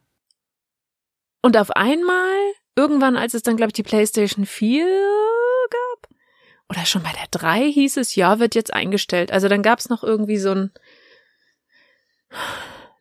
und 1.42 1.58
auf 1.58 1.70
einmal, 1.72 2.34
irgendwann, 2.74 3.16
als 3.18 3.34
es 3.34 3.42
dann, 3.42 3.56
glaube 3.58 3.68
ich, 3.68 3.74
die 3.74 3.82
PlayStation 3.82 4.46
4 4.46 4.86
gab, 5.70 6.08
oder 6.68 6.86
schon 6.86 7.02
bei 7.02 7.12
der 7.12 7.28
3 7.30 7.70
hieß 7.70 7.98
es, 7.98 8.14
ja, 8.14 8.38
wird 8.38 8.54
jetzt 8.54 8.72
eingestellt. 8.72 9.32
Also 9.32 9.48
dann 9.48 9.62
gab 9.62 9.78
es 9.78 9.88
noch 9.88 10.02
irgendwie 10.02 10.38
so 10.38 10.52
ein 10.52 10.70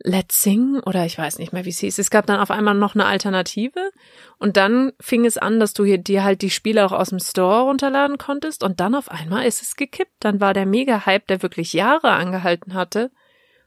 Let's 0.06 0.42
Sing 0.42 0.82
oder 0.86 1.06
ich 1.06 1.18
weiß 1.18 1.40
nicht 1.40 1.54
mehr, 1.54 1.64
wie 1.64 1.70
es 1.70 1.80
hieß. 1.80 1.98
Es 1.98 2.10
gab 2.10 2.26
dann 2.26 2.42
auf 2.42 2.52
einmal 2.52 2.76
noch 2.76 2.94
eine 2.94 3.06
Alternative 3.06 3.92
und 4.38 4.58
dann 4.58 4.92
fing 5.00 5.26
es 5.26 5.38
an, 5.38 5.62
dass 5.62 5.74
du 5.74 5.86
hier 5.86 5.98
dir 5.98 6.26
halt 6.26 6.42
die 6.42 6.50
Spiele 6.50 6.86
auch 6.86 6.92
aus 6.92 7.10
dem 7.10 7.20
Store 7.20 7.64
runterladen 7.64 8.18
konntest 8.18 8.64
und 8.64 8.82
dann 8.82 8.96
auf 8.96 9.10
einmal 9.10 9.46
ist 9.46 9.62
es 9.62 9.78
gekippt. 9.78 10.16
Dann 10.20 10.42
war 10.42 10.54
der 10.54 10.66
Mega-Hype, 10.66 11.28
der 11.28 11.42
wirklich 11.42 11.72
Jahre 11.72 12.12
angehalten 12.12 12.74
hatte, 12.74 13.12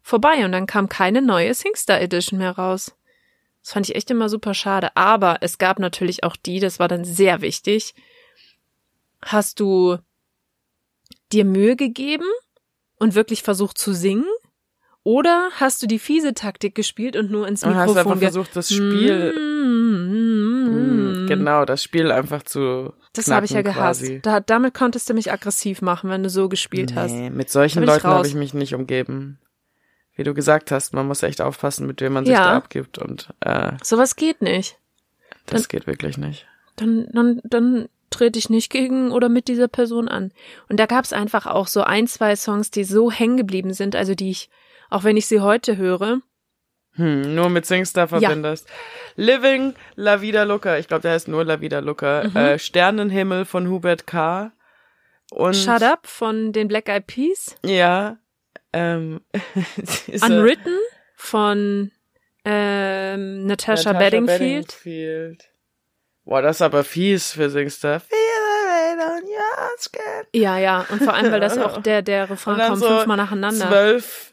vorbei 0.02 0.44
und 0.44 0.52
dann 0.52 0.66
kam 0.66 0.90
keine 0.90 1.22
neue 1.22 1.54
SingStar 1.54 2.02
Edition 2.02 2.38
mehr 2.38 2.52
raus. 2.52 2.94
Das 3.62 3.72
fand 3.72 3.88
ich 3.88 3.96
echt 3.96 4.10
immer 4.10 4.28
super 4.28 4.52
schade. 4.52 4.94
Aber 4.94 5.38
es 5.40 5.56
gab 5.56 5.78
natürlich 5.78 6.22
auch 6.22 6.36
die, 6.36 6.60
das 6.60 6.78
war 6.78 6.86
dann 6.86 7.04
sehr 7.04 7.40
wichtig. 7.40 7.94
Hast 9.26 9.60
du 9.60 9.98
dir 11.32 11.44
Mühe 11.44 11.76
gegeben 11.76 12.24
und 12.98 13.14
wirklich 13.14 13.42
versucht 13.42 13.78
zu 13.78 13.92
singen? 13.92 14.24
Oder 15.02 15.50
hast 15.54 15.82
du 15.82 15.86
die 15.86 15.98
fiese 16.00 16.34
Taktik 16.34 16.74
gespielt 16.74 17.14
und 17.16 17.30
nur 17.30 17.46
ins 17.46 17.62
Und 17.62 17.70
Mikrofon 17.70 17.96
hast 17.96 18.06
einfach 18.06 18.18
versucht, 18.18 18.56
das 18.56 18.68
Spiel, 18.72 19.34
Mm. 20.26 21.26
genau, 21.28 21.64
das 21.64 21.82
Spiel 21.82 22.10
einfach 22.10 22.42
zu 22.42 22.92
Das 23.12 23.28
habe 23.30 23.46
ich 23.46 23.52
ja 23.52 23.62
gehasst. 23.62 24.04
Da, 24.22 24.40
damit 24.40 24.74
konntest 24.74 25.08
du 25.08 25.14
mich 25.14 25.30
aggressiv 25.32 25.80
machen, 25.82 26.10
wenn 26.10 26.22
du 26.24 26.30
so 26.30 26.48
gespielt 26.48 26.94
hast. 26.96 27.12
Nee, 27.12 27.30
mit 27.30 27.50
solchen 27.50 27.84
Leuten 27.84 28.04
habe 28.06 28.26
ich 28.26 28.34
mich 28.34 28.52
nicht 28.54 28.74
umgeben. 28.74 29.38
Wie 30.14 30.24
du 30.24 30.34
gesagt 30.34 30.70
hast, 30.72 30.92
man 30.94 31.06
muss 31.06 31.22
echt 31.22 31.40
aufpassen, 31.40 31.86
mit 31.86 32.00
wem 32.00 32.14
man 32.14 32.24
sich 32.24 32.34
Ja. 32.34 32.44
da 32.44 32.56
abgibt 32.56 32.98
und 32.98 33.28
äh, 33.40 33.72
Sowas 33.84 34.16
geht 34.16 34.40
nicht. 34.42 34.76
das 35.46 35.68
geht 35.68 35.86
wirklich 35.86 36.16
nicht. 36.18 36.46
dann, 36.76 37.06
dann, 37.12 37.40
dann 37.44 37.88
trete 38.10 38.38
ich 38.38 38.50
nicht 38.50 38.70
gegen 38.70 39.12
oder 39.12 39.28
mit 39.28 39.48
dieser 39.48 39.68
Person 39.68 40.08
an. 40.08 40.32
Und 40.68 40.78
da 40.78 40.86
gab 40.86 41.04
es 41.04 41.12
einfach 41.12 41.46
auch 41.46 41.66
so 41.66 41.82
ein, 41.82 42.06
zwei 42.06 42.36
Songs, 42.36 42.70
die 42.70 42.84
so 42.84 43.10
hängen 43.10 43.36
geblieben 43.36 43.72
sind, 43.72 43.96
also 43.96 44.14
die 44.14 44.30
ich, 44.30 44.48
auch 44.90 45.04
wenn 45.04 45.16
ich 45.16 45.26
sie 45.26 45.40
heute 45.40 45.76
höre, 45.76 46.20
Hm, 46.96 47.34
nur 47.34 47.50
mit 47.50 47.66
Singstar 47.66 48.08
verbindest. 48.08 48.66
Living 49.16 49.74
La 49.96 50.22
Vida 50.22 50.44
Loca, 50.44 50.78
ich 50.78 50.88
glaube, 50.88 51.02
der 51.02 51.12
heißt 51.12 51.28
nur 51.28 51.44
La 51.44 51.60
Vida 51.60 51.80
Loca. 51.80 52.24
Mhm. 52.24 52.36
Äh, 52.36 52.58
Sternenhimmel 52.58 53.44
von 53.44 53.68
Hubert 53.68 54.06
K. 54.06 54.52
Und 55.30 55.54
Shut 55.56 55.82
Up 55.82 56.06
von 56.06 56.52
den 56.52 56.68
Black 56.68 56.88
Eyed 56.88 57.06
Peas, 57.06 57.56
Ja. 57.64 58.16
Ähm, 58.72 59.20
Unwritten 60.22 60.78
von 61.14 61.90
ähm, 62.44 63.46
Natasha, 63.46 63.92
Natasha 63.92 63.92
Bedingfield. 63.92 64.66
Bedingfield. 64.82 65.44
Boah, 66.26 66.42
das 66.42 66.56
ist 66.56 66.62
aber 66.62 66.84
fies 66.84 67.32
für 67.32 67.48
Singstar. 67.48 68.02
Skin. 69.78 70.40
Ja, 70.40 70.58
ja, 70.58 70.86
und 70.90 71.02
vor 71.02 71.14
allem, 71.14 71.30
weil 71.32 71.40
das 71.40 71.58
auch 71.58 71.82
der, 71.82 72.02
der 72.02 72.30
Refrain 72.30 72.58
kommt 72.58 72.78
so 72.78 72.86
fünfmal 72.88 73.16
nacheinander. 73.18 73.68
zwölf 73.68 74.32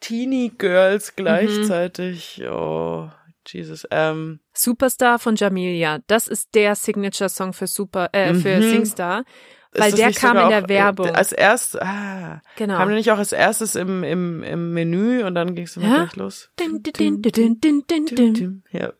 Teenie 0.00 0.50
Mhm. 0.50 0.58
Girls 0.58 1.16
gleichzeitig. 1.16 2.42
Oh, 2.50 3.08
Jesus. 3.46 3.86
Ähm, 3.90 4.40
Superstar 4.54 5.18
von 5.18 5.36
Jamilia. 5.36 5.98
Das 6.06 6.28
ist 6.28 6.54
der 6.54 6.74
Signature-Song 6.74 7.52
für 7.52 7.66
Super, 7.66 8.08
äh, 8.12 8.34
für 8.34 8.56
Mhm. 8.58 8.62
Singstar. 8.70 9.24
ist 9.72 9.82
Weil 9.82 9.92
der 9.92 10.12
kam 10.12 10.36
in 10.38 10.48
der 10.48 10.64
auch, 10.64 10.68
Werbung. 10.68 11.06
Äh, 11.08 11.12
als 11.12 11.32
erstes, 11.32 11.80
ah, 11.80 12.40
Genau. 12.56 12.76
kam 12.76 12.88
der 12.88 12.96
nicht 12.96 13.10
auch 13.12 13.18
als 13.18 13.32
erstes 13.32 13.74
im, 13.74 14.02
im, 14.02 14.42
im 14.42 14.72
Menü 14.72 15.24
und 15.24 15.34
dann 15.34 15.54
ging 15.54 15.64
es 15.66 15.76
immer 15.76 15.88
Ja. 15.88 15.96
gleich 16.04 16.16
los. 16.16 16.50
Din, 16.58 16.82
din, 16.82 17.20
din. 17.22 18.62
Ja. 18.70 18.92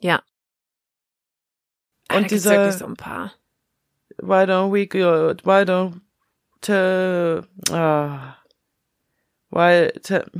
Ja. 0.00 0.22
Und 2.10 2.22
Und 2.22 2.30
dieser- 2.30 2.50
wirklich 2.50 2.74
so 2.76 2.86
ein 2.86 2.96
paar. 2.96 3.32
Why 4.18 4.44
don't 4.44 4.72
we 4.72 4.86
go, 4.86 5.34
why 5.44 5.64
don't, 5.64 6.00
te, 6.60 7.42
ah, 7.72 8.36
why, 9.50 9.90
te, 10.02 10.24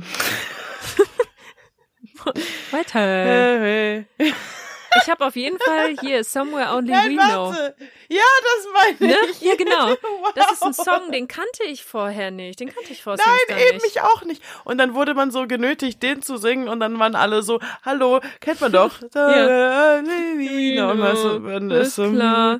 Weiter. 2.71 4.05
Ich 5.01 5.09
habe 5.09 5.25
auf 5.25 5.35
jeden 5.35 5.57
Fall 5.59 5.95
hier 6.01 6.23
Somewhere 6.23 6.75
Only 6.75 6.91
Nein, 6.91 7.11
We 7.11 7.15
Know. 7.15 7.49
warte. 7.51 7.75
Ja, 8.09 8.21
das 8.43 8.99
meine 8.99 9.11
Ne? 9.13 9.17
ich. 9.31 9.41
Ja, 9.41 9.55
genau. 9.55 9.89
Wow. 9.89 10.31
Das 10.35 10.51
ist 10.53 10.63
ein 10.63 10.73
Song, 10.73 11.11
den 11.11 11.27
kannte 11.27 11.63
ich 11.65 11.83
vorher 11.85 12.31
nicht. 12.31 12.59
Den 12.59 12.73
kannte 12.73 12.91
ich 12.91 13.03
vor 13.03 13.15
Nein, 13.15 13.57
eben 13.57 13.77
nicht. 13.77 13.85
ich 13.87 14.01
auch 14.01 14.23
nicht. 14.23 14.41
Und 14.63 14.77
dann 14.77 14.93
wurde 14.93 15.13
man 15.13 15.31
so 15.31 15.47
genötigt, 15.47 16.01
den 16.03 16.21
zu 16.21 16.37
singen 16.37 16.67
und 16.67 16.79
dann 16.79 16.99
waren 16.99 17.15
alle 17.15 17.41
so, 17.43 17.59
hallo, 17.83 18.19
kennt 18.39 18.61
man 18.61 18.71
doch. 18.71 18.91
Ja. 19.15 20.01
Man 20.93 21.15
so, 21.15 21.39
man 21.39 21.71
ist 21.71 21.95
klar. 21.95 22.59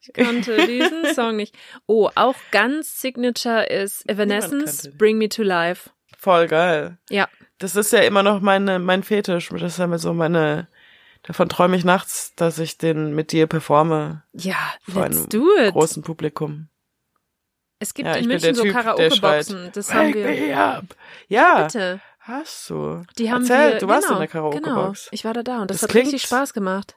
Ich 0.00 0.12
kannte 0.14 0.66
diesen 0.66 1.14
Song 1.14 1.36
nicht. 1.36 1.54
Oh, 1.86 2.08
auch 2.14 2.36
ganz 2.50 3.00
Signature 3.00 3.64
ist 3.64 4.08
Evanescence. 4.08 4.90
Bring 4.96 5.18
Me 5.18 5.28
to 5.28 5.42
Life. 5.42 5.90
Voll 6.18 6.46
geil. 6.48 6.98
Ja. 7.10 7.28
Das 7.58 7.76
ist 7.76 7.92
ja 7.92 8.00
immer 8.00 8.22
noch 8.22 8.40
meine, 8.40 8.78
mein 8.78 9.02
Fetisch. 9.02 9.50
Das 9.50 9.62
ist 9.62 9.78
ja 9.78 9.98
so 9.98 10.14
meine, 10.14 10.68
davon 11.22 11.48
träume 11.48 11.76
ich 11.76 11.84
nachts, 11.84 12.32
dass 12.36 12.58
ich 12.58 12.78
den 12.78 13.14
mit 13.14 13.32
dir 13.32 13.46
performe. 13.46 14.22
Ja, 14.32 14.56
Vor 14.88 15.02
let's 15.02 15.16
einem 15.16 15.28
do 15.28 15.46
it. 15.58 15.72
Großen 15.72 16.02
Publikum. 16.02 16.68
Es 17.78 17.94
gibt 17.94 18.06
Ja, 18.08 18.14
in 18.16 18.26
München 18.26 18.54
so 18.54 18.64
Karaoke-Boxen. 18.64 19.70
Das 19.72 19.92
haben 19.94 20.12
wir. 20.12 20.34
Ja, 21.28 21.62
Bitte. 21.62 22.00
hast 22.18 22.68
du. 22.68 23.04
Die 23.18 23.32
haben 23.32 23.42
Erzähl, 23.42 23.72
wir, 23.72 23.78
du 23.78 23.88
warst 23.88 24.06
genau, 24.06 24.16
in 24.16 24.20
der 24.20 24.28
Karaoke-Box. 24.28 25.04
Genau, 25.04 25.12
ich 25.12 25.24
war 25.24 25.32
da 25.32 25.42
da 25.42 25.62
und 25.62 25.70
das, 25.70 25.80
Das 25.80 25.88
hat 25.88 25.94
richtig 25.96 26.22
Spaß 26.22 26.52
gemacht. 26.52 26.96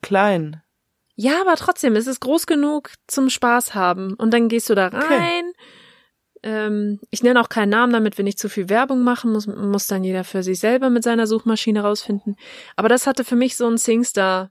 Klein. 0.00 0.62
Ja, 1.16 1.40
aber 1.42 1.56
trotzdem, 1.56 1.94
es 1.94 2.06
ist 2.06 2.20
groß 2.20 2.46
genug 2.46 2.92
zum 3.06 3.30
Spaß 3.30 3.74
haben. 3.74 4.14
Und 4.14 4.32
dann 4.32 4.48
gehst 4.48 4.68
du 4.70 4.74
da 4.74 4.86
Okay. 4.86 5.42
Ähm, 6.44 7.00
ich 7.10 7.22
nenne 7.22 7.40
auch 7.40 7.48
keinen 7.48 7.70
Namen, 7.70 7.92
damit 7.92 8.18
wir 8.18 8.24
nicht 8.24 8.38
zu 8.38 8.50
viel 8.50 8.68
Werbung 8.68 9.02
machen. 9.02 9.32
Muss, 9.32 9.46
muss 9.46 9.86
dann 9.86 10.04
jeder 10.04 10.24
für 10.24 10.42
sich 10.42 10.60
selber 10.60 10.90
mit 10.90 11.02
seiner 11.02 11.26
Suchmaschine 11.26 11.80
rausfinden. 11.80 12.36
Aber 12.76 12.90
das 12.90 13.06
hatte 13.06 13.24
für 13.24 13.34
mich 13.34 13.56
so 13.56 13.66
ein 13.66 13.78
Singstar 13.78 14.50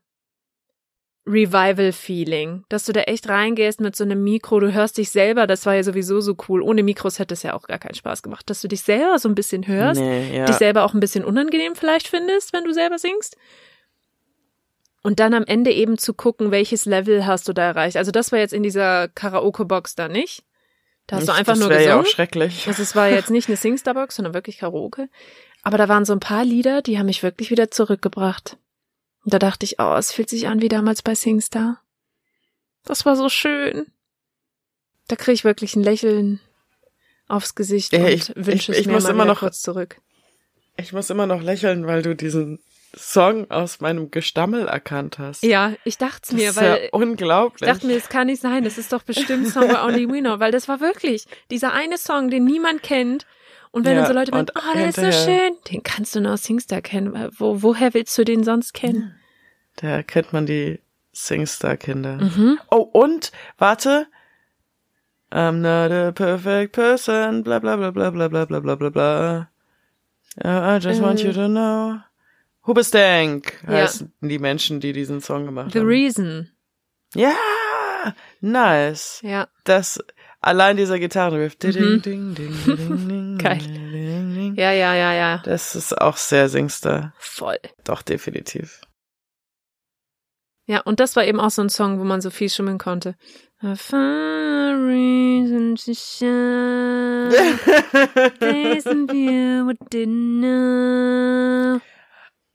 Revival-Feeling, 1.25 2.65
dass 2.67 2.85
du 2.85 2.91
da 2.91 3.01
echt 3.01 3.29
reingehst 3.29 3.79
mit 3.79 3.95
so 3.95 4.03
einem 4.03 4.23
Mikro, 4.23 4.59
du 4.59 4.73
hörst 4.73 4.97
dich 4.97 5.09
selber, 5.09 5.47
das 5.47 5.65
war 5.65 5.75
ja 5.75 5.83
sowieso 5.83 6.19
so 6.19 6.35
cool. 6.49 6.61
Ohne 6.61 6.83
Mikros 6.83 7.19
hätte 7.19 7.33
es 7.35 7.43
ja 7.43 7.53
auch 7.53 7.63
gar 7.67 7.79
keinen 7.79 7.95
Spaß 7.95 8.23
gemacht, 8.23 8.49
dass 8.49 8.59
du 8.59 8.67
dich 8.67 8.81
selber 8.81 9.17
so 9.19 9.29
ein 9.29 9.35
bisschen 9.35 9.65
hörst, 9.67 10.01
Nee, 10.01 10.35
ja. 10.35 10.45
dich 10.45 10.57
selber 10.57 10.83
auch 10.83 10.93
ein 10.93 10.99
bisschen 10.99 11.23
unangenehm 11.23 11.75
vielleicht 11.75 12.07
findest, 12.07 12.51
wenn 12.51 12.65
du 12.65 12.73
selber 12.73 12.97
singst. 12.97 13.37
Und 15.01 15.19
dann 15.19 15.33
am 15.33 15.45
Ende 15.45 15.71
eben 15.71 15.97
zu 15.97 16.13
gucken, 16.13 16.51
welches 16.51 16.85
Level 16.85 17.25
hast 17.25 17.47
du 17.47 17.53
da 17.53 17.63
erreicht. 17.63 17.97
Also 17.97 18.11
das 18.11 18.31
war 18.31 18.39
jetzt 18.39 18.53
in 18.53 18.63
dieser 18.63 19.07
Karaoke-Box 19.09 19.95
da 19.95 20.07
nicht. 20.09 20.43
Da 21.08 21.18
hast 21.18 21.28
du 21.28 21.32
Ich- 21.34 21.38
einfach 21.38 21.54
das 21.54 21.60
nur 21.60 21.70
wär 21.70 21.82
ja 21.82 21.86
gesungen. 21.97 22.06
auch 22.06 22.10
schrecklich. 22.10 22.68
Also 22.68 22.82
es 22.82 22.95
war 22.95 23.10
jetzt 23.10 23.30
nicht 23.30 23.47
eine 23.47 23.58
Singstar-Box, 23.58 24.16
sondern 24.16 24.34
wirklich 24.34 24.60
Karaoke. 24.60 25.10
Aber 25.62 25.78
da 25.78 25.88
waren 25.89 26.06
so 26.06 26.14
ein 26.14 26.20
paar 26.20 26.43
Lieder, 26.45 26.82
die 26.82 26.97
haben 26.97 27.06
mich 27.08 27.24
wirklich 27.24 27.49
wieder 27.51 27.72
zurückgebracht. 27.72 28.58
Und 29.24 29.34
da 29.34 29.39
dachte 29.39 29.66
ich, 29.66 29.80
oh, 29.80 29.95
es 29.95 30.12
fühlt 30.12 30.30
sich 30.30 30.47
an 30.47 30.62
wie 30.62 30.68
damals 30.70 31.01
bei 31.01 31.16
Singstar. 31.16 31.82
Das 32.84 33.06
war 33.06 33.16
so 33.16 33.30
schön. 33.30 33.86
Da 35.08 35.16
kriege 35.16 35.34
ich 35.34 35.43
wirklich 35.45 35.76
ein 35.76 35.84
Lächeln 35.84 36.39
aufs 37.28 37.56
Gesicht 37.56 37.93
Ja, 37.93 37.99
und 37.99 38.08
ich- 38.08 38.36
wünsche 38.36 38.51
ich- 38.54 38.70
es 38.70 38.78
ich 38.80 38.88
mir 38.88 38.93
muss 38.93 39.04
mal 39.04 39.12
immer 39.12 39.26
noch- 39.26 39.39
kurz 39.39 39.62
zurück. 39.62 39.99
Ich 40.76 40.91
muss 40.91 41.10
immer 41.10 41.28
noch 41.28 41.41
lächeln, 41.41 41.86
weil 41.88 42.01
du 42.01 42.16
diesen 42.16 42.60
Song 42.95 43.49
aus 43.49 43.79
meinem 43.81 44.11
Gestammel 44.11 44.67
erkannt 44.67 45.17
hast. 45.19 45.43
Ja, 45.43 45.73
ich 45.83 45.97
dachte 45.97 46.21
das 46.27 46.31
mir, 46.31 46.49
ist 46.51 46.57
weil 46.57 46.83
ja 46.83 46.89
unglaublich. 46.91 47.61
ich 47.61 47.67
dachte 47.73 47.87
mir, 47.87 47.97
es 47.97 48.09
kann 48.09 48.27
nicht 48.27 48.41
sein, 48.41 48.63
das 48.63 48.77
ist 48.77 48.93
doch 48.93 49.03
bestimmt 49.03 49.47
Somewhere 49.47 49.83
Only 49.83 50.07
We 50.07 50.19
Know, 50.19 50.39
weil 50.39 50.51
das 50.51 50.67
war 50.67 50.79
wirklich 50.79 51.25
dieser 51.49 51.73
eine 51.73 51.97
Song, 51.97 52.29
den 52.29 52.45
niemand 52.45 52.83
kennt. 52.83 53.25
Und 53.71 53.85
wenn 53.85 53.93
Ja, 53.95 54.01
dann 54.03 54.07
so 54.07 54.13
Leute 54.13 54.31
meinen, 54.31 54.47
oh, 54.55 54.73
der 54.75 54.89
ist 54.89 54.97
so 54.97 55.11
schön, 55.11 55.53
den 55.71 55.81
kannst 55.81 56.13
du 56.15 56.21
nur 56.21 56.33
aus 56.33 56.43
Singstar 56.43 56.81
kennen. 56.81 57.29
Wo, 57.37 57.63
woher 57.63 57.93
willst 57.95 58.15
du 58.17 58.23
den 58.23 58.43
sonst 58.43 58.73
kennen? 58.75 59.15
Da 59.77 60.03
kennt 60.03 60.31
man 60.31 60.45
die 60.45 60.79
Singstar-Kinder. 61.13 62.17
Mhm. 62.17 62.59
Oh, 62.69 62.77
und, 62.91 63.31
warte. 63.57 64.05
I'm 65.31 65.61
not 65.61 65.91
a 65.91 66.11
perfect 66.11 66.73
person, 66.73 67.43
bla 67.43 67.57
bla 67.57 67.75
bla 67.75 67.89
bla 67.89 68.11
bla 68.11 68.27
bla 68.27 68.45
bla 68.45 68.59
bla 68.59 68.75
bla 68.75 68.89
bla. 68.89 69.49
I 70.43 70.77
just 70.79 71.01
want 71.01 71.21
Äh. 71.21 71.27
you 71.27 71.33
to 71.33 71.47
know. 71.47 71.97
Hubestank 72.66 73.59
Ja. 73.64 73.74
heißen 73.84 74.14
die 74.22 74.39
Menschen, 74.39 74.80
die 74.80 74.93
diesen 74.93 75.20
Song 75.22 75.45
gemacht 75.45 75.74
The 75.74 75.80
haben. 75.80 75.88
Reason. 75.88 76.49
Ja, 77.16 77.34
nice. 78.41 79.20
Ja. 79.22 79.47
Das, 79.66 79.99
allein 80.41 80.78
dieser 80.78 80.97
Gitarrenriff. 80.99 81.55
Ding, 81.57 81.72
Mhm. 81.74 82.01
ding, 82.01 82.36
ding, 82.36 82.55
ding, 82.66 83.07
ding, 83.07 83.38
Geil. 83.41 84.53
Ja, 84.55 84.72
ja, 84.72 84.93
ja, 84.95 85.14
ja. 85.14 85.41
Das 85.45 85.76
ist 85.76 85.97
auch 85.99 86.18
sehr 86.18 86.47
Singstar. 86.49 87.14
Voll. 87.18 87.57
Doch, 87.84 88.01
definitiv. 88.01 88.82
Ja, 90.66 90.80
und 90.82 90.99
das 91.01 91.16
war 91.18 91.26
eben 91.26 91.39
auch 91.41 91.49
so 91.51 91.61
ein 91.61 91.70
Song, 91.70 91.99
wo 91.99 92.03
man 92.05 92.22
so 92.22 92.30
viel 92.30 92.49
schummeln 92.49 92.78
konnte. 92.78 93.16
Reason 94.76 95.76
to 95.76 95.93
shine. 95.93 97.30
Days 98.39 98.86
and 98.88 99.11
you 99.14 99.74
didn't 99.91 100.39
know. 100.39 101.80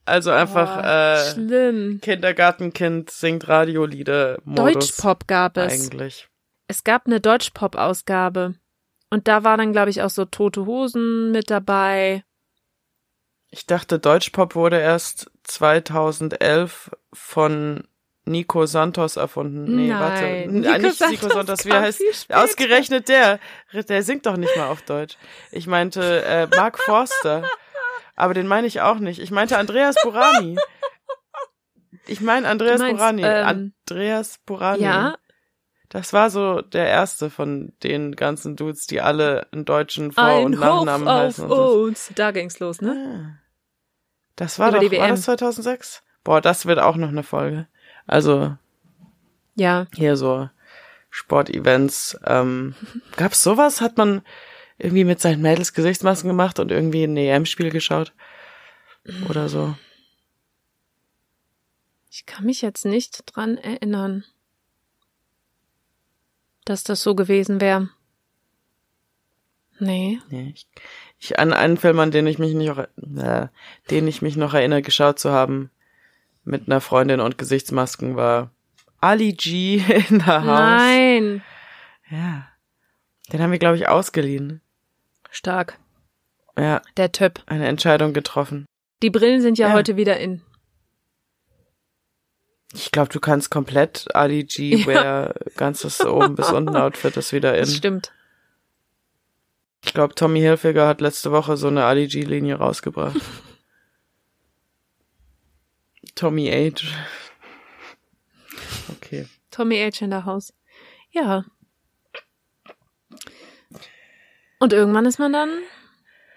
Also 0.08 0.30
einfach 0.30 0.82
Boah, 0.82 1.14
äh, 1.28 1.32
schlimm. 1.32 2.00
Kindergartenkind 2.02 3.10
singt 3.10 3.46
Radiolieder 3.48 4.38
Deutschpop 4.44 5.26
gab 5.28 5.56
es. 5.56 5.72
eigentlich. 5.72 6.28
Es 6.66 6.82
gab 6.84 7.06
eine 7.06 7.20
Deutschpop-Ausgabe. 7.20 8.54
Und 9.10 9.26
da 9.28 9.44
war 9.44 9.56
dann, 9.56 9.72
glaube 9.72 9.90
ich, 9.90 10.02
auch 10.02 10.10
so 10.10 10.24
Tote 10.24 10.66
Hosen 10.66 11.30
mit 11.30 11.50
dabei. 11.50 12.24
Ich 13.50 13.64
dachte, 13.66 13.98
Deutschpop 13.98 14.54
wurde 14.54 14.78
erst 14.78 15.30
2011 15.44 16.90
von 17.14 17.84
Nico 18.26 18.66
Santos 18.66 19.16
erfunden. 19.16 19.74
Nee, 19.76 19.88
Nein. 19.88 20.00
warte. 20.00 20.24
Nico 20.52 20.70
N- 20.74 20.82
nicht 20.82 21.00
Nico 21.00 21.28
Santos 21.28 21.62
Santos, 21.62 21.64
wie 21.64 21.72
heißt. 21.72 22.02
Ausgerechnet 22.34 23.08
der. 23.08 23.40
Der 23.72 24.02
singt 24.02 24.26
doch 24.26 24.36
nicht 24.36 24.54
mal 24.56 24.66
auf 24.68 24.82
Deutsch. 24.82 25.16
Ich 25.50 25.66
meinte 25.66 26.22
äh, 26.24 26.46
Mark 26.54 26.78
Forster. 26.78 27.48
Aber 28.18 28.34
den 28.34 28.48
meine 28.48 28.66
ich 28.66 28.80
auch 28.80 28.98
nicht. 28.98 29.20
Ich 29.20 29.30
meinte 29.30 29.56
Andreas 29.58 29.94
Burani. 30.02 30.58
Ich 32.06 32.20
meine 32.20 32.48
Andreas 32.48 32.80
meinst, 32.80 32.96
Burani. 32.98 33.22
ähm, 33.22 33.70
Andreas 33.88 34.38
Burani. 34.44 34.82
Ja, 34.82 35.16
Das 35.88 36.12
war 36.12 36.28
so 36.30 36.60
der 36.60 36.86
erste 36.88 37.30
von 37.30 37.72
den 37.82 38.16
ganzen 38.16 38.56
Dudes, 38.56 38.86
die 38.86 39.00
alle 39.00 39.46
einen 39.52 39.64
deutschen 39.64 40.10
Vor- 40.12 40.40
und 40.40 40.54
ein 40.54 40.58
Hof 40.58 40.84
Nachnamen 40.84 41.06
auf 41.08 41.20
heißen. 41.20 41.44
Und 41.44 41.50
so. 41.56 41.82
uns. 41.84 42.10
Da 42.16 42.30
ging's 42.32 42.58
los, 42.58 42.80
ne? 42.80 43.38
Ah. 43.38 43.42
Das 44.36 44.58
war 44.58 44.68
Über 44.70 44.80
doch, 44.80 44.98
war 44.98 45.08
das 45.08 45.22
2006? 45.22 46.02
Boah, 46.24 46.40
das 46.40 46.66
wird 46.66 46.78
auch 46.78 46.96
noch 46.96 47.08
eine 47.08 47.22
Folge. 47.22 47.66
Also 48.06 48.56
Ja. 49.54 49.86
hier 49.94 50.16
so 50.16 50.48
Sportevents. 51.10 52.18
Ähm, 52.26 52.74
gab's 53.16 53.42
sowas? 53.42 53.80
Hat 53.80 53.96
man 53.96 54.22
irgendwie 54.78 55.04
mit 55.04 55.20
seinen 55.20 55.42
Mädels 55.42 55.74
Gesichtsmasken 55.74 56.28
gemacht 56.28 56.58
und 56.58 56.70
irgendwie 56.70 57.04
ein 57.04 57.16
EM-Spiel 57.16 57.70
geschaut? 57.70 58.12
Oder 59.28 59.48
so? 59.48 59.74
Ich 62.10 62.26
kann 62.26 62.46
mich 62.46 62.62
jetzt 62.62 62.84
nicht 62.84 63.22
dran 63.26 63.58
erinnern, 63.58 64.24
dass 66.64 66.84
das 66.84 67.02
so 67.02 67.14
gewesen 67.14 67.60
wäre. 67.60 67.90
Nee. 69.80 70.20
Nee, 70.28 70.52
ich, 70.54 70.66
ich 71.18 71.38
an 71.38 71.52
einen 71.52 71.76
Film, 71.76 71.98
an 72.00 72.10
den 72.10 72.26
ich 72.26 72.38
mich 72.38 72.54
nicht 72.54 72.70
auch, 72.70 72.78
äh, 72.78 73.48
den 73.90 74.08
ich 74.08 74.22
mich 74.22 74.36
noch 74.36 74.54
erinnere, 74.54 74.82
geschaut 74.82 75.18
zu 75.18 75.30
haben, 75.30 75.70
mit 76.44 76.66
einer 76.66 76.80
Freundin 76.80 77.20
und 77.20 77.38
Gesichtsmasken 77.38 78.16
war 78.16 78.50
Ali 79.00 79.32
G 79.32 79.76
in 80.08 80.18
der 80.18 80.44
Haus. 80.44 80.80
Nein. 80.80 81.42
Ja. 82.10 82.48
Den 83.32 83.42
haben 83.42 83.52
wir, 83.52 83.58
glaube 83.58 83.76
ich, 83.76 83.88
ausgeliehen. 83.88 84.60
Stark. 85.42 85.78
Ja, 86.58 86.82
Der 86.96 87.12
Töpp. 87.12 87.42
eine 87.46 87.68
Entscheidung 87.68 88.12
getroffen. 88.12 88.66
Die 89.02 89.10
Brillen 89.10 89.40
sind 89.40 89.56
ja, 89.56 89.68
Ja. 89.68 89.74
heute 89.74 89.96
wieder 89.96 90.18
in. 90.18 90.42
Ich 92.74 92.90
glaube, 92.90 93.10
du 93.12 93.20
kannst 93.20 93.50
komplett 93.50 94.12
Ali 94.16 94.42
G 94.44 94.74
Ja. 94.76 94.86
wear, 94.86 95.34
ganzes 95.56 96.00
oben 96.04 96.34
bis 96.34 96.50
unten 96.50 96.76
Outfit 96.76 97.16
ist 97.16 97.32
wieder 97.32 97.56
Das 97.56 97.68
in. 97.70 97.76
stimmt. 97.76 98.12
Ich 99.84 99.94
glaube, 99.94 100.16
Tommy 100.16 100.40
Hilfiger 100.40 100.88
hat 100.88 101.00
letzte 101.00 101.30
Woche 101.30 101.56
so 101.56 101.68
eine 101.68 101.84
Ali 101.84 102.08
G 102.08 102.22
Linie 102.22 102.56
rausgebracht. 102.56 103.16
Tommy 106.16 106.50
Age. 106.52 106.92
Okay. 108.90 109.28
Tommy 109.52 109.76
H. 109.78 110.04
in 110.04 110.10
der 110.10 110.24
Haus. 110.24 110.52
Ja. 111.12 111.44
Und 114.58 114.72
irgendwann 114.72 115.06
ist 115.06 115.18
man 115.18 115.32
dann 115.32 115.50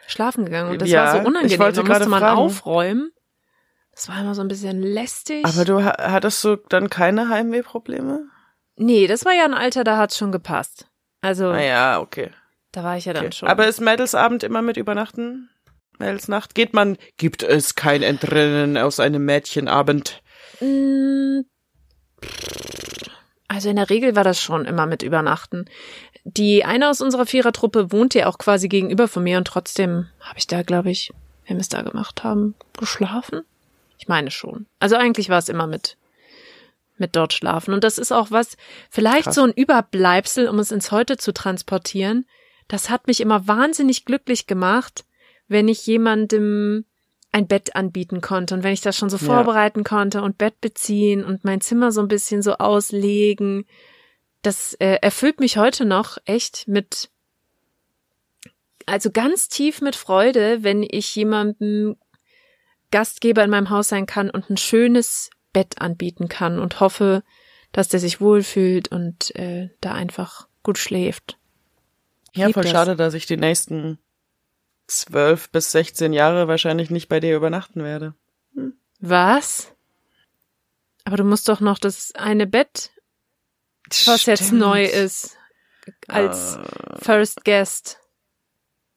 schlafen 0.08 0.46
gegangen. 0.46 0.72
Und 0.72 0.82
das 0.82 0.90
Ja, 0.90 1.06
war 1.06 1.12
so 1.14 1.18
ich 1.20 1.26
unangenehm. 1.26 1.60
wollte 1.60 1.84
da 1.84 1.88
musste 1.90 2.10
man 2.10 2.20
fragen. 2.22 2.38
aufräumen. 2.40 3.12
Das 3.94 4.08
war 4.10 4.20
immer 4.22 4.36
so 4.36 4.42
ein 4.42 4.48
bisschen 4.48 4.82
lästig. 4.82 5.46
Aber 5.46 5.66
du 5.66 5.84
ha- 5.84 5.98
hattest 6.12 6.44
du 6.44 6.56
dann 6.70 6.90
keine 6.90 7.30
Heimwehprobleme? 7.30 8.26
nee, 8.78 9.06
das 9.06 9.26
war 9.26 9.34
ja 9.34 9.44
ein 9.46 9.54
Alter, 9.54 9.84
da 9.84 9.98
hat's 9.98 10.18
schon 10.18 10.32
gepasst. 10.32 10.88
Also, 11.22 11.52
Naja, 11.52 12.00
okay. 12.00 12.32
da 12.72 12.84
war 12.84 12.98
ich 12.98 13.06
ja 13.06 13.14
dann 13.14 13.26
okay. 13.28 13.36
schon. 13.36 13.48
Aber 13.50 13.68
ist 13.68 13.80
Mädelsabend 13.82 14.42
immer 14.44 14.62
mit 14.64 14.78
Übernachten? 14.78 15.50
Mädelsnacht? 16.00 16.56
Geht 16.56 16.74
man, 16.74 16.98
gibt 17.18 17.44
es 17.44 17.76
kein 17.76 18.02
Entrinnen 18.02 18.78
aus 18.78 19.00
einem 19.00 19.24
Mädchenabend? 19.26 20.24
Mm, 20.62 21.42
Also 23.52 23.68
in 23.68 23.76
der 23.76 23.90
Regel 23.90 24.16
war 24.16 24.24
das 24.24 24.40
schon 24.40 24.64
immer 24.64 24.86
mit 24.86 25.04
Übernachten. 25.04 25.66
Die 26.24 26.64
eine 26.64 26.90
aus 26.90 27.02
unserer 27.02 27.26
Vierertruppe 27.26 27.92
wohnt 27.92 28.14
ja 28.14 28.28
auch 28.28 28.38
quasi 28.38 28.70
gegenüber 28.70 29.10
von 29.10 29.24
mir 29.24 29.38
und 29.38 29.46
trotzdem 29.46 30.08
habe 30.22 30.40
ich 30.40 30.48
da, 30.48 30.64
glaube 30.64 30.90
ich, 30.90 31.12
wenn 31.46 31.58
wir 31.58 31.62
es 31.62 31.68
da 31.68 31.82
gemacht 31.82 32.24
haben, 32.24 32.56
geschlafen. 32.80 33.42
Ich 33.98 34.08
meine 34.08 34.32
schon. 34.32 34.68
Also 34.80 34.96
eigentlich 34.96 35.28
war 35.28 35.38
es 35.38 35.50
immer 35.50 35.68
mit 35.68 35.98
mit 36.96 37.18
dort 37.18 37.34
schlafen 37.34 37.74
und 37.74 37.84
das 37.84 37.98
ist 37.98 38.14
auch 38.14 38.32
was 38.32 38.56
vielleicht 38.90 39.26
Krass. 39.26 39.36
so 39.36 39.44
ein 39.44 39.52
Überbleibsel, 39.52 40.48
um 40.48 40.58
es 40.60 40.72
ins 40.72 40.92
Heute 40.92 41.18
zu 41.18 41.34
transportieren. 41.34 42.26
Das 42.70 42.90
hat 42.90 43.08
mich 43.08 43.20
immer 43.20 43.50
wahnsinnig 43.50 44.06
glücklich 44.06 44.48
gemacht, 44.48 45.04
wenn 45.50 45.68
ich 45.68 45.86
jemandem 45.86 46.86
ein 47.32 47.48
Bett 47.48 47.76
anbieten 47.76 48.20
konnte 48.22 48.54
und 48.54 48.64
wenn 48.64 48.74
ich 48.74 48.82
das 48.82 48.98
schon 48.98 49.10
so 49.10 49.18
Ja. 49.18 49.24
vorbereiten 49.26 49.84
konnte 49.84 50.22
und 50.22 50.38
Bett 50.38 50.60
beziehen 50.60 51.24
und 51.24 51.46
mein 51.46 51.62
Zimmer 51.62 51.92
so 51.92 52.02
ein 52.02 52.08
bisschen 52.10 52.42
so 52.42 52.56
auslegen, 52.56 53.66
das 54.42 54.74
äh, 54.76 54.98
erfüllt 55.02 55.40
mich 55.40 55.58
heute 55.58 55.86
noch 55.86 56.18
echt 56.26 56.68
mit, 56.68 57.10
also 58.86 59.12
ganz 59.12 59.48
tief 59.48 59.82
mit 59.82 59.96
Freude, 59.96 60.64
wenn 60.64 60.84
ich 60.90 61.16
jemandem 61.16 61.96
Gastgeber 62.92 63.44
in 63.44 63.50
meinem 63.50 63.70
Haus 63.70 63.88
sein 63.88 64.06
kann 64.06 64.30
und 64.30 64.50
ein 64.50 64.58
schönes 64.58 65.30
Bett 65.54 65.80
anbieten 65.80 66.28
kann 66.28 66.60
und 66.60 66.80
hoffe, 66.82 67.24
dass 67.72 67.88
der 67.88 68.02
sich 68.02 68.20
wohlfühlt 68.20 68.90
und 68.92 69.34
äh, 69.36 69.70
da 69.80 69.94
einfach 69.94 70.48
gut 70.64 70.78
schläft. 70.78 71.38
Ja, 72.34 72.48
Lieb 72.48 72.56
voll 72.56 72.64
das. 72.64 72.72
schade, 72.72 72.96
dass 72.98 73.14
ich 73.14 73.26
die 73.26 73.38
nächsten 73.38 74.00
zwölf 75.00 75.50
bis 75.50 75.72
16 75.72 76.14
Jahre 76.14 76.48
wahrscheinlich 76.48 76.90
nicht 76.90 77.08
bei 77.10 77.20
dir 77.20 77.36
übernachten 77.36 77.84
werde. 77.84 78.14
Was? 79.00 79.72
Aber 81.06 81.18
du 81.18 81.24
musst 81.24 81.50
doch 81.50 81.60
noch 81.60 81.80
das 81.80 82.14
eine 82.16 82.46
Bett, 82.48 82.92
was 84.06 84.26
jetzt 84.26 84.46
Stimmt. 84.48 84.62
neu 84.62 84.86
ist, 84.86 85.36
als 86.08 86.56
Äh, 86.58 87.04
First 87.04 87.44
Guest. 87.44 87.98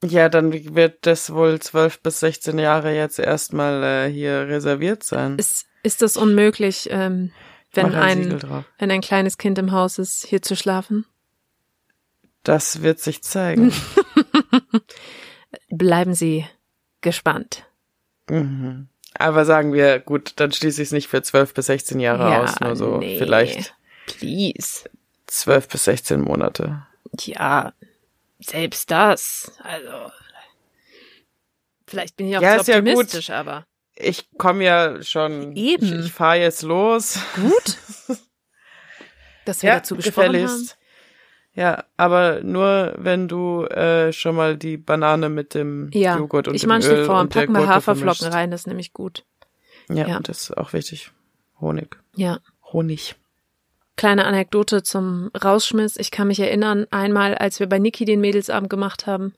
Ja, 0.03 0.29
dann 0.29 0.53
wird 0.75 1.05
das 1.07 1.33
wohl 1.33 1.59
12 1.59 2.01
bis 2.01 2.19
16 2.19 2.59
Jahre 2.59 2.93
jetzt 2.93 3.17
erstmal 3.17 3.83
äh, 3.83 4.11
hier 4.11 4.47
reserviert 4.47 5.03
sein. 5.03 5.37
Ist, 5.39 5.65
ist 5.81 6.01
das 6.03 6.15
unmöglich, 6.17 6.89
ähm, 6.91 7.31
wenn 7.73 7.95
ein 7.95 8.31
ein, 8.41 8.65
wenn 8.77 8.91
ein 8.91 9.01
kleines 9.01 9.37
Kind 9.39 9.57
im 9.57 9.71
Haus 9.71 9.97
ist, 9.97 10.25
hier 10.25 10.41
zu 10.41 10.55
schlafen? 10.55 11.05
Das 12.43 12.83
wird 12.83 12.99
sich 12.99 13.23
zeigen. 13.23 13.73
Bleiben 15.69 16.13
Sie 16.13 16.45
gespannt. 17.01 17.65
mhm. 18.29 18.87
Aber 19.17 19.45
sagen 19.45 19.71
wir, 19.71 19.99
gut, 19.99 20.33
dann 20.35 20.51
schließe 20.51 20.81
ich 20.81 20.89
es 20.89 20.91
nicht 20.91 21.07
für 21.07 21.21
12 21.21 21.53
bis 21.53 21.67
16 21.67 22.01
Jahre 22.01 22.29
Ja, 22.31 22.43
aus, 22.43 22.59
nur 22.59 22.75
so 22.75 22.97
nee. 22.97 23.17
vielleicht 23.17 23.73
Please. 24.07 24.89
12 25.27 25.69
bis 25.69 25.85
16 25.85 26.19
Monate. 26.19 26.85
Ja, 27.21 27.71
selbst 28.39 28.91
das. 28.91 29.53
Also, 29.63 30.11
vielleicht 31.87 32.17
bin 32.17 32.27
ich 32.27 32.37
auch 32.37 32.41
Ja, 32.41 32.55
zu 32.55 32.61
ist 32.61 32.67
ja 32.67 32.79
gut. 32.81 32.89
optimistisch, 32.89 33.29
aber 33.29 33.65
Ich 33.95 34.27
komme 34.37 34.65
ja 34.65 35.01
schon. 35.01 35.55
Eben. 35.55 35.99
Ich, 35.99 36.05
ich 36.07 36.11
fahre 36.11 36.39
jetzt 36.41 36.63
los. 36.63 37.17
gut, 37.35 37.77
dass 39.45 39.63
wir 39.63 39.71
dazu 39.71 39.95
gesprochen 39.95 40.45
haben. 40.45 40.69
Ja, 41.55 41.85
aber 41.95 42.41
nur 42.43 42.93
wenn 42.97 43.27
du 43.29 43.63
äh, 43.65 44.11
schon 44.11 44.35
mal 44.35 44.57
die 44.57 44.75
Banane 44.77 45.29
mit 45.29 45.53
dem 45.53 45.89
Ja, 45.93 46.17
Joghurt 46.17 46.49
und 46.49 46.55
ich 46.55 46.61
dem 46.61 46.67
manche 46.69 46.93
Öl 46.93 47.05
vor 47.05 47.19
und 47.21 47.33
wir 47.33 47.47
Gurke 47.47 47.67
Haferflocken 47.67 48.15
vermischt. 48.15 48.35
rein, 48.35 48.51
das 48.51 48.61
ist 48.61 48.67
nämlich 48.67 48.91
gut. 48.93 49.23
Ja, 49.89 50.05
Ja. 50.07 50.19
das 50.19 50.41
ist 50.49 50.57
auch 50.57 50.73
wichtig. 50.73 51.11
Honig. 51.61 51.97
Ja. 52.15 52.39
Honig. 52.73 53.15
Kleine 53.95 54.25
Anekdote 54.25 54.83
zum 54.83 55.31
Rausschmiss. 55.41 55.95
Ich 55.95 56.11
kann 56.11 56.27
mich 56.27 56.41
erinnern, 56.41 56.85
einmal, 56.91 57.35
als 57.35 57.61
wir 57.61 57.67
bei 57.67 57.79
Niki 57.79 58.03
den 58.03 58.19
Mädelsabend 58.19 58.69
gemacht 58.69 59.07
haben, 59.07 59.33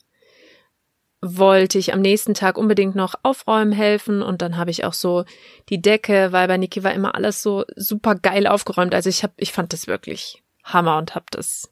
wollte 1.22 1.78
ich 1.78 1.94
am 1.94 2.02
nächsten 2.02 2.34
Tag 2.34 2.58
unbedingt 2.58 2.96
noch 2.96 3.16
aufräumen 3.24 3.72
helfen 3.72 4.22
und 4.24 4.42
dann 4.42 4.58
habe 4.58 4.72
ich 4.72 4.86
auch 4.86 4.94
so 4.94 5.26
die 5.70 5.82
Decke, 5.82 6.32
weil 6.32 6.48
bei 6.48 6.58
Niki 6.58 6.84
war 6.84 6.94
immer 6.94 7.16
alles 7.16 7.42
so 7.44 7.66
super 7.76 8.16
geil 8.16 8.48
aufgeräumt. 8.48 8.94
Also 8.96 9.10
ich 9.10 9.24
habe, 9.24 9.34
ich 9.38 9.52
fand 9.52 9.74
das 9.74 9.88
wirklich 9.88 10.44
Hammer 10.64 10.98
und 10.98 11.16
habe 11.16 11.26
das 11.32 11.72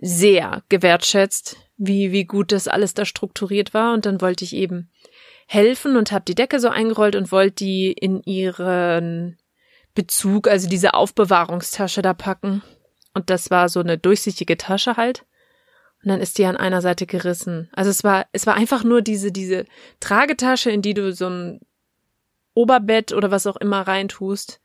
sehr 0.00 0.62
gewertschätzt, 0.68 1.56
wie 1.76 2.12
wie 2.12 2.24
gut 2.24 2.52
das 2.52 2.68
alles 2.68 2.94
da 2.94 3.04
strukturiert 3.04 3.74
war 3.74 3.94
und 3.94 4.06
dann 4.06 4.20
wollte 4.20 4.44
ich 4.44 4.54
eben 4.54 4.90
helfen 5.46 5.96
und 5.96 6.12
habe 6.12 6.24
die 6.26 6.34
Decke 6.34 6.60
so 6.60 6.68
eingerollt 6.68 7.16
und 7.16 7.32
wollte 7.32 7.64
die 7.64 7.92
in 7.92 8.22
ihren 8.22 9.38
Bezug, 9.94 10.46
also 10.46 10.68
diese 10.68 10.94
Aufbewahrungstasche 10.94 12.02
da 12.02 12.14
packen. 12.14 12.62
Und 13.14 13.30
das 13.30 13.50
war 13.50 13.68
so 13.68 13.80
eine 13.80 13.98
durchsichtige 13.98 14.56
Tasche 14.56 14.96
halt. 14.96 15.24
Und 16.04 16.10
dann 16.10 16.20
ist 16.20 16.38
die 16.38 16.44
an 16.44 16.56
einer 16.56 16.82
Seite 16.82 17.06
gerissen. 17.06 17.68
Also 17.72 17.90
es 17.90 18.04
war, 18.04 18.26
es 18.32 18.46
war 18.46 18.54
einfach 18.54 18.84
nur 18.84 19.02
diese, 19.02 19.32
diese 19.32 19.64
Tragetasche, 19.98 20.70
in 20.70 20.82
die 20.82 20.94
du 20.94 21.12
so 21.12 21.28
ein 21.28 21.60
Oberbett 22.54 23.12
oder 23.12 23.30
was 23.30 23.46
auch 23.46 23.56
immer 23.56 23.80
reintust. 23.80 24.60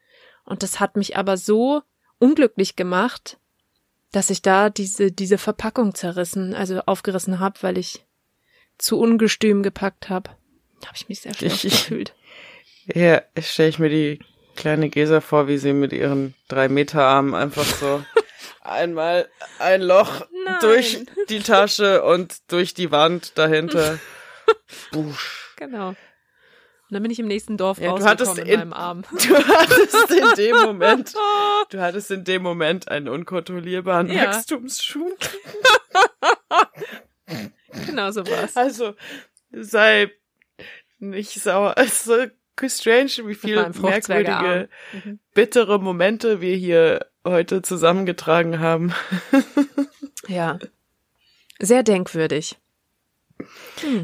Und 0.45 0.61
das 0.61 0.79
hat 0.79 0.97
mich 0.97 1.17
aber 1.17 1.37
so 1.37 1.81
unglücklich 2.19 2.75
gemacht, 2.75 3.39
dass 4.13 4.29
ich 4.29 4.41
da 4.41 4.69
diese, 4.69 5.11
diese 5.11 5.37
Verpackung 5.37 5.95
zerrissen, 5.95 6.53
also 6.53 6.81
aufgerissen 6.85 7.39
habe, 7.39 7.57
weil 7.61 7.77
ich 7.77 8.05
zu 8.77 8.99
ungestüm 8.99 9.63
gepackt 9.63 10.09
habe. 10.09 10.29
Da 10.79 10.87
habe 10.87 10.97
ich 10.97 11.09
mich 11.09 11.21
sehr 11.21 11.33
schlecht 11.33 11.61
gefühlt. 11.63 12.13
Ja, 12.85 13.21
stelle 13.39 13.69
ich 13.69 13.79
mir 13.79 13.89
die 13.89 14.19
kleine 14.55 14.89
Gesa 14.89 15.19
vor, 15.19 15.47
wie 15.47 15.57
sie 15.57 15.73
mit 15.73 15.93
ihren 15.93 16.35
drei 16.47 16.69
Meter 16.69 17.03
Armen 17.03 17.33
einfach 17.33 17.65
so 17.65 18.05
einmal 18.61 19.27
ein 19.59 19.81
Loch 19.81 20.21
Nein. 20.45 20.55
durch 20.61 20.99
die 21.29 21.39
Tasche 21.39 22.03
und 22.03 22.51
durch 22.51 22.73
die 22.73 22.91
Wand 22.91 23.37
dahinter. 23.37 23.99
Busch. 24.91 25.53
Genau. 25.55 25.95
Und 26.93 26.97
dann 26.97 27.01
bin 27.03 27.11
ich 27.11 27.17
im 27.19 27.25
nächsten 27.27 27.57
Dorf 27.57 27.79
Ja, 27.79 27.89
rausgekommen 27.89 28.37
in 28.43 28.45
in- 28.45 28.59
meinem 28.59 28.73
Arm. 28.73 29.01
Du 29.11 29.35
hattest 29.35 30.11
in 30.11 30.29
dem 30.37 30.55
Moment, 30.61 31.13
du 31.71 31.81
hattest 31.81 32.11
in 32.11 32.23
dem 32.23 32.43
Moment 32.43 32.87
einen 32.87 33.07
unkontrollierbaren 33.07 34.11
Ja. 34.11 34.27
Wachstumsschub. 34.27 35.17
genau 37.87 38.11
so 38.11 38.27
war's. 38.27 38.55
Also 38.57 38.93
sei 39.51 40.11
nicht 40.99 41.31
sauer. 41.31 41.73
Es 41.77 41.85
ist 41.93 42.03
so 42.05 42.27
strange, 42.67 43.27
wie 43.27 43.33
viel 43.33 43.55
meinem 43.55 43.73
Fruchtzwergearm. 43.73 44.43
merkwürdige, 44.43 44.69
Mhm. 45.09 45.19
bittere 45.33 45.79
Momente 45.79 46.41
wir 46.41 46.55
hier 46.55 47.07
heute 47.25 47.63
zusammengetragen 47.63 48.59
haben. 48.59 48.93
Ja. 50.27 50.59
Sehr 51.59 51.81
denkwürdig. 51.81 52.57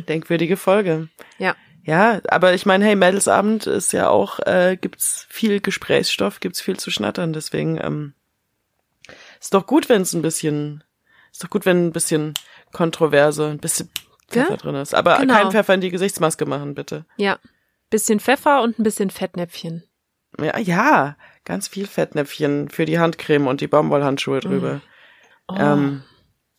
Denkwürdige 0.08 0.58
Folge. 0.58 1.10
Ja. 1.38 1.56
Ja, 1.90 2.22
aber 2.28 2.54
ich 2.54 2.68
meine, 2.68 2.86
hey, 2.86 2.96
Mädelsabend 2.96 3.66
ist 3.66 3.94
ja 3.94 4.10
auch, 4.10 4.40
äh, 4.42 4.78
gibt's 4.80 5.26
viel 5.28 5.60
Gesprächsstoff, 5.60 6.40
gibt's 6.40 6.62
viel 6.62 6.78
zu 6.78 6.92
schnattern, 6.92 7.34
deswegen 7.34 7.80
ähm, 7.82 8.14
ist 9.40 9.56
doch 9.56 9.66
gut, 9.66 9.90
wenn 9.90 10.04
es 10.04 10.14
ein 10.14 10.22
bisschen, 10.22 10.84
ist 11.32 11.44
doch 11.44 11.50
gut, 11.50 11.66
wenn 11.66 11.88
ein 11.88 11.92
bisschen 11.92 12.36
Kontroverse, 12.74 13.48
ein 13.48 13.58
bisschen 13.58 13.90
Pfeffer 14.28 14.52
Ja, 14.52 14.58
drin 14.58 14.76
ist. 14.76 14.94
Aber 14.94 15.18
genau. 15.18 15.34
kein 15.34 15.50
Pfeffer 15.50 15.74
in 15.74 15.82
die 15.82 15.90
Gesichtsmaske 15.90 16.46
machen, 16.46 16.76
bitte. 16.76 17.06
Ja. 17.18 17.40
Bisschen 17.90 18.20
Pfeffer 18.20 18.62
und 18.62 18.78
ein 18.78 18.84
bisschen 18.84 19.10
Fettnäpfchen. 19.10 19.84
Ja, 20.40 20.60
ja, 20.60 21.18
ganz 21.44 21.68
viel 21.68 21.88
Fettnäpfchen 21.88 22.70
für 22.70 22.86
die 22.86 23.00
Handcreme 23.00 23.48
und 23.48 23.62
die 23.62 23.68
Baumwollhandschuhe 23.68 24.42
drüber. 24.42 24.82
Oh. 25.48 25.56
Ähm, 25.58 26.04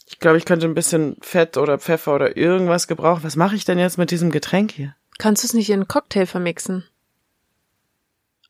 ich 0.06 0.18
glaube, 0.18 0.38
ich 0.38 0.44
könnte 0.44 0.66
ein 0.66 0.74
bisschen 0.74 1.18
Fett 1.20 1.56
oder 1.56 1.78
Pfeffer 1.78 2.16
oder 2.16 2.36
irgendwas 2.36 2.88
gebrauchen. 2.88 3.22
Was 3.22 3.36
mache 3.36 3.54
ich 3.54 3.64
denn 3.64 3.78
jetzt 3.78 3.96
mit 3.96 4.10
diesem 4.10 4.32
Getränk 4.32 4.72
hier? 4.72 4.96
Kannst 5.20 5.42
du 5.42 5.46
es 5.48 5.54
nicht 5.54 5.68
in 5.68 5.80
einen 5.80 5.88
Cocktail 5.88 6.24
vermixen? 6.26 6.84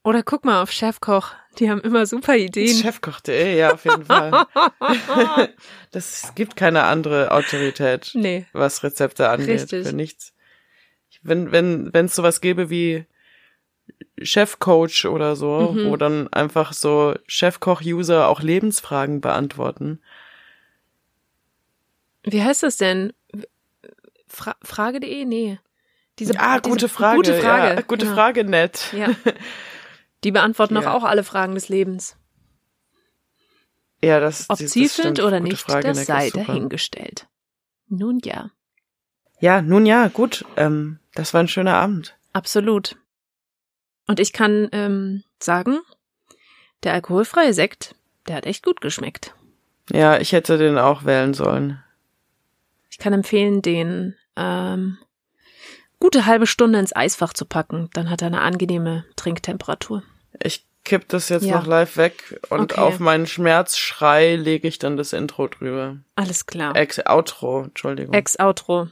Oder 0.05 0.23
guck 0.23 0.45
mal 0.45 0.63
auf 0.63 0.71
Chefkoch. 0.71 1.33
Die 1.59 1.69
haben 1.69 1.81
immer 1.81 2.07
super 2.07 2.37
Ideen. 2.37 2.75
Chefkoch.de, 2.83 3.59
ja, 3.59 3.73
auf 3.75 3.85
jeden 3.85 4.05
Fall. 4.05 4.47
das 5.91 6.33
gibt 6.37 6.55
keine 6.57 6.85
andere 6.85 7.33
Autorität, 7.33 8.13
nee. 8.15 8.47
was 8.53 8.83
Rezepte 8.85 9.29
angeht. 9.29 9.49
Richtig. 9.49 9.87
Für 9.89 9.93
nichts. 9.95 10.33
Ich- 11.11 11.21
Wenn, 11.23 11.51
wenn, 11.53 11.93
wenn 11.93 12.07
es 12.07 12.15
sowas 12.15 12.41
gäbe 12.41 12.71
wie 12.71 13.05
Chefcoach 14.23 15.07
oder 15.07 15.35
so, 15.37 15.73
Mhm. 15.73 15.91
wo 15.91 15.97
dann 15.97 16.33
einfach 16.33 16.73
so 16.73 17.15
Chefkoch-User 17.27 18.29
auch 18.29 18.41
Lebensfragen 18.43 19.21
beantworten. 19.21 20.01
Wie 22.23 22.43
heißt 22.43 22.63
das 22.63 22.77
denn? 22.77 23.13
Fra 24.29 24.55
Frage.de? 24.63 25.25
Nee. 25.25 25.59
Diese, 26.21 26.39
ah, 26.39 26.61
diese 26.61 26.71
gute 26.71 26.89
Frage. 26.89 27.17
Gute 27.17 27.35
Frage. 27.41 27.75
Ja, 27.75 27.81
gute 27.83 28.05
genau. 28.05 28.15
Frage, 28.15 28.45
nett. 28.45 28.93
Ja. 28.93 29.09
Die 30.25 30.31
beantworten 30.31 30.75
doch 30.75 30.83
Ja. 30.83 30.93
auch 30.95 31.05
alle 31.05 31.25
Fragen 31.25 31.55
des 31.55 31.69
Lebens. 31.69 32.17
Ja, 34.03 34.21
das 34.21 34.49
Ob 34.49 34.59
das 34.59 34.71
zielführend 34.71 35.19
stimmt. 35.19 35.27
oder 35.29 35.39
Gute 35.41 35.51
nicht, 35.53 35.63
Frage, 35.63 35.89
das 35.89 36.07
sei 36.07 36.31
dahingestellt. 36.31 37.27
Nun 37.89 38.21
ja, 38.25 38.51
Ja, 39.41 39.61
nun 39.63 39.85
ja, 39.87 40.09
gut. 40.09 40.45
Ähm, 40.57 41.01
das 41.15 41.35
war 41.35 41.41
ein 41.41 41.49
schöner 41.49 41.75
Abend. 41.75 42.17
absolut. 42.33 42.97
Und 44.07 44.19
ich 44.21 44.33
kann 44.33 44.69
ähm, 44.73 45.23
sagen, 45.39 45.79
der 46.83 46.95
alkoholfreie 46.95 47.53
Sekt, 47.55 47.95
der 48.27 48.37
hat 48.37 48.47
echt 48.47 48.65
gut 48.65 48.81
geschmeckt. 48.81 49.35
Ja, 49.93 50.19
ich 50.19 50.33
hätte 50.33 50.59
den 50.59 50.79
auch 50.79 51.05
wählen 51.05 51.33
sollen. 51.35 51.83
Ich 52.91 52.99
kann 52.99 53.13
empfehlen, 53.13 53.63
den 53.63 54.17
ähm, 54.37 54.99
gute 56.01 56.27
halbe 56.27 56.47
Stunde 56.47 56.79
ins 56.81 56.95
Eisfach 56.97 57.33
zu 57.33 57.45
packen. 57.45 57.89
Dann 57.93 58.11
hat 58.11 58.23
er 58.23 58.27
eine 58.29 58.41
angenehme 58.41 59.05
Trinktemperatur. 59.17 60.03
Ich 60.43 60.67
kipp 60.85 61.09
das 61.09 61.29
jetzt 61.29 61.45
Ja. 61.45 61.59
noch 61.59 61.67
live 61.67 61.97
weg 61.97 62.41
und 62.49 62.73
Okay. 62.73 62.81
auf 62.81 62.99
meinen 62.99 63.27
Schmerzschrei 63.27 64.35
lege 64.37 64.67
ich 64.67 64.79
dann 64.79 64.97
das 64.97 65.13
Intro 65.13 65.47
drüber. 65.49 65.99
Alles 66.17 66.47
klar. 66.47 66.75
Ex 66.75 66.99
Outro, 67.07 67.65
Entschuldigung. 67.65 68.15
Ex-Outro. 68.15 68.89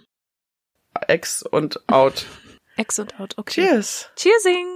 Ex 1.07 1.43
und 1.43 1.81
out. 1.89 2.27
Ex 2.77 2.99
und 2.99 3.19
Out. 3.19 3.35
Okay. 3.37 3.63
Cheers. 3.67 4.11
Cheersing! 4.17 4.67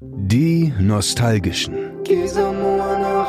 Die 0.00 0.72
Nostalgischen. 0.78 2.02
Gesa 2.04 2.50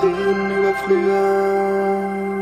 reden 0.01 0.51
über 0.51 0.73
früher. 0.75 2.36